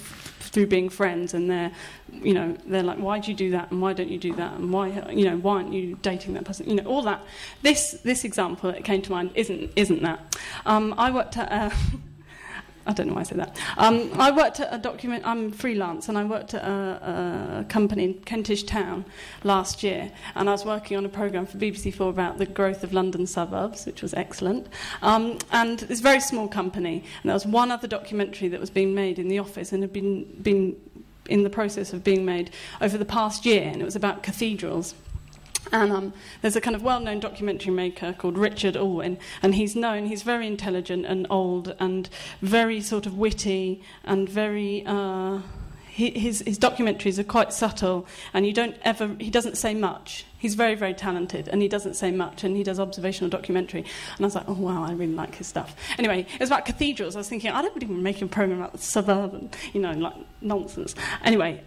through 0.55 0.69
being 0.69 0.89
friends 0.89 1.35
and 1.35 1.51
they're 1.51 1.73
you 2.13 2.33
know 2.33 2.57
they're 2.65 2.85
like 2.85 2.99
why 2.99 3.19
do 3.19 3.31
you 3.31 3.37
do 3.37 3.51
that? 3.51 3.71
And 3.71 3.83
why 3.83 3.93
don't 3.93 4.09
you 4.09 4.19
do 4.19 4.33
that? 4.37 4.53
And 4.55 4.73
why 4.73 4.89
you 5.11 5.25
know 5.29 5.37
why 5.37 5.57
aren't 5.57 5.73
you 5.73 5.99
dating 6.01 6.35
that 6.35 6.45
person? 6.45 6.71
You 6.71 6.77
know 6.77 6.85
all 6.85 7.03
that. 7.03 7.21
This 7.63 7.93
this 8.05 8.25
example 8.25 8.71
that 8.73 8.85
came 8.85 9.03
to 9.03 9.11
mind 9.11 9.33
isn't 9.35 9.73
isn't 9.77 10.03
that. 10.03 10.39
Um, 10.65 10.95
i 10.97 11.11
worked 11.11 11.37
at 11.37 11.53
a 11.53 11.77
I 12.87 12.93
don't 12.93 13.09
know 13.09 13.15
why 13.15 13.21
I 13.21 13.25
said 13.25 13.39
that. 13.39 13.57
Um, 13.79 14.11
I 14.15 14.31
worked 14.31 14.61
at 14.61 14.73
a 14.73 14.79
document. 14.79 15.27
I'm 15.27 15.51
freelance, 15.51 16.09
and 16.09 16.19
I 16.19 16.25
worked 16.25 16.55
at 16.55 16.63
a, 16.63 17.61
a, 17.61 17.65
company 17.69 18.05
in 18.05 18.15
Kentish 18.15 18.65
Town 18.65 19.05
last 19.43 19.83
year, 19.83 20.13
and 20.35 20.49
I 20.49 20.53
was 20.53 20.65
working 20.65 20.97
on 20.97 21.05
a 21.05 21.09
program 21.09 21.47
for 21.47 21.57
BBC 21.57 21.95
Four 21.95 22.11
about 22.11 22.39
the 22.39 22.47
growth 22.47 22.85
of 22.85 22.93
London 22.93 23.27
suburbs, 23.27 23.87
which 23.87 24.03
was 24.03 24.13
excellent. 24.15 24.67
Um, 25.03 25.39
and 25.51 25.83
it's 25.83 26.01
a 26.01 26.03
very 26.03 26.21
small 26.21 26.49
company, 26.49 27.05
and 27.23 27.31
there 27.31 27.35
was 27.35 27.47
one 27.47 27.71
other 27.71 27.89
documentary 27.89 28.49
that 28.49 28.61
was 28.61 28.71
being 28.71 28.95
made 28.95 29.19
in 29.19 29.29
the 29.29 29.39
office, 29.39 29.73
and 29.73 29.83
had 29.83 29.93
been 29.93 30.25
been 30.43 30.77
in 31.27 31.43
the 31.43 31.51
process 31.51 31.95
of 31.95 32.05
being 32.05 32.25
made 32.25 32.51
over 32.81 32.99
the 32.99 33.05
past 33.05 33.47
year, 33.47 33.63
and 33.63 33.81
it 33.81 33.85
was 33.85 33.97
about 33.97 34.23
cathedrals. 34.23 34.95
And 35.73 35.93
um, 35.93 36.13
there's 36.43 36.57
a 36.57 36.61
kind 36.61 36.77
of 36.77 36.83
well 36.83 37.01
known 37.01 37.21
documentary 37.21 37.73
maker 37.73 38.13
called 38.13 38.37
Richard 38.37 38.77
Alwyn, 38.77 39.19
and 39.43 39.55
he's 39.55 39.75
known, 39.75 40.07
he's 40.07 40.23
very 40.23 40.47
intelligent 40.47 41.07
and 41.07 41.27
old 41.31 41.75
and 41.79 42.09
very 42.41 42.81
sort 42.81 43.07
of 43.07 43.17
witty 43.17 43.83
and 44.05 44.29
very. 44.29 44.85
Uh, 44.87 45.41
his, 45.95 46.43
his 46.45 46.59
documentaries 46.59 47.21
are 47.21 47.25
quite 47.25 47.53
subtle, 47.53 48.05
and 48.33 48.45
you 48.45 48.53
don't 48.53 48.77
ever, 48.83 49.15
he 49.21 49.31
doesn't 49.31 49.57
say 49.57 49.75
much. 49.75 50.27
He's 50.37 50.57
very, 50.57 50.75
very 50.75 50.93
talented, 50.93 51.47
and 51.47 51.63
he 51.63 51.69
doesn't 51.69 51.95
say 51.95 52.11
much, 52.11 52.43
and 52.43 52.57
he 52.57 52.65
does 52.65 52.81
observational 52.81 53.31
documentary. 53.31 53.85
And 54.17 54.21
I 54.21 54.25
was 54.25 54.35
like, 54.35 54.49
oh, 54.49 54.55
wow, 54.55 54.83
I 54.83 54.93
really 54.93 55.15
like 55.15 55.37
his 55.37 55.47
stuff. 55.47 55.77
Anyway, 55.97 56.27
it 56.35 56.41
was 56.41 56.49
about 56.49 56.65
cathedrals. 56.65 57.15
I 57.15 57.21
was 57.21 57.29
thinking, 57.29 57.53
I 57.53 57.63
don't 57.63 57.79
to 57.79 57.87
make 57.87 58.21
a 58.21 58.27
program 58.27 58.59
about 58.59 58.73
the 58.73 58.79
suburban, 58.79 59.51
you 59.73 59.81
know, 59.81 59.93
like 59.93 60.15
nonsense. 60.41 60.97
Anyway, 61.23 61.63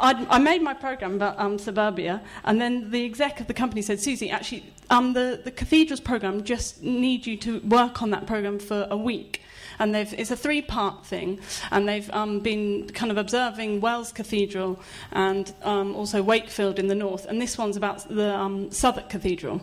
I'd, 0.00 0.26
I 0.28 0.38
made 0.38 0.62
my 0.62 0.74
program 0.74 1.14
about 1.14 1.38
um, 1.38 1.58
suburbia, 1.58 2.22
and 2.44 2.60
then 2.60 2.90
the 2.90 3.04
exec 3.04 3.40
of 3.40 3.46
the 3.46 3.54
company 3.54 3.82
said, 3.82 4.00
Susie, 4.00 4.30
actually, 4.30 4.64
um, 4.88 5.12
the, 5.12 5.40
the 5.44 5.50
cathedrals 5.50 6.00
program 6.00 6.42
just 6.42 6.82
need 6.82 7.26
you 7.26 7.36
to 7.38 7.60
work 7.60 8.02
on 8.02 8.10
that 8.10 8.26
program 8.26 8.58
for 8.58 8.86
a 8.90 8.96
week. 8.96 9.42
And 9.78 9.96
it's 9.96 10.30
a 10.30 10.36
three 10.36 10.60
part 10.60 11.06
thing, 11.06 11.40
and 11.70 11.88
they've 11.88 12.10
um, 12.12 12.40
been 12.40 12.88
kind 12.88 13.10
of 13.10 13.16
observing 13.16 13.80
Wells 13.80 14.12
Cathedral 14.12 14.78
and 15.12 15.54
um, 15.62 15.94
also 15.96 16.22
Wakefield 16.22 16.78
in 16.78 16.88
the 16.88 16.94
north. 16.94 17.24
And 17.24 17.40
this 17.40 17.56
one's 17.56 17.78
about 17.78 18.06
the 18.08 18.34
um, 18.34 18.70
Southwark 18.70 19.08
Cathedral 19.08 19.62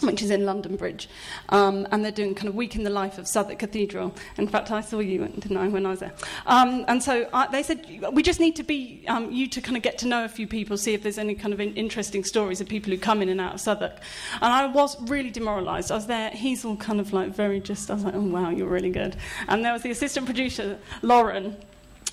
which 0.00 0.22
is 0.22 0.30
in 0.30 0.46
London 0.46 0.76
Bridge. 0.76 1.08
Um, 1.48 1.86
and 1.90 2.04
they're 2.04 2.12
doing 2.12 2.34
kind 2.34 2.48
of 2.48 2.54
week 2.54 2.76
in 2.76 2.84
the 2.84 2.90
life 2.90 3.18
of 3.18 3.26
Southwark 3.26 3.58
Cathedral. 3.58 4.14
In 4.36 4.48
fact, 4.48 4.70
I 4.70 4.80
saw 4.80 5.00
you, 5.00 5.26
didn't 5.26 5.56
I, 5.56 5.68
when 5.68 5.86
I 5.86 5.90
was 5.90 6.00
there? 6.00 6.12
Um, 6.46 6.84
and 6.88 7.02
so 7.02 7.28
I, 7.32 7.46
they 7.48 7.62
said, 7.62 7.86
we 8.12 8.22
just 8.22 8.40
need 8.40 8.56
to 8.56 8.62
be, 8.62 9.04
um, 9.08 9.30
you 9.30 9.46
to 9.48 9.60
kind 9.60 9.76
of 9.76 9.82
get 9.82 9.98
to 9.98 10.08
know 10.08 10.24
a 10.24 10.28
few 10.28 10.46
people, 10.46 10.76
see 10.76 10.94
if 10.94 11.02
there's 11.02 11.18
any 11.18 11.34
kind 11.34 11.52
of 11.52 11.60
in, 11.60 11.74
interesting 11.74 12.24
stories 12.24 12.60
of 12.60 12.68
people 12.68 12.90
who 12.90 12.98
come 12.98 13.22
in 13.22 13.28
and 13.28 13.40
out 13.40 13.54
of 13.54 13.60
Southwark. 13.60 13.98
And 14.40 14.52
I 14.52 14.66
was 14.66 15.00
really 15.08 15.30
demoralised. 15.30 15.90
I 15.90 15.96
was 15.96 16.06
there, 16.06 16.30
he's 16.30 16.64
all 16.64 16.76
kind 16.76 17.00
of 17.00 17.12
like 17.12 17.34
very 17.34 17.60
just, 17.60 17.90
I 17.90 17.94
was 17.94 18.04
like, 18.04 18.14
oh, 18.14 18.20
wow, 18.20 18.50
you're 18.50 18.68
really 18.68 18.90
good. 18.90 19.16
And 19.48 19.64
there 19.64 19.72
was 19.72 19.82
the 19.82 19.90
assistant 19.90 20.26
producer, 20.26 20.78
Lauren, 21.02 21.56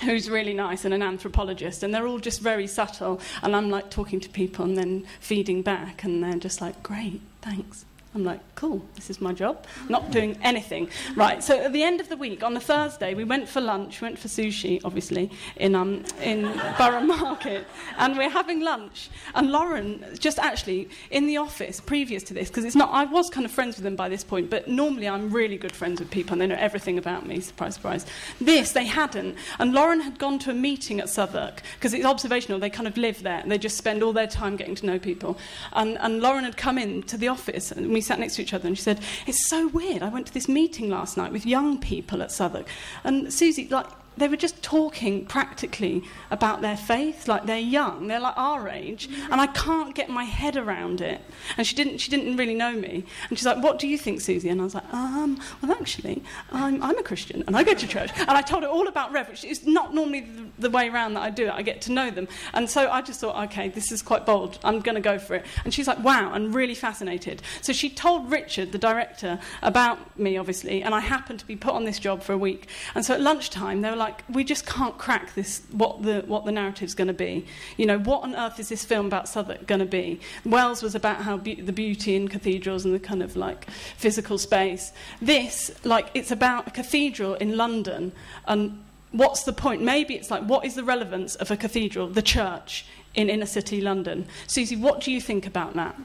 who's 0.02 0.30
really 0.30 0.54
nice 0.54 0.86
and 0.86 0.94
an 0.94 1.02
anthropologist 1.02 1.84
and 1.84 1.94
they're 1.94 2.08
all 2.08 2.20
just 2.20 2.40
very 2.40 2.68
subtle 2.68 3.20
and 3.42 3.56
i'm 3.56 3.70
like 3.70 3.90
talking 3.90 4.20
to 4.20 4.30
people 4.30 4.64
and 4.64 4.78
then 4.78 5.06
feeding 5.20 5.62
back 5.62 6.04
and 6.04 6.24
they're 6.24 6.38
just 6.38 6.62
like 6.62 6.82
great 6.84 7.20
thanks 7.48 7.87
I'm 8.18 8.26
like, 8.26 8.42
cool, 8.56 8.82
this 8.96 9.12
is 9.12 9.22
my 9.22 9.32
job. 9.32 9.66
Not 9.90 10.10
doing 10.10 10.40
anything. 10.42 10.90
Right, 11.16 11.44
so 11.44 11.60
at 11.60 11.72
the 11.72 11.84
end 11.84 12.02
of 12.02 12.10
the 12.10 12.18
week, 12.18 12.42
on 12.42 12.56
the 12.56 12.60
Thursday, 12.60 13.14
we 13.14 13.24
went 13.24 13.48
for 13.48 13.62
lunch, 13.62 14.02
went 14.02 14.18
for 14.18 14.28
sushi, 14.28 14.82
obviously, 14.84 15.30
in, 15.58 15.76
um, 15.76 16.04
in 16.20 16.42
Borough 16.80 17.04
Market. 17.04 17.68
And 18.00 18.18
we're 18.18 18.32
having 18.32 18.62
lunch. 18.62 19.12
And 19.36 19.52
Lauren, 19.52 20.04
just 20.18 20.40
actually, 20.40 20.90
in 21.12 21.28
the 21.28 21.38
office, 21.38 21.80
previous 21.80 22.24
to 22.24 22.34
this, 22.34 22.48
because 22.48 22.66
it's 22.66 22.76
not, 22.76 22.90
I 22.92 23.06
was 23.06 23.30
kind 23.30 23.46
of 23.46 23.52
friends 23.52 23.76
with 23.76 23.84
them 23.84 23.96
by 23.96 24.10
this 24.10 24.24
point, 24.24 24.50
but 24.50 24.68
normally 24.68 25.08
I'm 25.08 25.30
really 25.30 25.58
good 25.58 25.72
friends 25.72 26.00
with 26.00 26.10
people 26.10 26.34
and 26.34 26.42
they 26.42 26.48
know 26.48 26.60
everything 26.60 26.98
about 26.98 27.28
me, 27.28 27.40
surprise, 27.40 27.76
surprise. 27.76 28.08
This, 28.42 28.72
they 28.72 28.86
hadn't. 28.86 29.36
And 29.60 29.74
Lauren 29.74 30.00
had 30.00 30.18
gone 30.18 30.40
to 30.40 30.50
a 30.50 30.56
meeting 30.56 31.00
at 31.00 31.10
Southwark, 31.10 31.62
because 31.76 31.94
it's 31.94 32.06
observational, 32.06 32.60
they 32.60 32.72
kind 32.72 32.88
of 32.88 32.98
live 32.98 33.22
there, 33.22 33.38
and 33.38 33.52
they 33.52 33.60
just 33.60 33.78
spend 33.78 34.02
all 34.02 34.14
their 34.14 34.26
time 34.26 34.56
getting 34.56 34.74
to 34.74 34.88
know 34.88 34.98
people. 34.98 35.38
And, 35.74 36.00
and 36.00 36.20
Lauren 36.20 36.44
had 36.44 36.58
come 36.58 36.80
in 36.80 37.04
to 37.04 37.18
the 37.18 37.28
office, 37.28 37.72
and 37.72 37.92
we 37.92 38.02
sat 38.08 38.20
next 38.20 38.36
to 38.36 38.42
each 38.42 38.54
other, 38.54 38.68
and 38.68 38.78
she 38.78 38.84
said, 38.84 39.00
It's 39.26 39.48
so 39.48 39.68
weird. 39.68 40.02
I 40.02 40.10
went 40.10 40.28
to 40.28 40.34
this 40.34 40.48
meeting 40.48 40.90
last 40.90 41.18
night 41.18 41.32
with 41.32 41.46
young 41.46 41.80
people 41.80 42.22
at 42.22 42.32
Southwark. 42.32 42.68
And 43.04 43.32
Susie, 43.34 43.68
like, 43.68 43.88
they 44.18 44.28
were 44.28 44.38
just 44.38 44.62
talking 44.64 45.26
practically 45.26 46.04
about 46.32 46.62
their 46.62 46.78
faith, 46.78 47.28
like 47.28 47.46
they're 47.46 47.58
young, 47.58 48.08
they're 48.08 48.20
like 48.20 48.38
our 48.38 48.68
age, 48.68 49.10
and 49.32 49.40
I 49.40 49.48
can't 49.48 49.94
get 49.96 50.10
my 50.10 50.24
head 50.24 50.56
around 50.56 51.02
it. 51.02 51.22
And 51.58 51.66
she 51.66 51.76
didn't, 51.76 52.00
she 52.00 52.10
didn't 52.10 52.38
really 52.38 52.56
know 52.56 52.74
me. 52.74 53.06
And 53.30 53.38
she's 53.38 53.46
like, 53.46 53.64
What 53.64 53.80
do 53.80 53.88
you 53.88 53.98
think, 53.98 54.22
Susie? 54.22 54.50
And 54.50 54.62
I 54.62 54.64
was 54.64 54.76
like, 54.76 54.94
um, 54.94 55.40
Well, 55.62 55.72
actually, 55.72 56.24
I'm, 56.52 56.82
I'm 56.82 56.98
a 56.98 57.04
Christian 57.04 57.44
and 57.48 57.56
I 57.56 57.64
go 57.64 57.74
to 57.74 57.88
church. 57.88 58.12
And 58.18 58.32
I 58.32 58.42
told 58.42 58.64
her 58.64 58.70
all 58.70 58.88
about 58.88 59.12
Rev, 59.12 59.30
which 59.30 59.44
is 59.44 59.66
not 59.66 59.94
normally 59.94 60.22
the, 60.22 60.48
the 60.60 60.70
way 60.70 60.90
around 60.90 61.14
that 61.14 61.22
I 61.22 61.30
do 61.30 61.48
it. 61.48 61.54
I 61.54 61.62
get 61.62 61.82
to 61.84 61.92
know 61.92 62.12
them. 62.12 62.28
And 62.54 62.70
so 62.70 62.90
I 62.90 63.02
just 63.02 63.20
thought, 63.22 63.36
Okay, 63.46 63.70
this 63.70 63.92
is 63.92 64.02
quite 64.02 64.26
bold. 64.26 64.60
I'm 64.64 64.80
going 64.80 64.96
to 64.96 65.02
go 65.02 65.20
for 65.20 65.36
it. 65.36 65.46
And 65.64 65.74
she's 65.74 65.88
like, 65.88 66.00
Wow, 66.04 66.34
and 66.34 66.54
really 66.54 66.76
fascinated. 66.76 67.42
So 67.62 67.74
she 67.74 67.90
told 67.90 68.32
Richard, 68.32 68.72
the 68.72 68.78
director, 68.78 69.40
about 69.62 70.20
me, 70.20 70.38
obviously, 70.38 70.84
and 70.84 70.94
I 70.94 71.00
happened 71.00 71.40
to 71.40 71.48
be 71.48 71.56
put 71.56 71.74
on 71.74 71.86
this 71.86 72.00
job 72.00 72.24
for 72.24 72.34
a 72.34 72.38
week. 72.38 72.68
And 72.96 73.06
so 73.06 73.14
at 73.14 73.22
lunchtime, 73.22 73.82
they 73.82 73.90
were 73.90 73.96
like, 73.96 74.07
like, 74.08 74.24
we 74.30 74.46
just 74.46 74.66
can't 74.66 74.98
crack 74.98 75.36
this, 75.36 75.64
what 75.72 76.02
the, 76.02 76.24
what 76.28 76.46
the 76.46 76.52
narrative's 76.52 76.96
going 76.96 77.10
to 77.10 77.14
be. 77.14 77.46
You 77.76 77.86
know, 77.86 78.00
what 78.00 78.24
on 78.24 78.36
earth 78.36 78.58
is 78.58 78.70
this 78.70 78.86
film 78.86 79.08
about 79.08 79.28
Southwark 79.28 79.68
going 79.68 79.80
to 79.80 79.86
be? 79.86 80.22
Wells 80.46 80.82
was 80.82 80.96
about 80.96 81.24
how 81.24 81.36
be- 81.36 81.60
the 81.60 81.74
beauty 81.74 82.16
in 82.16 82.30
cathedrals 82.30 82.86
and 82.86 82.94
the 82.94 83.00
kind 83.00 83.22
of 83.22 83.36
like 83.36 83.70
physical 83.98 84.38
space. 84.38 84.94
This, 85.22 85.72
like, 85.84 86.08
it's 86.14 86.32
about 86.32 86.70
a 86.70 86.72
cathedral 86.72 87.34
in 87.34 87.58
London 87.58 88.14
and 88.46 88.82
what's 89.12 89.44
the 89.44 89.52
point? 89.52 89.82
Maybe 89.82 90.16
it's 90.16 90.32
like, 90.32 90.44
what 90.44 90.64
is 90.64 90.76
the 90.76 90.86
relevance 90.86 91.36
of 91.36 91.52
a 91.52 91.58
cathedral, 91.58 92.08
the 92.08 92.22
church, 92.22 92.86
in 93.14 93.30
inner 93.30 93.46
city 93.46 93.82
London? 93.82 94.26
Susie, 94.48 94.78
what 94.78 95.02
do 95.02 95.12
you 95.12 95.20
think 95.20 95.46
about 95.46 95.74
that? 95.74 96.00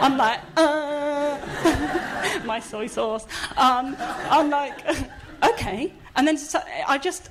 I'm 0.00 0.16
like, 0.16 0.40
uh, 0.56 1.38
my 2.44 2.58
soy 2.58 2.88
sauce. 2.88 3.26
Um, 3.56 3.94
I'm 3.98 4.50
like, 4.50 4.74
okay. 5.52 5.92
And 6.16 6.26
then 6.26 6.36
so 6.36 6.60
I 6.88 6.98
just, 6.98 7.30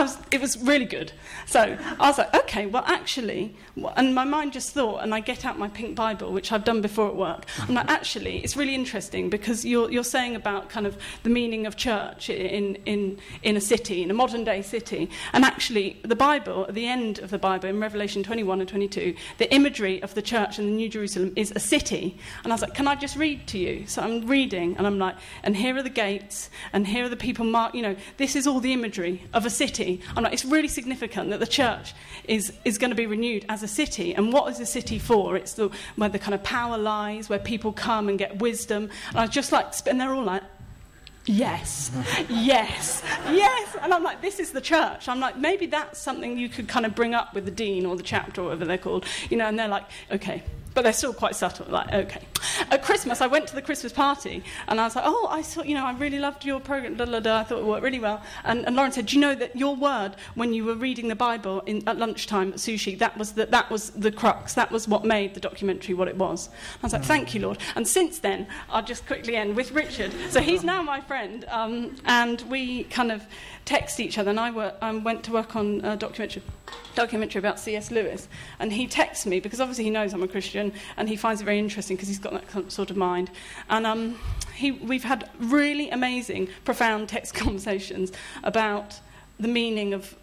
was, 0.00 0.16
it 0.30 0.40
was 0.40 0.56
really 0.58 0.86
good. 0.86 1.12
So 1.46 1.76
I 2.00 2.08
was 2.08 2.16
like, 2.16 2.34
okay, 2.34 2.64
well, 2.64 2.84
actually, 2.86 3.54
and 3.96 4.14
my 4.14 4.24
mind 4.24 4.54
just 4.54 4.72
thought, 4.72 5.02
and 5.02 5.14
I 5.14 5.20
get 5.20 5.44
out 5.44 5.58
my 5.58 5.68
pink 5.68 5.94
Bible, 5.94 6.32
which 6.32 6.50
I've 6.50 6.64
done 6.64 6.80
before 6.80 7.08
at 7.08 7.16
work. 7.16 7.44
I'm 7.58 7.74
like, 7.74 7.90
actually, 7.90 8.38
it's 8.38 8.56
really 8.56 8.74
interesting 8.74 9.28
because 9.28 9.64
you're, 9.66 9.90
you're 9.90 10.02
saying 10.02 10.34
about 10.34 10.70
kind 10.70 10.86
of 10.86 10.96
the 11.24 11.30
meaning 11.30 11.66
of 11.66 11.76
church 11.76 12.30
in, 12.30 12.76
in, 12.86 13.18
in 13.42 13.56
a 13.56 13.60
city, 13.60 14.02
in 14.02 14.10
a 14.10 14.14
modern 14.14 14.44
day 14.44 14.62
city. 14.62 15.10
And 15.34 15.44
actually, 15.44 15.98
the 16.02 16.16
Bible, 16.16 16.64
at 16.68 16.74
the 16.74 16.86
end 16.86 17.18
of 17.18 17.30
the 17.30 17.38
Bible, 17.38 17.68
in 17.68 17.78
Revelation 17.78 18.22
21 18.22 18.60
and 18.60 18.68
22, 18.68 19.14
the 19.36 19.52
imagery 19.54 20.02
of 20.02 20.14
the 20.14 20.22
church 20.22 20.58
in 20.58 20.64
the 20.64 20.72
New 20.72 20.88
Jerusalem 20.88 21.34
is 21.36 21.52
a 21.54 21.60
city. 21.60 22.16
And 22.44 22.52
I 22.52 22.54
was 22.54 22.62
like, 22.62 22.74
can 22.74 22.88
I 22.88 22.94
just 22.94 23.16
read 23.16 23.46
to 23.48 23.58
you? 23.58 23.86
So 23.86 24.00
I'm 24.00 24.26
reading, 24.26 24.74
and 24.78 24.86
I'm 24.86 24.98
like, 24.98 25.16
and 25.42 25.54
here 25.54 25.76
are 25.76 25.82
the 25.82 25.90
gates, 25.90 26.48
and 26.72 26.86
here 26.86 27.04
are 27.04 27.10
the 27.10 27.16
people 27.16 27.44
marked, 27.44 27.74
you 27.74 27.82
know, 27.82 27.96
this 28.16 28.34
is 28.36 28.46
all 28.46 28.60
the 28.60 28.72
imagery 28.72 29.22
of 29.34 29.44
a 29.44 29.50
city 29.50 29.81
city. 29.82 30.00
I'm 30.16 30.22
like, 30.22 30.32
it's 30.32 30.44
really 30.44 30.68
significant 30.68 31.30
that 31.30 31.40
the 31.40 31.46
church 31.46 31.94
is, 32.24 32.52
is 32.64 32.78
going 32.78 32.90
to 32.90 32.96
be 32.96 33.06
renewed 33.06 33.44
as 33.48 33.62
a 33.62 33.68
city. 33.68 34.14
And 34.14 34.32
what 34.32 34.50
is 34.52 34.60
a 34.60 34.66
city 34.66 34.98
for? 34.98 35.36
It's 35.36 35.54
the, 35.54 35.70
where 35.96 36.08
the 36.08 36.18
kind 36.18 36.34
of 36.34 36.42
power 36.42 36.78
lies, 36.78 37.28
where 37.28 37.38
people 37.38 37.72
come 37.72 38.08
and 38.08 38.18
get 38.18 38.38
wisdom. 38.38 38.90
And 39.10 39.18
I 39.18 39.26
just 39.26 39.52
like, 39.52 39.72
and 39.86 40.00
they're 40.00 40.14
all 40.14 40.24
like, 40.24 40.42
Yes, 41.24 41.92
yes, 42.28 43.00
yes. 43.30 43.76
And 43.80 43.94
I'm 43.94 44.02
like, 44.02 44.20
this 44.20 44.40
is 44.40 44.50
the 44.50 44.60
church. 44.60 45.08
I'm 45.08 45.20
like, 45.20 45.38
maybe 45.38 45.66
that's 45.66 46.00
something 46.00 46.36
you 46.36 46.48
could 46.48 46.66
kind 46.66 46.84
of 46.84 46.96
bring 46.96 47.14
up 47.14 47.32
with 47.32 47.44
the 47.44 47.52
dean 47.52 47.86
or 47.86 47.94
the 47.94 48.02
chapter 48.02 48.40
or 48.40 48.44
whatever 48.46 48.64
they're 48.64 48.76
called, 48.76 49.04
you 49.30 49.36
know, 49.36 49.46
and 49.46 49.56
they're 49.56 49.68
like, 49.68 49.84
okay, 50.10 50.42
but 50.74 50.82
they're 50.82 50.92
still 50.92 51.12
quite 51.12 51.36
subtle. 51.36 51.66
Like, 51.68 51.92
okay. 51.92 52.22
At 52.70 52.82
Christmas, 52.82 53.20
I 53.20 53.26
went 53.26 53.46
to 53.48 53.54
the 53.54 53.62
Christmas 53.62 53.92
party, 53.92 54.42
and 54.68 54.80
I 54.80 54.84
was 54.84 54.96
like, 54.96 55.04
oh, 55.06 55.28
I 55.30 55.42
thought, 55.42 55.66
you 55.66 55.74
know, 55.74 55.84
I 55.84 55.92
really 55.92 56.18
loved 56.18 56.44
your 56.44 56.60
program. 56.60 56.96
Da, 56.96 57.04
da, 57.04 57.20
da. 57.20 57.38
I 57.40 57.44
thought 57.44 57.58
it 57.58 57.64
worked 57.64 57.82
really 57.82 58.00
well. 58.00 58.22
And, 58.44 58.66
and 58.66 58.76
Lauren 58.76 58.92
said, 58.92 59.06
do 59.06 59.16
you 59.16 59.20
know 59.20 59.34
that 59.34 59.56
your 59.56 59.76
word 59.76 60.16
when 60.34 60.52
you 60.52 60.64
were 60.64 60.74
reading 60.74 61.08
the 61.08 61.16
Bible 61.16 61.60
in, 61.66 61.86
at 61.88 61.98
lunchtime 61.98 62.52
at 62.52 62.58
sushi, 62.58 62.98
that 62.98 63.16
was 63.16 63.32
the, 63.32 63.46
that 63.46 63.70
was 63.70 63.90
the 63.90 64.12
crux. 64.12 64.54
That 64.54 64.70
was 64.70 64.88
what 64.88 65.04
made 65.04 65.34
the 65.34 65.40
documentary 65.40 65.94
what 65.94 66.08
it 66.08 66.16
was. 66.16 66.48
I 66.82 66.86
was 66.86 66.92
like, 66.92 67.04
thank 67.04 67.34
you, 67.34 67.40
Lord. 67.40 67.58
And 67.76 67.86
since 67.86 68.18
then, 68.18 68.46
I'll 68.70 68.84
just 68.84 69.06
quickly 69.06 69.36
end 69.36 69.56
with 69.56 69.72
Richard. 69.72 70.12
So 70.30 70.40
he's 70.40 70.64
now 70.64 70.82
my 70.82 71.00
friend, 71.00 71.44
um, 71.48 71.96
and 72.04 72.40
we 72.42 72.84
kind 72.84 73.12
of 73.12 73.24
text 73.64 74.00
each 74.00 74.18
other. 74.18 74.30
And 74.30 74.40
I, 74.40 74.50
work, 74.50 74.74
I 74.80 74.92
went 74.92 75.22
to 75.24 75.32
work 75.32 75.56
on 75.56 75.80
a 75.84 75.96
documentary, 75.96 76.42
documentary 76.94 77.38
about 77.38 77.58
C.S. 77.58 77.90
Lewis. 77.90 78.28
And 78.58 78.72
he 78.72 78.86
texts 78.86 79.26
me 79.26 79.40
because 79.40 79.60
obviously 79.60 79.84
he 79.84 79.90
knows 79.90 80.12
I'm 80.12 80.22
a 80.22 80.28
Christian 80.28 80.72
and 80.96 81.08
he 81.08 81.16
finds 81.16 81.40
it 81.40 81.44
very 81.44 81.58
interesting 81.58 81.96
because 81.96 82.08
he's 82.08 82.18
got 82.18 82.32
that 82.32 82.72
sort 82.72 82.90
of 82.90 82.96
mind. 82.96 83.30
And 83.68 83.86
um, 83.86 84.18
he, 84.54 84.72
we've 84.72 85.04
had 85.04 85.28
really 85.38 85.90
amazing, 85.90 86.48
profound 86.64 87.08
text 87.08 87.34
conversations 87.34 88.12
about 88.42 88.98
the 89.38 89.48
meaning 89.48 89.94
of 89.94 90.16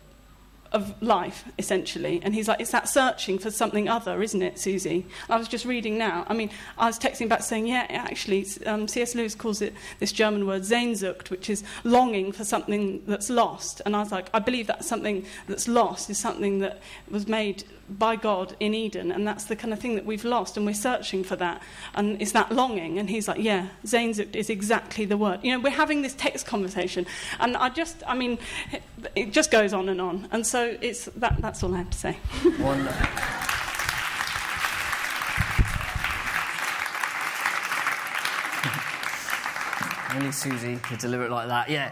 of 0.72 1.02
life, 1.02 1.46
essentially. 1.58 2.22
And 2.24 2.36
he's 2.36 2.48
like, 2.48 2.60
it's 2.60 2.72
that 2.72 2.88
searching 2.88 3.40
for 3.40 3.52
something 3.52 3.90
other, 3.90 4.22
isn't 4.22 4.42
it, 4.42 4.60
Susie? 4.60 5.06
I 5.30 5.38
was 5.38 5.48
just 5.48 5.66
reading 5.66 5.98
now. 5.98 6.26
I 6.28 6.34
mean, 6.34 6.50
I 6.78 6.88
was 6.88 7.00
texting 7.00 7.28
back 7.28 7.42
saying, 7.42 7.68
yeah, 7.68 7.88
actually, 7.90 8.46
um, 8.66 8.88
C.S. 8.88 9.16
Lewis 9.16 9.36
calls 9.36 9.62
it 9.62 9.74
this 10.00 10.12
German 10.12 10.46
word 10.46 10.64
Sehnsucht, 10.64 11.30
which 11.30 11.50
is 11.50 11.64
longing 11.84 12.32
for 12.32 12.44
something 12.44 13.02
that's 13.08 13.30
lost. 13.30 13.82
And 13.86 13.96
I 13.96 14.00
was 14.00 14.12
like, 14.12 14.30
I 14.34 14.40
believe 14.40 14.68
that 14.68 14.86
something 14.86 15.26
that's 15.48 15.68
lost 15.68 16.10
is 16.10 16.18
something 16.18 16.60
that 16.60 16.82
was 17.10 17.28
made 17.28 17.64
by 17.98 18.16
God 18.16 18.56
in 18.60 18.74
Eden, 18.74 19.12
and 19.12 19.28
that's 19.28 19.46
the 19.46 19.56
kind 19.56 19.74
of 19.74 19.80
thing 19.80 19.96
that 19.96 20.06
we've 20.06 20.26
lost, 20.26 20.58
and 20.58 20.66
we're 20.66 20.74
searching 20.74 21.24
for 21.24 21.36
that. 21.38 21.62
And 21.96 22.22
it's 22.22 22.34
that 22.34 22.52
longing. 22.52 23.00
And 23.00 23.10
he's 23.10 23.28
like, 23.28 23.42
yeah, 23.42 23.70
Sehnsucht 23.86 24.36
is 24.36 24.50
exactly 24.50 25.06
the 25.06 25.18
word. 25.18 25.40
You 25.44 25.54
know, 25.54 25.60
we're 25.60 25.70
having 25.72 26.02
this 26.02 26.14
text 26.14 26.46
conversation, 26.46 27.06
and 27.40 27.58
I 27.58 27.70
just, 27.70 28.04
I 28.06 28.16
mean, 28.16 28.38
it, 28.72 28.84
it 29.16 29.34
just 29.34 29.52
goes 29.52 29.74
on 29.74 29.90
and 29.90 30.00
on. 30.00 30.28
And 30.32 30.46
so 30.46 30.78
it's 30.82 31.06
that, 31.06 31.42
that's 31.42 31.64
all 31.64 31.74
I 31.74 31.80
have 31.80 31.90
to 31.90 31.98
say. 31.98 32.18
Only 40.16 40.32
Susie 40.32 40.76
could 40.78 41.00
deliver 41.00 41.26
it 41.26 41.32
like 41.32 41.48
that, 41.48 41.70
yeah. 41.70 41.92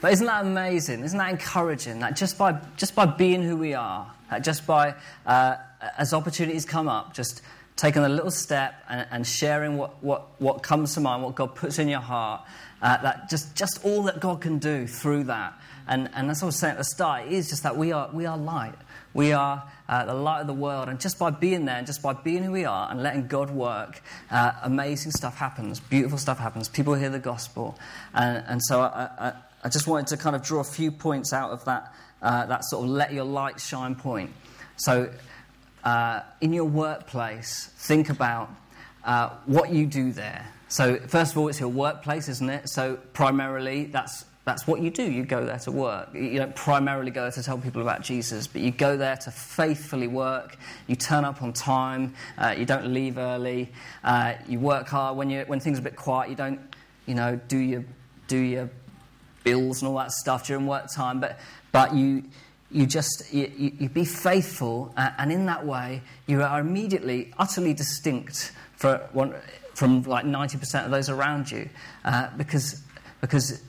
But 0.00 0.12
isn't 0.12 0.26
that 0.26 0.44
amazing? 0.44 1.04
Isn't 1.04 1.18
that 1.18 1.30
encouraging? 1.30 2.00
That 2.00 2.16
just 2.16 2.36
by, 2.36 2.60
just 2.76 2.96
by 2.96 3.06
being 3.06 3.40
who 3.40 3.56
we 3.56 3.72
are, 3.72 4.10
that 4.32 4.42
just 4.42 4.66
by, 4.66 4.94
uh, 5.26 5.56
as 5.98 6.14
opportunities 6.14 6.64
come 6.64 6.88
up, 6.88 7.12
just 7.12 7.42
taking 7.76 8.02
a 8.02 8.08
little 8.08 8.30
step 8.30 8.74
and, 8.88 9.06
and, 9.10 9.26
sharing 9.26 9.76
what, 9.76 10.02
what, 10.02 10.40
what 10.40 10.62
comes 10.62 10.94
to 10.94 11.00
mind, 11.00 11.22
what 11.22 11.34
God 11.34 11.54
puts 11.54 11.78
in 11.78 11.88
your 11.88 12.00
heart, 12.00 12.42
uh, 12.80 12.96
that 13.02 13.28
just, 13.28 13.54
just 13.54 13.84
all 13.84 14.04
that 14.04 14.20
God 14.20 14.40
can 14.40 14.58
do 14.58 14.86
through 14.86 15.24
that. 15.24 15.52
And, 15.86 16.08
and 16.14 16.30
as 16.30 16.42
I 16.42 16.46
was 16.46 16.58
saying 16.58 16.72
at 16.72 16.78
the 16.78 16.84
start, 16.84 17.26
it 17.26 17.32
is 17.32 17.50
just 17.50 17.62
that 17.64 17.76
we 17.76 17.92
are, 17.92 18.08
we 18.12 18.24
are 18.24 18.38
light. 18.38 18.74
We 19.12 19.32
are 19.32 19.70
uh, 19.86 20.06
the 20.06 20.14
light 20.14 20.40
of 20.40 20.46
the 20.46 20.54
world. 20.54 20.88
And 20.88 20.98
just 20.98 21.18
by 21.18 21.30
being 21.30 21.66
there 21.66 21.76
and 21.76 21.86
just 21.86 22.02
by 22.02 22.14
being 22.14 22.42
who 22.42 22.52
we 22.52 22.64
are 22.64 22.90
and 22.90 23.02
letting 23.02 23.26
God 23.26 23.50
work, 23.50 24.00
uh, 24.30 24.52
amazing 24.62 25.12
stuff 25.12 25.36
happens. 25.36 25.78
Beautiful 25.78 26.16
stuff 26.16 26.38
happens. 26.38 26.70
People 26.70 26.94
hear 26.94 27.10
the 27.10 27.18
gospel. 27.18 27.78
And, 28.14 28.42
and 28.46 28.60
so 28.62 28.80
I, 28.80 29.08
I, 29.18 29.32
I, 29.64 29.68
just 29.68 29.86
wanted 29.86 30.06
to 30.08 30.16
kind 30.16 30.34
of 30.34 30.42
draw 30.42 30.60
a 30.60 30.64
few 30.64 30.90
points 30.90 31.34
out 31.34 31.50
of 31.50 31.64
that, 31.66 31.92
uh, 32.22 32.46
that 32.46 32.64
sort 32.64 32.84
of 32.84 32.90
let 32.90 33.12
your 33.12 33.24
light 33.24 33.60
shine 33.60 33.94
point. 33.94 34.30
So 34.76 35.10
uh, 35.84 36.20
in 36.40 36.52
your 36.52 36.64
workplace, 36.64 37.70
think 37.76 38.08
about 38.08 38.50
uh, 39.04 39.30
what 39.46 39.70
you 39.70 39.86
do 39.86 40.12
there. 40.12 40.46
So, 40.68 40.96
first 40.96 41.32
of 41.32 41.38
all, 41.38 41.48
it's 41.48 41.60
your 41.60 41.68
workplace, 41.68 42.28
isn't 42.28 42.48
it? 42.48 42.68
So, 42.68 42.96
primarily, 43.12 43.84
that's 43.84 44.24
that's 44.44 44.66
what 44.66 44.80
you 44.80 44.90
do. 44.90 45.04
You 45.04 45.22
go 45.22 45.44
there 45.44 45.58
to 45.58 45.70
work. 45.70 46.08
You 46.14 46.38
don't 46.38 46.56
primarily 46.56 47.10
go 47.12 47.22
there 47.22 47.30
to 47.30 47.42
tell 47.42 47.58
people 47.58 47.80
about 47.80 48.02
Jesus, 48.02 48.46
but 48.48 48.60
you 48.60 48.72
go 48.72 48.96
there 48.96 49.16
to 49.16 49.30
faithfully 49.30 50.08
work. 50.08 50.56
You 50.88 50.96
turn 50.96 51.24
up 51.24 51.42
on 51.42 51.52
time. 51.52 52.14
Uh, 52.36 52.54
you 52.56 52.64
don't 52.64 52.92
leave 52.92 53.18
early. 53.18 53.70
Uh, 54.02 54.34
you 54.48 54.58
work 54.58 54.88
hard 54.88 55.16
when 55.16 55.30
you 55.30 55.44
when 55.46 55.60
things 55.60 55.78
are 55.78 55.82
a 55.82 55.84
bit 55.84 55.96
quiet. 55.96 56.30
You 56.30 56.36
don't, 56.36 56.60
you 57.06 57.14
know, 57.14 57.38
do 57.48 57.58
your 57.58 57.84
do 58.26 58.38
your 58.38 58.70
bills 59.44 59.82
and 59.82 59.88
all 59.88 59.96
that 59.98 60.12
stuff 60.12 60.46
during 60.46 60.66
work 60.66 60.86
time. 60.94 61.20
But 61.20 61.38
but 61.70 61.94
you 61.94 62.24
you 62.70 62.86
just 62.86 63.32
you, 63.32 63.50
you, 63.78 63.88
be 63.88 64.04
faithful, 64.04 64.92
uh, 64.96 65.10
and 65.18 65.30
in 65.30 65.46
that 65.46 65.66
way, 65.66 66.02
you 66.26 66.42
are 66.42 66.60
immediately 66.60 67.32
utterly 67.38 67.74
distinct 67.74 68.52
one, 69.12 69.34
from 69.74 70.02
like 70.02 70.24
ninety 70.24 70.58
percent 70.58 70.86
of 70.86 70.90
those 70.90 71.08
around 71.08 71.50
you, 71.50 71.68
uh, 72.04 72.28
because 72.36 72.82
because 73.20 73.62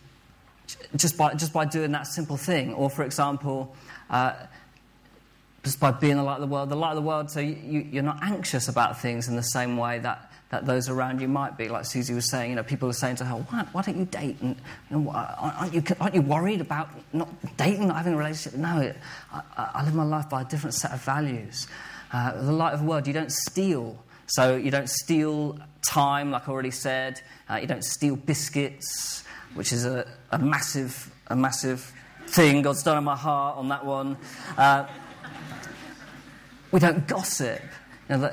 just 0.96 1.18
by, 1.18 1.34
just 1.34 1.54
by 1.54 1.66
doing 1.66 1.92
that 1.92 2.08
simple 2.08 2.38
thing. 2.38 2.74
Or, 2.74 2.90
for 2.90 3.04
example, 3.04 3.76
uh, 4.10 4.34
just 5.64 5.80
by 5.80 5.92
being 5.92 6.18
the 6.18 6.24
light 6.24 6.36
of 6.36 6.42
the 6.42 6.48
world. 6.48 6.70
The 6.70 6.76
light 6.76 6.92
of 6.92 6.96
the 6.96 7.02
world, 7.02 7.32
so 7.32 7.40
you, 7.40 7.88
you're 7.92 8.04
not 8.04 8.20
anxious 8.22 8.68
about 8.68 9.00
things 9.02 9.28
in 9.28 9.36
the 9.36 9.44
same 9.44 9.78
way 9.78 10.00
that, 10.00 10.32
that 10.54 10.68
those 10.68 10.88
around 10.88 11.20
you 11.20 11.28
might 11.28 11.58
be. 11.58 11.68
Like 11.68 11.84
Susie 11.84 12.14
was 12.14 12.30
saying, 12.30 12.52
you 12.52 12.56
know, 12.56 12.64
people 12.64 12.88
are 12.88 12.94
saying 12.94 13.16
to 13.16 13.26
her, 13.26 13.36
why, 13.36 13.66
why 13.72 13.82
don't 13.82 13.98
you 13.98 14.06
date? 14.06 14.38
And, 14.40 14.56
aren't, 14.92 15.74
you, 15.74 15.84
aren't 16.00 16.14
you 16.14 16.22
worried 16.22 16.62
about 16.62 16.90
not 17.12 17.28
dating, 17.58 17.88
not 17.88 17.98
having 17.98 18.14
a 18.14 18.18
relationship? 18.18 18.60
No, 18.60 18.94
I, 19.32 19.42
I 19.58 19.84
live 19.84 19.96
my 19.96 20.04
life 20.04 20.30
by 20.30 20.44
a 20.44 20.46
different 20.46 20.76
set 20.76 20.92
of 20.92 21.02
values. 21.02 21.66
Uh, 22.12 22.40
the 22.40 22.52
light 22.52 22.74
of 22.74 22.82
the 22.82 22.86
world, 22.86 23.08
you 23.08 23.14
don't 23.14 23.32
steal. 23.32 23.98
So 24.28 24.56
you 24.56 24.70
don't 24.70 24.90
steal 24.90 25.58
time, 25.82 26.30
like 26.30 26.48
I 26.48 26.52
already 26.52 26.70
said. 26.70 27.20
Uh, 27.50 27.56
you 27.56 27.66
don't 27.66 27.84
steal 27.84 28.16
biscuits 28.16 29.24
which 29.56 29.72
is 29.72 29.86
a, 29.86 30.08
a 30.32 30.38
massive, 30.38 31.12
a 31.28 31.36
massive 31.36 31.94
thing 32.28 32.62
God's 32.62 32.84
done 32.84 32.98
in 32.98 33.04
my 33.04 33.16
heart 33.16 33.58
on 33.58 33.70
that 33.70 33.86
one. 33.86 34.18
Uh, 34.58 34.88
we 36.72 36.80
don't 36.80 37.08
gossip. 37.08 37.62
You 38.10 38.18
know, 38.18 38.32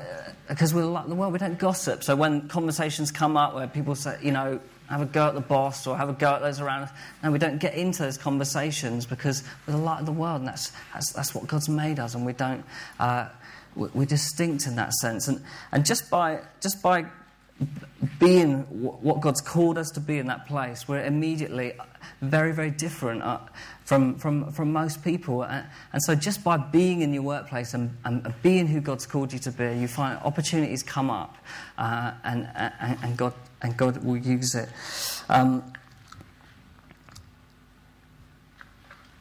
because 0.51 0.73
we're 0.73 0.83
like 0.83 1.07
the 1.07 1.15
world, 1.15 1.31
we 1.31 1.39
don't 1.39 1.57
gossip. 1.57 2.03
So 2.03 2.13
when 2.13 2.49
conversations 2.49 3.09
come 3.09 3.37
up 3.37 3.55
where 3.55 3.67
people 3.67 3.95
say, 3.95 4.17
you 4.21 4.31
know, 4.31 4.59
have 4.89 5.01
a 5.01 5.05
go 5.05 5.27
at 5.27 5.33
the 5.33 5.39
boss 5.39 5.87
or 5.87 5.97
have 5.97 6.09
a 6.09 6.13
go 6.13 6.33
at 6.33 6.41
those 6.41 6.59
around 6.59 6.83
us, 6.83 6.89
no, 7.23 7.31
we 7.31 7.39
don't 7.39 7.57
get 7.57 7.73
into 7.73 8.03
those 8.03 8.17
conversations 8.17 9.05
because 9.05 9.43
we're 9.65 9.71
the 9.75 9.79
light 9.79 10.01
of 10.01 10.05
the 10.05 10.11
world, 10.11 10.41
and 10.41 10.47
that's, 10.49 10.73
that's, 10.93 11.13
that's 11.13 11.33
what 11.33 11.47
God's 11.47 11.69
made 11.69 11.99
us, 11.99 12.15
and 12.15 12.25
we 12.25 12.33
don't, 12.33 12.65
uh, 12.99 13.29
we're 13.77 14.05
distinct 14.05 14.67
in 14.67 14.75
that 14.75 14.91
sense. 14.95 15.29
And, 15.29 15.41
and 15.71 15.85
just, 15.85 16.09
by, 16.09 16.41
just 16.59 16.81
by 16.81 17.05
being 18.19 18.63
what 18.63 19.21
God's 19.21 19.39
called 19.39 19.77
us 19.77 19.89
to 19.91 20.01
be 20.01 20.17
in 20.17 20.27
that 20.27 20.47
place, 20.47 20.85
we're 20.85 21.05
immediately 21.05 21.71
very, 22.21 22.51
very 22.51 22.71
different 22.71 23.23
uh, 23.23 23.39
from, 23.91 24.15
from, 24.15 24.49
from 24.53 24.71
most 24.71 25.03
people. 25.03 25.43
And, 25.43 25.67
and, 25.91 26.01
so, 26.01 26.15
just 26.15 26.45
by 26.45 26.55
being 26.55 27.01
in 27.01 27.13
your 27.13 27.23
workplace 27.23 27.73
and, 27.73 27.97
and, 28.05 28.33
being 28.41 28.65
who 28.65 28.79
God's 28.79 29.05
called 29.05 29.33
you 29.33 29.39
to 29.39 29.51
be, 29.51 29.65
you 29.77 29.89
find 29.89 30.17
opportunities 30.23 30.81
come 30.81 31.09
up, 31.09 31.35
uh, 31.77 32.13
and, 32.23 32.47
and, 32.55 32.97
and, 33.03 33.17
God, 33.17 33.33
and 33.61 33.75
God 33.75 34.01
will 34.01 34.15
use 34.15 34.55
it. 34.55 34.69
Um, 35.27 35.73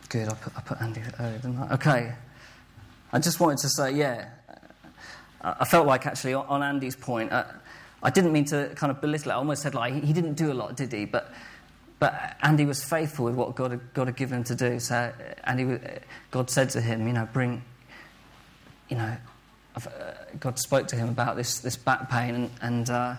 good, 0.08 0.28
I 0.28 0.34
put, 0.34 0.56
I 0.56 0.60
put 0.60 0.80
Andy 0.80 1.02
earlier, 1.18 1.38
didn't 1.38 1.58
I? 1.58 1.74
Okay. 1.74 2.12
I 3.12 3.18
just 3.18 3.40
wanted 3.40 3.58
to 3.58 3.70
say, 3.70 3.90
yeah, 3.90 4.28
I 5.42 5.64
felt 5.64 5.88
like 5.88 6.06
actually 6.06 6.34
on 6.34 6.62
Andy's 6.62 6.94
point, 6.94 7.32
uh, 7.32 7.42
I 8.04 8.10
didn't 8.10 8.32
mean 8.32 8.44
to 8.46 8.70
kind 8.76 8.92
of 8.92 9.00
belittle 9.00 9.32
it. 9.32 9.34
I 9.34 9.36
almost 9.38 9.62
said, 9.62 9.74
like, 9.74 9.94
he 9.94 10.12
didn't 10.12 10.34
do 10.34 10.52
a 10.52 10.54
lot, 10.54 10.76
did 10.76 10.92
he? 10.92 11.06
But, 11.06 11.32
but 12.00 12.36
Andy 12.42 12.64
was 12.64 12.82
faithful 12.82 13.26
with 13.26 13.34
what 13.34 13.54
God 13.54 13.70
had, 13.72 13.94
God 13.94 14.06
had 14.08 14.16
given 14.16 14.38
him 14.38 14.44
to 14.44 14.54
do. 14.54 14.80
So 14.80 15.12
Andy, 15.44 15.78
God 16.30 16.50
said 16.50 16.70
to 16.70 16.80
him, 16.80 17.06
you 17.06 17.12
know, 17.12 17.28
bring, 17.30 17.62
you 18.88 18.96
know, 18.96 19.16
uh, 19.76 19.80
God 20.40 20.58
spoke 20.58 20.88
to 20.88 20.96
him 20.96 21.10
about 21.10 21.36
this, 21.36 21.60
this 21.60 21.76
back 21.76 22.10
pain. 22.10 22.34
And, 22.34 22.50
and 22.62 22.90
uh, 22.90 23.16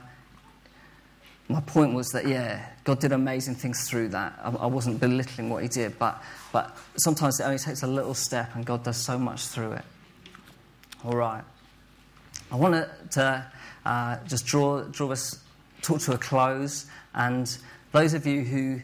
my 1.47 1.61
point 1.61 1.93
was 1.93 2.09
that, 2.09 2.27
yeah, 2.27 2.65
God 2.83 2.99
did 2.99 3.11
amazing 3.11 3.53
things 3.53 3.87
through 3.87 4.09
that. 4.09 4.39
I, 4.43 4.49
I 4.49 4.65
wasn't 4.65 4.99
belittling 4.99 5.51
what 5.51 5.61
he 5.61 5.69
did, 5.69 5.99
but, 5.99 6.21
but 6.51 6.75
sometimes 6.97 7.39
it 7.39 7.43
only 7.43 7.59
takes 7.59 7.83
a 7.83 7.87
little 7.87 8.15
step, 8.15 8.55
and 8.55 8.65
God 8.65 8.83
does 8.83 8.97
so 8.97 9.19
much 9.19 9.45
through 9.45 9.73
it. 9.73 9.85
All 11.05 11.15
right. 11.15 11.43
I 12.51 12.55
want 12.55 12.87
to 13.11 13.45
uh, 13.85 14.17
just 14.27 14.47
draw, 14.47 14.81
draw 14.85 15.11
us, 15.11 15.39
talk 15.83 15.99
to 16.01 16.13
a 16.13 16.17
close. 16.17 16.87
And 17.13 17.55
those 17.91 18.13
of 18.13 18.25
you 18.25 18.41
who, 18.41 18.81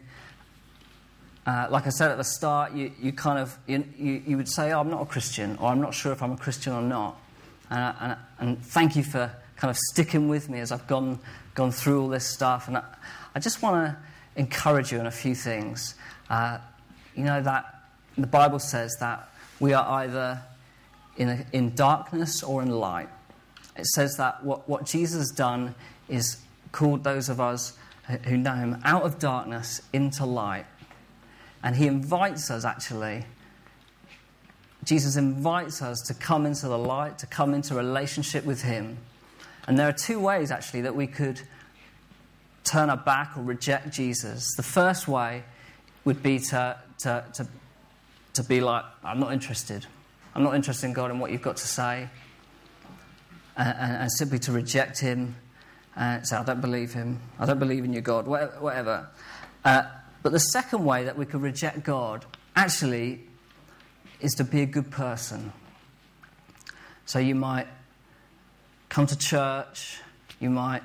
uh, 1.45 1.67
like 1.69 1.87
I 1.87 1.89
said 1.89 2.11
at 2.11 2.17
the 2.17 2.23
start, 2.23 2.73
you, 2.73 2.91
you 3.01 3.13
kind 3.13 3.39
of, 3.39 3.57
you, 3.67 3.83
you, 3.97 4.37
would 4.37 4.49
say, 4.49 4.71
oh, 4.71 4.79
I'm 4.79 4.89
not 4.89 5.01
a 5.01 5.05
Christian, 5.05 5.57
or 5.57 5.69
I'm 5.69 5.81
not 5.81 5.93
sure 5.93 6.11
if 6.11 6.21
I'm 6.21 6.33
a 6.33 6.37
Christian 6.37 6.73
or 6.73 6.81
not. 6.81 7.19
And, 7.69 7.95
and, 7.99 8.17
and 8.39 8.65
thank 8.65 8.95
you 8.95 9.03
for 9.03 9.31
kind 9.55 9.71
of 9.71 9.77
sticking 9.77 10.27
with 10.27 10.49
me 10.49 10.59
as 10.59 10.71
I've 10.71 10.87
gone, 10.87 11.19
gone 11.55 11.71
through 11.71 12.01
all 12.01 12.09
this 12.09 12.25
stuff. 12.25 12.67
And 12.67 12.77
I, 12.77 12.83
I 13.33 13.39
just 13.39 13.61
want 13.61 13.87
to 13.87 13.97
encourage 14.39 14.91
you 14.91 14.99
in 14.99 15.05
a 15.05 15.11
few 15.11 15.35
things. 15.35 15.95
Uh, 16.29 16.59
you 17.15 17.23
know 17.23 17.41
that 17.41 17.83
the 18.17 18.27
Bible 18.27 18.59
says 18.59 18.95
that 18.99 19.29
we 19.59 19.73
are 19.73 20.01
either 20.01 20.41
in, 21.15 21.29
a, 21.29 21.45
in 21.53 21.73
darkness 21.73 22.43
or 22.43 22.61
in 22.61 22.69
light 22.69 23.09
it 23.77 23.85
says 23.85 24.15
that 24.17 24.43
what, 24.43 24.67
what 24.67 24.85
Jesus 24.85 25.17
has 25.19 25.29
done 25.29 25.75
is 26.09 26.37
called 26.71 27.03
those 27.03 27.29
of 27.29 27.39
us 27.39 27.77
who 28.25 28.37
know 28.37 28.55
him 28.55 28.81
out 28.83 29.03
of 29.03 29.19
darkness 29.19 29.81
into 29.93 30.25
light. 30.25 30.65
And 31.63 31.75
he 31.75 31.87
invites 31.87 32.49
us, 32.49 32.63
actually, 32.63 33.25
Jesus 34.83 35.17
invites 35.17 35.81
us 35.81 35.99
to 36.07 36.13
come 36.13 36.45
into 36.45 36.67
the 36.67 36.77
light, 36.77 37.17
to 37.19 37.27
come 37.27 37.53
into 37.53 37.75
relationship 37.75 38.45
with 38.45 38.61
him. 38.61 38.97
And 39.67 39.77
there 39.77 39.89
are 39.89 39.93
two 39.93 40.19
ways, 40.19 40.49
actually, 40.49 40.81
that 40.81 40.95
we 40.95 41.07
could 41.07 41.41
turn 42.63 42.89
our 42.89 42.97
back 42.97 43.35
or 43.35 43.43
reject 43.43 43.91
Jesus. 43.91 44.55
The 44.55 44.63
first 44.63 45.07
way 45.07 45.43
would 46.05 46.23
be 46.23 46.39
to, 46.39 46.77
to, 46.99 47.25
to, 47.33 47.47
to 48.35 48.43
be 48.43 48.61
like, 48.61 48.85
I'm 49.03 49.19
not 49.19 49.33
interested. 49.33 49.85
I'm 50.33 50.43
not 50.43 50.55
interested 50.55 50.85
in 50.85 50.93
God 50.93 51.11
and 51.11 51.19
what 51.19 51.31
you've 51.31 51.41
got 51.41 51.57
to 51.57 51.67
say 51.67 52.07
and, 53.57 53.97
and 53.97 54.11
simply 54.11 54.39
to 54.39 54.51
reject 54.51 54.99
him 54.99 55.35
and 55.97 56.25
say, 56.27 56.37
I 56.37 56.43
don't 56.43 56.61
believe 56.61 56.93
him, 56.93 57.19
I 57.39 57.45
don't 57.45 57.59
believe 57.59 57.83
in 57.83 57.91
your 57.91 58.03
God, 58.03 58.27
whatever. 58.27 59.09
Uh, 59.65 59.83
but 60.21 60.31
the 60.31 60.39
second 60.39 60.85
way 60.85 61.05
that 61.05 61.17
we 61.17 61.25
could 61.25 61.41
reject 61.41 61.83
God 61.83 62.25
actually 62.55 63.23
is 64.21 64.33
to 64.35 64.43
be 64.43 64.61
a 64.61 64.65
good 64.65 64.91
person. 64.91 65.51
So 67.05 67.19
you 67.19 67.35
might 67.35 67.67
come 68.89 69.07
to 69.07 69.17
church, 69.17 69.99
you 70.39 70.49
might 70.49 70.83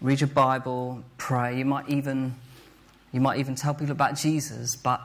read 0.00 0.20
your 0.20 0.28
Bible, 0.28 1.04
pray, 1.18 1.58
you 1.58 1.64
might 1.64 1.88
even 1.88 2.34
you 3.12 3.20
might 3.20 3.38
even 3.38 3.54
tell 3.54 3.72
people 3.72 3.92
about 3.92 4.16
Jesus, 4.16 4.76
but 4.76 5.00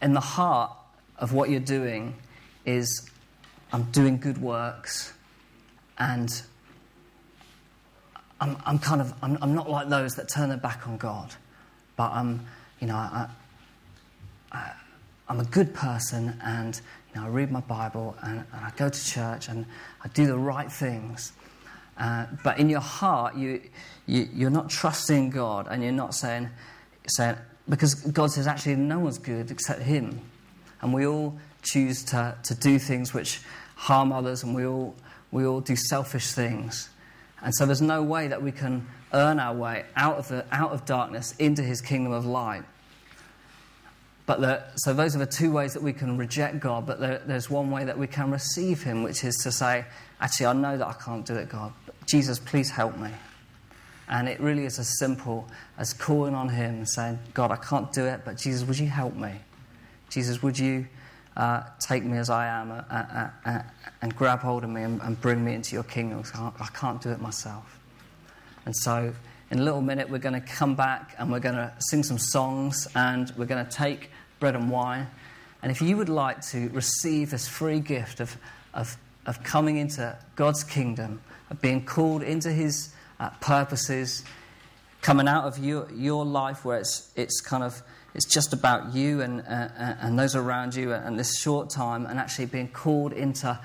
in 0.00 0.14
the 0.14 0.20
heart 0.20 0.70
of 1.18 1.32
what 1.32 1.50
you're 1.50 1.60
doing 1.60 2.14
is 2.64 3.10
I'm 3.72 3.84
doing 3.90 4.18
good 4.18 4.38
works 4.38 5.12
and 5.98 6.30
I'm, 8.40 8.56
I'm 8.66 8.78
kind 8.78 9.00
of, 9.00 9.14
I'm, 9.22 9.38
I'm, 9.40 9.54
not 9.54 9.70
like 9.70 9.88
those 9.88 10.14
that 10.16 10.28
turn 10.28 10.50
their 10.50 10.58
back 10.58 10.86
on 10.86 10.96
God, 10.98 11.34
but 11.96 12.10
I'm, 12.12 12.46
you 12.80 12.86
know, 12.86 12.96
I, 12.96 13.28
I, 14.52 14.72
I'm 15.28 15.40
a 15.40 15.44
good 15.44 15.74
person 15.74 16.38
and 16.44 16.80
you 17.08 17.20
know, 17.20 17.26
I 17.26 17.30
read 17.30 17.50
my 17.50 17.60
Bible 17.60 18.14
and, 18.22 18.44
and 18.52 18.64
I 18.64 18.70
go 18.76 18.88
to 18.88 19.04
church 19.04 19.48
and 19.48 19.64
I 20.04 20.08
do 20.08 20.26
the 20.26 20.36
right 20.36 20.70
things. 20.70 21.32
Uh, 21.98 22.26
but 22.44 22.58
in 22.58 22.68
your 22.68 22.80
heart, 22.80 23.36
you, 23.36 23.62
you, 24.06 24.28
you're 24.32 24.50
not 24.50 24.68
trusting 24.68 25.30
God 25.30 25.66
and 25.70 25.82
you're 25.82 25.92
not 25.92 26.14
saying, 26.14 26.50
saying 27.06 27.36
because 27.68 27.94
God 27.94 28.30
says 28.30 28.46
actually 28.46 28.76
no 28.76 28.98
one's 28.98 29.18
good 29.18 29.50
except 29.50 29.82
Him. 29.82 30.20
And 30.82 30.92
we 30.92 31.06
all 31.06 31.38
choose 31.62 32.04
to, 32.04 32.36
to 32.44 32.54
do 32.54 32.78
things 32.78 33.12
which 33.12 33.40
harm 33.74 34.12
others, 34.12 34.42
and 34.42 34.54
we 34.54 34.66
all, 34.66 34.94
we 35.32 35.46
all 35.46 35.60
do 35.60 35.74
selfish 35.74 36.32
things. 36.32 36.88
And 37.42 37.54
so 37.54 37.66
there's 37.66 37.82
no 37.82 38.02
way 38.02 38.28
that 38.28 38.42
we 38.42 38.52
can 38.52 38.86
earn 39.12 39.38
our 39.38 39.54
way 39.54 39.84
out 39.94 40.16
of, 40.16 40.28
the, 40.28 40.44
out 40.50 40.72
of 40.72 40.84
darkness 40.84 41.34
into 41.38 41.62
His 41.62 41.80
kingdom 41.80 42.12
of 42.12 42.26
light. 42.26 42.64
But 44.26 44.40
the, 44.40 44.64
so 44.76 44.92
those 44.92 45.14
are 45.14 45.20
the 45.20 45.26
two 45.26 45.52
ways 45.52 45.72
that 45.74 45.82
we 45.82 45.92
can 45.92 46.16
reject 46.16 46.58
God, 46.58 46.84
but 46.84 46.98
there, 46.98 47.22
there's 47.24 47.48
one 47.48 47.70
way 47.70 47.84
that 47.84 47.96
we 47.96 48.08
can 48.08 48.30
receive 48.30 48.82
Him, 48.82 49.02
which 49.04 49.22
is 49.22 49.36
to 49.44 49.52
say, 49.52 49.84
actually, 50.20 50.46
I 50.46 50.52
know 50.52 50.76
that 50.76 50.86
I 50.86 50.94
can't 50.94 51.24
do 51.24 51.36
it, 51.36 51.48
God. 51.48 51.72
Jesus, 52.06 52.38
please 52.38 52.70
help 52.70 52.96
me. 52.98 53.10
And 54.08 54.28
it 54.28 54.40
really 54.40 54.64
is 54.64 54.78
as 54.78 54.98
simple 54.98 55.48
as 55.78 55.92
calling 55.92 56.34
on 56.34 56.48
Him 56.48 56.76
and 56.76 56.88
saying, 56.88 57.18
God, 57.34 57.52
I 57.52 57.56
can't 57.56 57.92
do 57.92 58.04
it, 58.04 58.22
but 58.24 58.36
Jesus, 58.36 58.66
would 58.66 58.78
you 58.78 58.88
help 58.88 59.14
me? 59.14 59.32
Jesus, 60.10 60.42
would 60.42 60.58
you 60.58 60.86
uh, 61.36 61.62
take 61.80 62.02
me 62.04 62.18
as 62.18 62.30
I 62.30 62.46
am 62.46 62.70
uh, 62.70 62.82
uh, 62.90 63.28
uh 63.44 63.62
and 64.02 64.16
grab 64.16 64.40
hold 64.40 64.64
of 64.64 64.70
me 64.70 64.82
and, 64.82 65.00
and, 65.02 65.20
bring 65.20 65.44
me 65.44 65.54
into 65.54 65.74
your 65.74 65.84
kingdom? 65.84 66.22
I 66.34 66.68
can't 66.74 67.00
do 67.00 67.10
it 67.10 67.20
myself. 67.20 67.78
And 68.64 68.74
so 68.74 69.12
in 69.50 69.58
a 69.60 69.62
little 69.62 69.80
minute, 69.80 70.10
we're 70.10 70.18
going 70.18 70.40
to 70.40 70.46
come 70.46 70.74
back 70.74 71.14
and 71.18 71.30
we're 71.30 71.40
going 71.40 71.54
to 71.54 71.72
sing 71.78 72.02
some 72.02 72.18
songs 72.18 72.88
and 72.94 73.32
we're 73.36 73.46
going 73.46 73.64
to 73.64 73.70
take 73.70 74.10
bread 74.40 74.56
and 74.56 74.70
wine. 74.70 75.06
And 75.62 75.70
if 75.70 75.80
you 75.80 75.96
would 75.96 76.08
like 76.08 76.40
to 76.48 76.68
receive 76.70 77.30
this 77.30 77.46
free 77.46 77.80
gift 77.80 78.20
of, 78.20 78.36
of, 78.74 78.96
of 79.24 79.42
coming 79.42 79.76
into 79.76 80.16
God's 80.34 80.64
kingdom, 80.64 81.20
of 81.50 81.60
being 81.60 81.84
called 81.84 82.22
into 82.22 82.50
His 82.50 82.92
uh, 83.20 83.30
purposes, 83.40 84.24
coming 85.00 85.28
out 85.28 85.44
of 85.44 85.58
your, 85.58 85.88
your 85.92 86.24
life 86.24 86.64
where 86.64 86.78
it's, 86.78 87.12
it's 87.14 87.40
kind 87.40 87.62
of 87.62 87.82
it's 88.16 88.24
just 88.24 88.54
about 88.54 88.94
you 88.94 89.20
and, 89.20 89.42
uh, 89.42 89.68
uh 89.78 89.94
and 90.00 90.18
those 90.18 90.34
around 90.34 90.74
you 90.74 90.92
and 90.92 91.18
this 91.18 91.38
short 91.38 91.68
time, 91.68 92.06
and 92.06 92.18
actually 92.18 92.46
being 92.46 92.68
called 92.68 93.12
into 93.12 93.58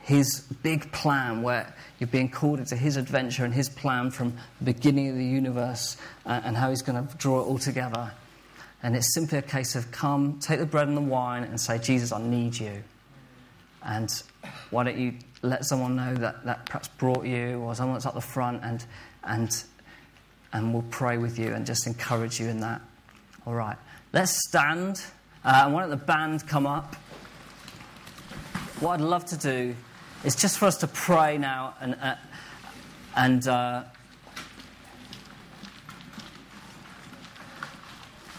his 0.00 0.40
big 0.62 0.90
plan, 0.92 1.42
where 1.42 1.74
you're 1.98 2.08
being 2.08 2.30
called 2.30 2.58
into 2.58 2.74
his 2.74 2.96
adventure 2.96 3.44
and 3.44 3.52
his 3.52 3.68
plan 3.68 4.10
from 4.10 4.32
the 4.58 4.72
beginning 4.72 5.10
of 5.10 5.16
the 5.16 5.24
universe 5.24 5.98
uh, 6.24 6.40
and 6.42 6.56
how 6.56 6.70
he's 6.70 6.80
going 6.80 7.06
to 7.06 7.16
draw 7.18 7.40
it 7.40 7.44
all 7.44 7.58
together. 7.58 8.10
And 8.82 8.96
it's 8.96 9.12
simply 9.12 9.36
a 9.36 9.42
case 9.42 9.74
of 9.74 9.90
come, 9.90 10.38
take 10.40 10.60
the 10.60 10.64
bread 10.64 10.88
and 10.88 10.96
the 10.96 11.02
wine, 11.02 11.44
and 11.44 11.60
say, 11.60 11.78
Jesus, 11.78 12.10
I 12.10 12.22
need 12.22 12.58
you. 12.58 12.82
And 13.82 14.10
why 14.70 14.84
don't 14.84 14.96
you 14.96 15.14
let 15.42 15.66
someone 15.66 15.96
know 15.96 16.14
that 16.14 16.46
that 16.46 16.64
perhaps 16.64 16.88
brought 16.88 17.26
you 17.26 17.60
or 17.60 17.74
someone 17.74 17.96
that's 17.96 18.06
at 18.06 18.14
the 18.14 18.22
front, 18.22 18.64
and, 18.64 18.82
and, 19.24 19.50
and 20.54 20.72
we'll 20.72 20.86
pray 20.90 21.18
with 21.18 21.38
you 21.38 21.52
and 21.52 21.66
just 21.66 21.86
encourage 21.86 22.40
you 22.40 22.48
in 22.48 22.60
that. 22.60 22.80
All 23.46 23.54
right, 23.54 23.76
let's 24.18 24.48
stand. 24.48 25.00
Uh, 25.44 25.62
and 25.64 25.72
why 25.72 25.82
don't 25.82 25.90
the 25.90 25.96
band 25.96 26.44
come 26.48 26.66
up? 26.66 26.96
What 28.80 28.94
I'd 28.94 29.00
love 29.00 29.24
to 29.26 29.36
do 29.36 29.76
is 30.24 30.34
just 30.34 30.58
for 30.58 30.66
us 30.66 30.78
to 30.78 30.88
pray 30.88 31.38
now 31.38 31.74
and, 31.80 31.94
uh, 31.94 32.16
and 33.14 33.46
uh, 33.46 33.84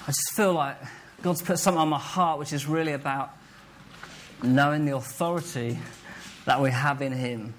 I 0.03 0.07
just 0.07 0.34
feel 0.34 0.51
like 0.51 0.75
God's 1.21 1.41
put 1.41 1.57
something 1.59 1.80
on 1.80 1.88
my 1.88 1.97
heart 1.97 2.39
which 2.39 2.51
is 2.51 2.67
really 2.67 2.91
about 2.91 3.30
knowing 4.43 4.84
the 4.84 4.97
authority 4.97 5.80
that 6.43 6.61
we 6.61 6.71
have 6.71 7.01
in 7.01 7.13
Him. 7.13 7.53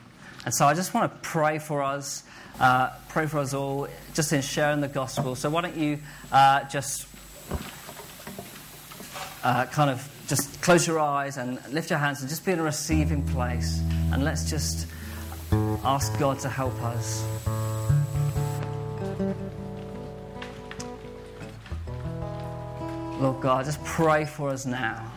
And 0.45 0.55
so 0.55 0.67
I 0.67 0.75
just 0.75 0.93
want 0.93 1.11
to 1.11 1.19
pray 1.27 1.59
for 1.59 1.83
us, 1.83 2.25
uh, 2.59 2.91
pray 3.09 3.25
for 3.25 3.39
us 3.39 3.55
all, 3.55 3.89
just 4.13 4.31
in 4.35 4.43
sharing 4.43 4.83
the 4.83 4.89
gospel. 4.89 5.37
So 5.37 5.49
why 5.49 5.63
don't 5.63 5.77
you 5.77 6.01
uh, 6.31 6.65
just 6.65 7.07
uh, 9.43 9.67
kind 9.67 9.91
of 9.91 10.09
just 10.27 10.61
close 10.63 10.87
your 10.87 11.01
eyes 11.01 11.37
and 11.37 11.59
lift 11.73 11.91
your 11.91 11.99
hands 11.99 12.21
and 12.21 12.29
just 12.29 12.45
be 12.45 12.53
in 12.53 12.59
a 12.59 12.63
receiving 12.63 13.27
place. 13.29 13.81
And 14.13 14.25
let's 14.25 14.49
just 14.49 14.87
ask 15.85 16.17
God 16.19 16.39
to 16.41 16.49
help 16.49 16.81
us. 16.83 17.25
Lord 23.21 23.43
God, 23.43 23.65
just 23.65 23.83
pray 23.85 24.25
for 24.25 24.49
us 24.49 24.65
now. 24.65 25.13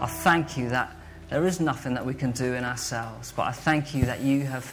I 0.00 0.06
thank 0.06 0.56
you 0.56 0.68
that 0.68 0.94
there 1.30 1.46
is 1.46 1.60
nothing 1.60 1.94
that 1.94 2.04
we 2.06 2.14
can 2.14 2.32
do 2.32 2.54
in 2.54 2.64
ourselves, 2.64 3.32
but 3.32 3.46
I 3.46 3.52
thank 3.52 3.94
you 3.94 4.04
that 4.06 4.20
you 4.20 4.44
have 4.44 4.72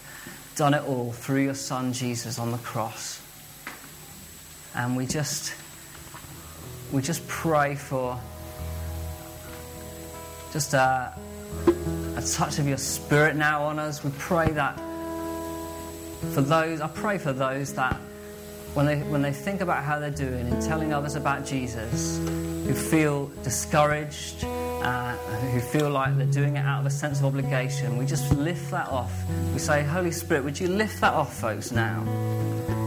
done 0.56 0.74
it 0.74 0.84
all 0.84 1.12
through 1.12 1.43
your 1.43 1.54
Son 1.54 1.93
Jesus 1.93 2.39
on 2.39 2.52
the 2.52 2.58
cross. 2.60 3.22
And 4.76 4.95
we 4.95 5.06
just 5.06 5.54
we 6.91 7.02
just 7.02 7.28
pray 7.28 7.76
for 7.76 8.20
just 10.52 10.74
a, 10.74 11.14
a 12.16 12.22
touch 12.22 12.60
of 12.60 12.68
your 12.68 12.78
spirit 12.78 13.36
now 13.36 13.64
on 13.64 13.80
us. 13.80 14.04
We 14.04 14.12
pray 14.18 14.52
that 14.52 14.78
for 16.34 16.41
those, 16.41 16.82
I 16.82 16.88
pray 16.88 17.18
for 17.18 17.34
those 17.34 17.74
that 17.74 17.95
when 18.74 18.86
they, 18.86 19.00
when 19.00 19.22
they 19.22 19.34
think 19.34 19.62
about 19.62 19.84
how 19.84 20.00
they're 20.00 20.12
doing 20.12 20.48
and 20.48 20.62
telling 20.62 20.93
others 20.93 21.16
about 21.16 21.45
Jesus, 21.45 22.18
who 22.18 22.74
feel 22.74 23.32
discouraged, 23.43 24.43
uh, 24.43 25.16
who 25.52 25.60
feel 25.60 25.89
like 25.89 26.16
they're 26.18 26.28
doing 26.28 26.58
it 26.58 26.66
out 26.66 26.82
of 26.82 26.86
a 26.86 26.91
sense 26.91 27.20
of 27.20 27.26
obligation, 27.26 27.98
we 27.98 28.06
just 28.06 28.32
lift 28.36 28.70
that 28.72 28.88
off. 28.89 29.14
We 29.54 29.60
say, 29.60 29.84
Holy 29.84 30.12
Spirit, 30.12 30.43
would 30.43 30.60
you 30.60 30.68
lift 30.68 31.02
that 31.02 31.14
off, 31.14 31.39
folks, 31.39 31.72
now? 31.72 32.04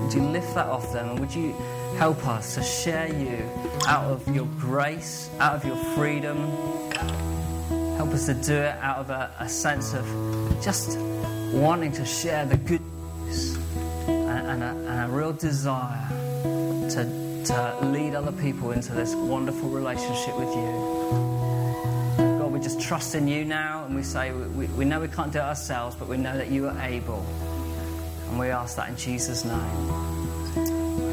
Would 0.05 0.15
you 0.15 0.23
lift 0.23 0.55
that 0.55 0.67
off 0.67 0.93
them? 0.93 1.11
And 1.11 1.19
would 1.19 1.35
you 1.35 1.55
help 1.97 2.27
us 2.27 2.55
to 2.55 2.63
share 2.63 3.09
you 3.09 3.49
out 3.87 4.05
of 4.05 4.35
your 4.35 4.47
grace, 4.59 5.31
out 5.41 5.55
of 5.55 5.65
your 5.65 5.77
freedom? 5.77 6.37
Help 8.01 8.15
us 8.15 8.25
to 8.25 8.33
do 8.33 8.55
it 8.55 8.75
out 8.81 8.97
of 8.97 9.11
a, 9.11 9.31
a 9.41 9.47
sense 9.47 9.93
of 9.93 10.07
just 10.63 10.99
wanting 11.53 11.93
to 11.93 12.03
share 12.03 12.47
the 12.47 12.57
good 12.57 12.81
news 12.81 13.57
and, 14.09 14.47
and, 14.47 14.63
a, 14.63 14.91
and 14.91 15.13
a 15.13 15.15
real 15.15 15.35
desire 15.35 16.09
to, 16.89 17.43
to 17.45 17.79
lead 17.83 18.15
other 18.15 18.33
people 18.33 18.71
into 18.71 18.91
this 18.95 19.15
wonderful 19.15 19.69
relationship 19.69 20.35
with 20.39 20.49
you. 20.49 22.17
God, 22.17 22.51
we 22.51 22.59
just 22.59 22.81
trust 22.81 23.15
in 23.15 23.29
you 23.29 23.45
now 23.45 23.85
and 23.85 23.95
we 23.95 24.03
say 24.03 24.33
we, 24.33 24.65
we 24.69 24.87
know 24.87 24.99
we 24.99 25.09
can't 25.09 25.31
do 25.31 25.39
it 25.39 25.43
ourselves, 25.43 25.95
but 25.95 26.09
we 26.09 26.17
know 26.17 26.39
that 26.39 26.51
you 26.51 26.69
are 26.69 26.81
able. 26.81 27.23
And 28.31 28.39
we 28.39 28.49
ask 28.49 28.77
that 28.77 28.89
in 28.89 28.97
Jesus' 28.97 29.45
name. 29.45 31.10